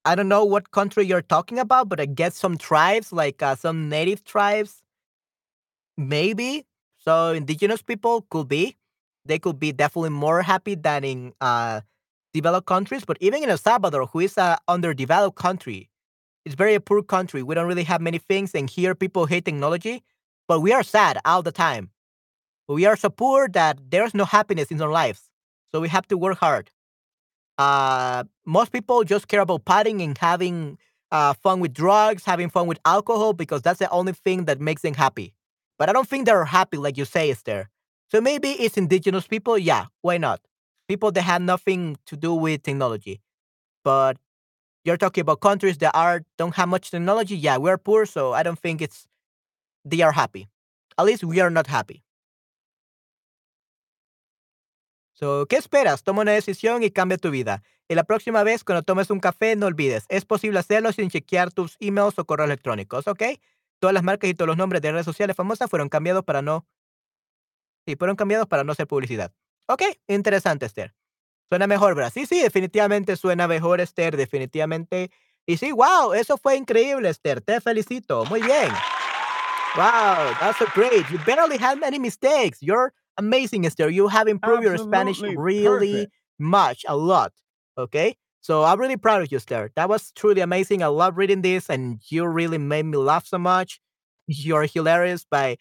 [0.06, 3.56] I don't know what country you're talking about, but I guess some tribes, like uh,
[3.56, 4.84] some native tribes,
[5.98, 6.66] maybe.
[6.98, 8.78] So indigenous people could be.
[9.26, 11.82] They could be definitely more happy than in uh,
[12.34, 13.06] developed countries.
[13.06, 15.90] But even in El Salvador, who is a underdeveloped country,
[16.46, 17.44] it's very poor country.
[17.44, 20.04] We don't really have many things, and here people hate technology,
[20.48, 21.92] but we are sad all the time.
[22.68, 25.30] We are so poor that there's no happiness in our lives.
[25.72, 26.72] So we have to work hard.
[27.58, 30.78] Uh, most people just care about partying and having
[31.12, 34.82] uh, fun with drugs, having fun with alcohol, because that's the only thing that makes
[34.82, 35.34] them happy.
[35.78, 37.70] But I don't think they're happy, like you say, Esther.
[38.12, 39.58] So maybe it's indigenous people.
[39.58, 40.42] Yeah, why not?
[40.88, 43.22] People that have nothing to do with technology.
[43.84, 44.18] But
[44.86, 47.38] you're talking about countries that are don't have much technology.
[47.38, 49.08] Yeah, we're poor, so I don't think it's
[49.86, 50.48] they are happy.
[50.98, 52.04] At least we are not happy.
[55.14, 56.04] So, ¿qué esperas?
[56.04, 57.64] Toma una decisión y cambia tu vida.
[57.88, 61.52] Y la próxima vez, cuando tomes un café, no olvides, es posible hacerlo sin chequear
[61.52, 63.24] tus emails o correos electrónicos, ¿ok?
[63.80, 66.66] Todas las marcas y todos los nombres de redes sociales famosas fueron cambiados para no.
[67.86, 69.32] Sí, fueron cambiados para no hacer publicidad.
[69.68, 70.96] Ok, interesante, Esther.
[71.50, 72.12] Suena mejor, ¿verdad?
[72.14, 75.12] Sí, sí, definitivamente suena mejor, Esther, definitivamente.
[75.46, 77.42] Y sí, wow, eso fue increíble, Esther.
[77.42, 78.26] Te felicito.
[78.26, 78.70] Muy bien.
[79.76, 81.06] Wow, that's so great.
[81.10, 82.60] You barely had many mistakes.
[82.62, 83.90] You're amazing, Esther.
[83.90, 86.14] You have improved your Spanish really perfect.
[86.40, 87.34] much, a lot.
[87.78, 88.16] Okay.
[88.42, 89.72] So I'm really proud of you, Esther.
[89.76, 90.84] That was truly amazing.
[90.84, 93.80] I love reading this, and you really made me laugh so much.
[94.28, 95.58] You're hilarious by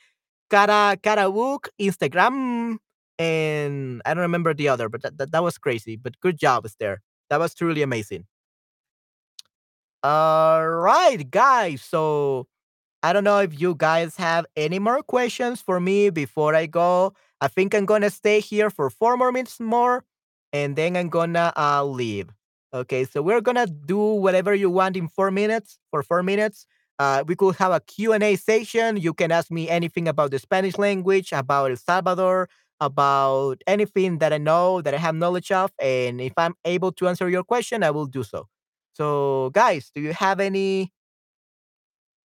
[0.51, 2.79] Cara Karawook, Instagram,
[3.19, 5.97] and I don't remember the other, but that, that, that was crazy.
[5.97, 7.01] But good job, Esther.
[7.31, 8.27] That was truly amazing.
[10.03, 11.83] All right, guys.
[11.83, 12.49] So
[13.03, 17.15] I don't know if you guys have any more questions for me before I go.
[17.43, 20.05] I think I'm gonna stay here for four more minutes more,
[20.53, 22.31] and then I'm gonna uh, leave.
[22.75, 25.79] Okay, so we're gonna do whatever you want in four minutes.
[25.91, 26.67] For four minutes,
[27.01, 28.97] uh, we could have a Q and A session.
[28.97, 32.49] You can ask me anything about the Spanish language, about El Salvador,
[32.81, 37.09] about anything that I know that I have knowledge of, and if I'm able to
[37.09, 38.49] answer your question, I will do so.
[38.95, 40.93] So, guys, do you have any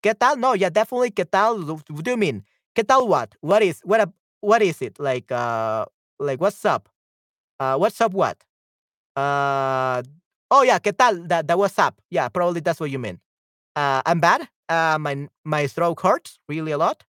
[0.01, 0.37] ¿Qué tal?
[0.37, 1.11] No, yeah, definitely.
[1.11, 1.65] ¿Qué tal?
[1.65, 2.45] What do you mean?
[2.75, 3.07] ¿Qué tal?
[3.07, 3.35] What?
[3.41, 3.81] What is?
[3.83, 4.09] What?
[4.41, 4.99] What is it?
[4.99, 5.85] Like, uh,
[6.19, 6.89] like what's up?
[7.59, 8.13] Uh, what's up?
[8.13, 8.37] What?
[9.15, 10.03] Uh,
[10.51, 10.79] oh yeah.
[10.79, 11.23] ¿Qué tal?
[11.27, 12.01] That that what's up?
[12.11, 13.19] Yeah, probably that's what you mean.
[13.75, 14.49] Uh, I'm bad.
[14.69, 17.03] Uh, my my throat hurts really a lot.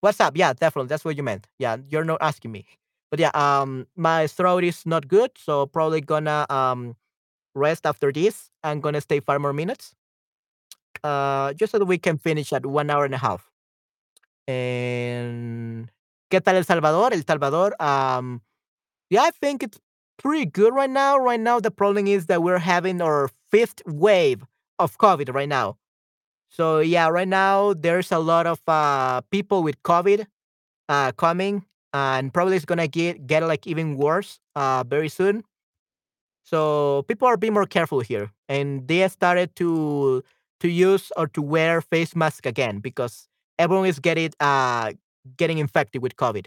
[0.00, 0.36] What's up?
[0.36, 0.88] Yeah, definitely.
[0.88, 1.48] That's what you meant.
[1.58, 2.66] Yeah, you're not asking me.
[3.10, 6.96] But yeah, um, my throat is not good, so probably gonna um
[7.54, 8.50] rest after this.
[8.64, 9.94] I'm gonna stay five more minutes.
[11.02, 13.50] Uh, just so that we can finish at one hour and a half.
[14.48, 15.90] And
[16.30, 17.12] ¿qué tal El Salvador?
[17.12, 18.40] El Salvador, um,
[19.10, 19.78] yeah, I think it's
[20.18, 21.18] pretty good right now.
[21.18, 24.44] Right now, the problem is that we're having our fifth wave
[24.78, 25.76] of COVID right now.
[26.50, 30.26] So yeah, right now there's a lot of uh, people with COVID
[30.88, 35.44] uh, coming, and probably it's gonna get get like even worse uh, very soon.
[36.44, 40.22] So people are being more careful here, and they started to
[40.60, 43.28] to use or to wear face mask again because
[43.58, 44.92] everyone is getting uh
[45.36, 46.46] getting infected with COVID.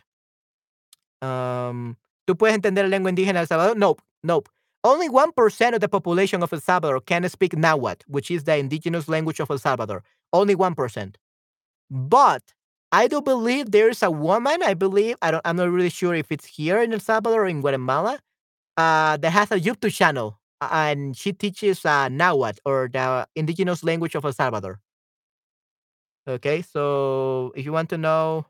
[1.22, 1.98] Um,
[2.28, 3.78] ¿Tú puedes entender la lengua indígena Salvador?
[3.78, 4.50] Nope, nope.
[4.84, 9.08] Only 1% of the population of El Salvador can speak Nahuatl, which is the indigenous
[9.08, 10.04] language of El Salvador.
[10.34, 11.16] Only 1%.
[11.90, 12.44] But
[12.92, 16.32] I do believe there's a woman, I believe, I don't, I'm not really sure if
[16.32, 18.20] it's here in El Salvador or in Guatemala,
[18.78, 24.16] uh, that has a YouTube channel and she teaches uh, Nahuatl or the indigenous language
[24.16, 24.80] of El Salvador.
[26.28, 28.46] Okay, so if you want to know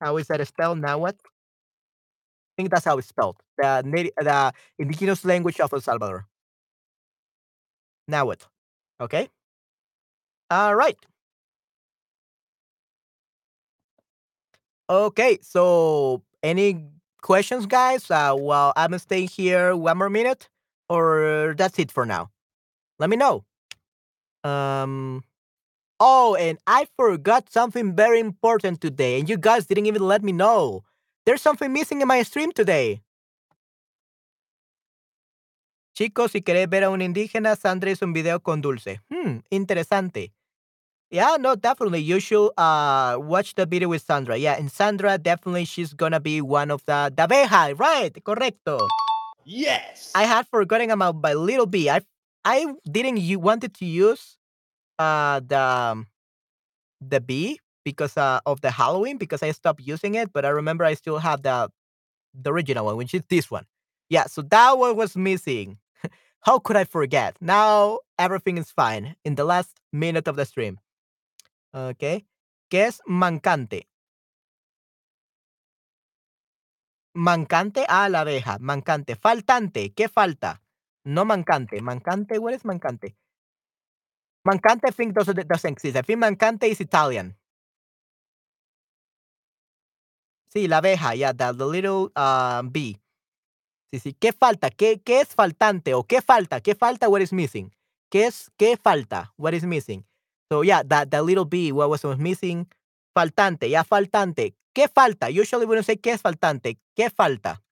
[0.00, 3.36] how is that spelled, Nahuatl, I think that's how it's spelled.
[3.56, 6.26] The native, the indigenous language of El Salvador.
[8.08, 8.46] Nahuatl.
[9.00, 9.28] Okay.
[10.50, 10.98] All right.
[14.90, 15.38] Okay.
[15.42, 16.84] So, any
[17.22, 18.10] questions, guys?
[18.10, 20.48] Uh, while I'm staying here one more minute,
[20.88, 22.30] or that's it for now.
[22.98, 23.44] Let me know.
[24.44, 25.22] Um.
[26.00, 30.32] Oh, and I forgot something very important today, and you guys didn't even let me
[30.32, 30.84] know.
[31.26, 33.02] There's something missing in my stream today.
[35.94, 39.00] Chicos, si querés ver a un indígena, Sandra hizo un video con Dulce.
[39.10, 40.32] Hmm, interesante.
[41.10, 42.00] Yeah, no, definitely.
[42.00, 44.36] You should uh watch the video with Sandra.
[44.36, 48.12] Yeah, and Sandra definitely she's gonna be one of the the abeja, right?
[48.24, 48.86] Correcto.
[49.44, 50.12] Yes.
[50.14, 51.90] I had forgotten about my little bee.
[51.90, 52.02] I
[52.44, 54.37] I didn't you wanted to use
[54.98, 56.04] uh the
[57.00, 60.84] the bee because uh, of the Halloween because I stopped using it, but I remember
[60.84, 61.70] I still have the
[62.34, 63.64] the original one, which is this one.
[64.10, 65.78] Yeah, so that one was missing.
[66.42, 67.36] How could I forget?
[67.40, 70.78] Now everything is fine in the last minute of the stream.
[71.74, 72.24] Okay.
[72.70, 73.86] ¿Qué es mancante?
[77.14, 78.58] Mancante a la abeja.
[78.60, 79.16] Mancante.
[79.16, 79.92] Faltante.
[79.94, 80.62] ¿Qué falta?
[81.04, 81.80] No mancante.
[81.82, 82.38] Mancante.
[82.38, 83.16] What is mancante?
[84.48, 85.94] Mancante, think doesn't, exist.
[85.94, 87.36] I think mancante is Italian.
[90.50, 92.98] Sí, la abeja, yeah, the, little uh, bee.
[93.92, 94.14] Sí, sí.
[94.14, 94.70] ¿Qué falta?
[94.70, 95.92] ¿Qué, ¿Qué es faltante?
[95.92, 96.62] ¿O qué falta?
[96.62, 97.10] ¿Qué falta?
[97.10, 97.74] What is missing?
[98.10, 98.50] ¿Qué es?
[98.56, 99.34] ¿Qué falta?
[99.36, 100.06] What is missing?
[100.50, 102.66] So yeah, that, that little bee, what was missing?
[103.14, 104.54] Faltante, yeah, faltante.
[104.72, 105.28] ¿Qué falta?
[105.28, 106.78] Usually we don't say qué es faltante.
[106.96, 107.62] ¿Qué falta?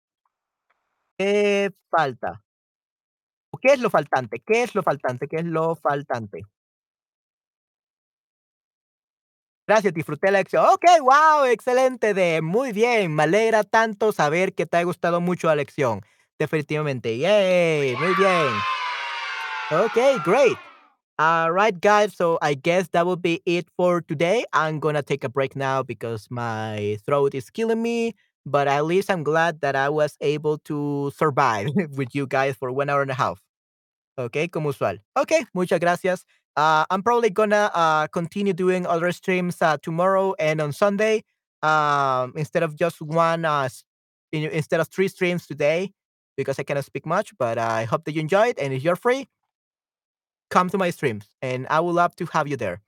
[1.16, 2.44] ¿Qué falta?
[3.50, 4.42] ¿O qué es lo faltante?
[4.44, 5.26] ¿Qué es lo faltante?
[5.26, 6.42] ¿Qué es lo faltante?
[9.66, 10.64] Gracias, disfruté la lección.
[10.64, 13.14] Ok, wow, excelente, de muy bien.
[13.14, 16.02] Me alegra tanto saber que te ha gustado mucho la lección.
[16.38, 17.18] Definitivamente.
[17.18, 18.66] Yay, muy bien.
[19.70, 20.56] Okay, great.
[21.18, 22.14] All right, guys.
[22.14, 24.44] So I guess that will be it for today.
[24.52, 28.14] I'm gonna take a break now because my throat is killing me.
[28.44, 32.70] But at least I'm glad that I was able to survive with you guys for
[32.70, 33.40] one hour and a half.
[34.18, 34.98] Okay, como usual.
[35.18, 36.24] Okay, muchas gracias.
[36.56, 41.22] Uh, I'm probably gonna uh, continue doing other streams uh, tomorrow and on Sunday
[41.62, 43.68] um, instead of just one, uh,
[44.32, 45.92] instead of three streams today
[46.36, 47.36] because I cannot speak much.
[47.38, 48.58] But I hope that you enjoyed.
[48.58, 49.28] And if you're free,
[50.50, 52.80] come to my streams and I would love to have you there.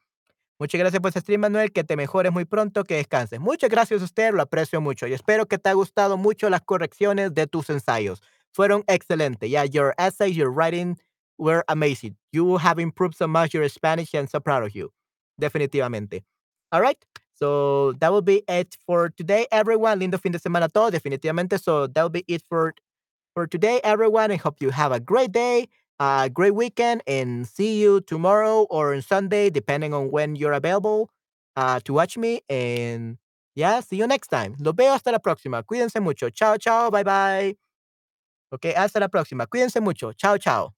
[0.61, 1.71] Muchas gracias por este stream, Manuel.
[1.71, 3.39] Que te mejores muy pronto, que descanses.
[3.39, 5.07] Muchas gracias a usted, lo aprecio mucho.
[5.07, 8.23] Y espero que te haya gustado mucho las correcciones de tus ensayos.
[8.51, 9.49] Fueron excelentes.
[9.49, 10.99] Yeah, your essays, your writing
[11.39, 12.17] were amazing.
[12.33, 14.91] You have improved so much your Spanish and so proud of you.
[15.41, 16.23] Definitivamente.
[16.73, 16.99] All right.
[17.35, 20.01] So that will be it for today, everyone.
[20.01, 21.61] Lindo fin de semana todo, definitivamente.
[21.63, 22.75] So that will be it for
[23.35, 24.33] for today, everyone.
[24.33, 25.69] I hope you have a great day,
[26.01, 31.11] a great weekend, and see you tomorrow or on Sunday, depending on when you're available
[31.57, 32.41] uh, to watch me.
[32.49, 33.19] And
[33.55, 34.57] yeah, see you next time.
[34.59, 35.63] Los veo hasta la próxima.
[35.63, 36.31] Cuídense mucho.
[36.31, 36.91] Chao, chao.
[36.91, 37.57] Bye, bye.
[38.53, 39.47] Ok, hasta la próxima.
[39.47, 40.13] Cuídense mucho.
[40.13, 40.78] Chao, chao.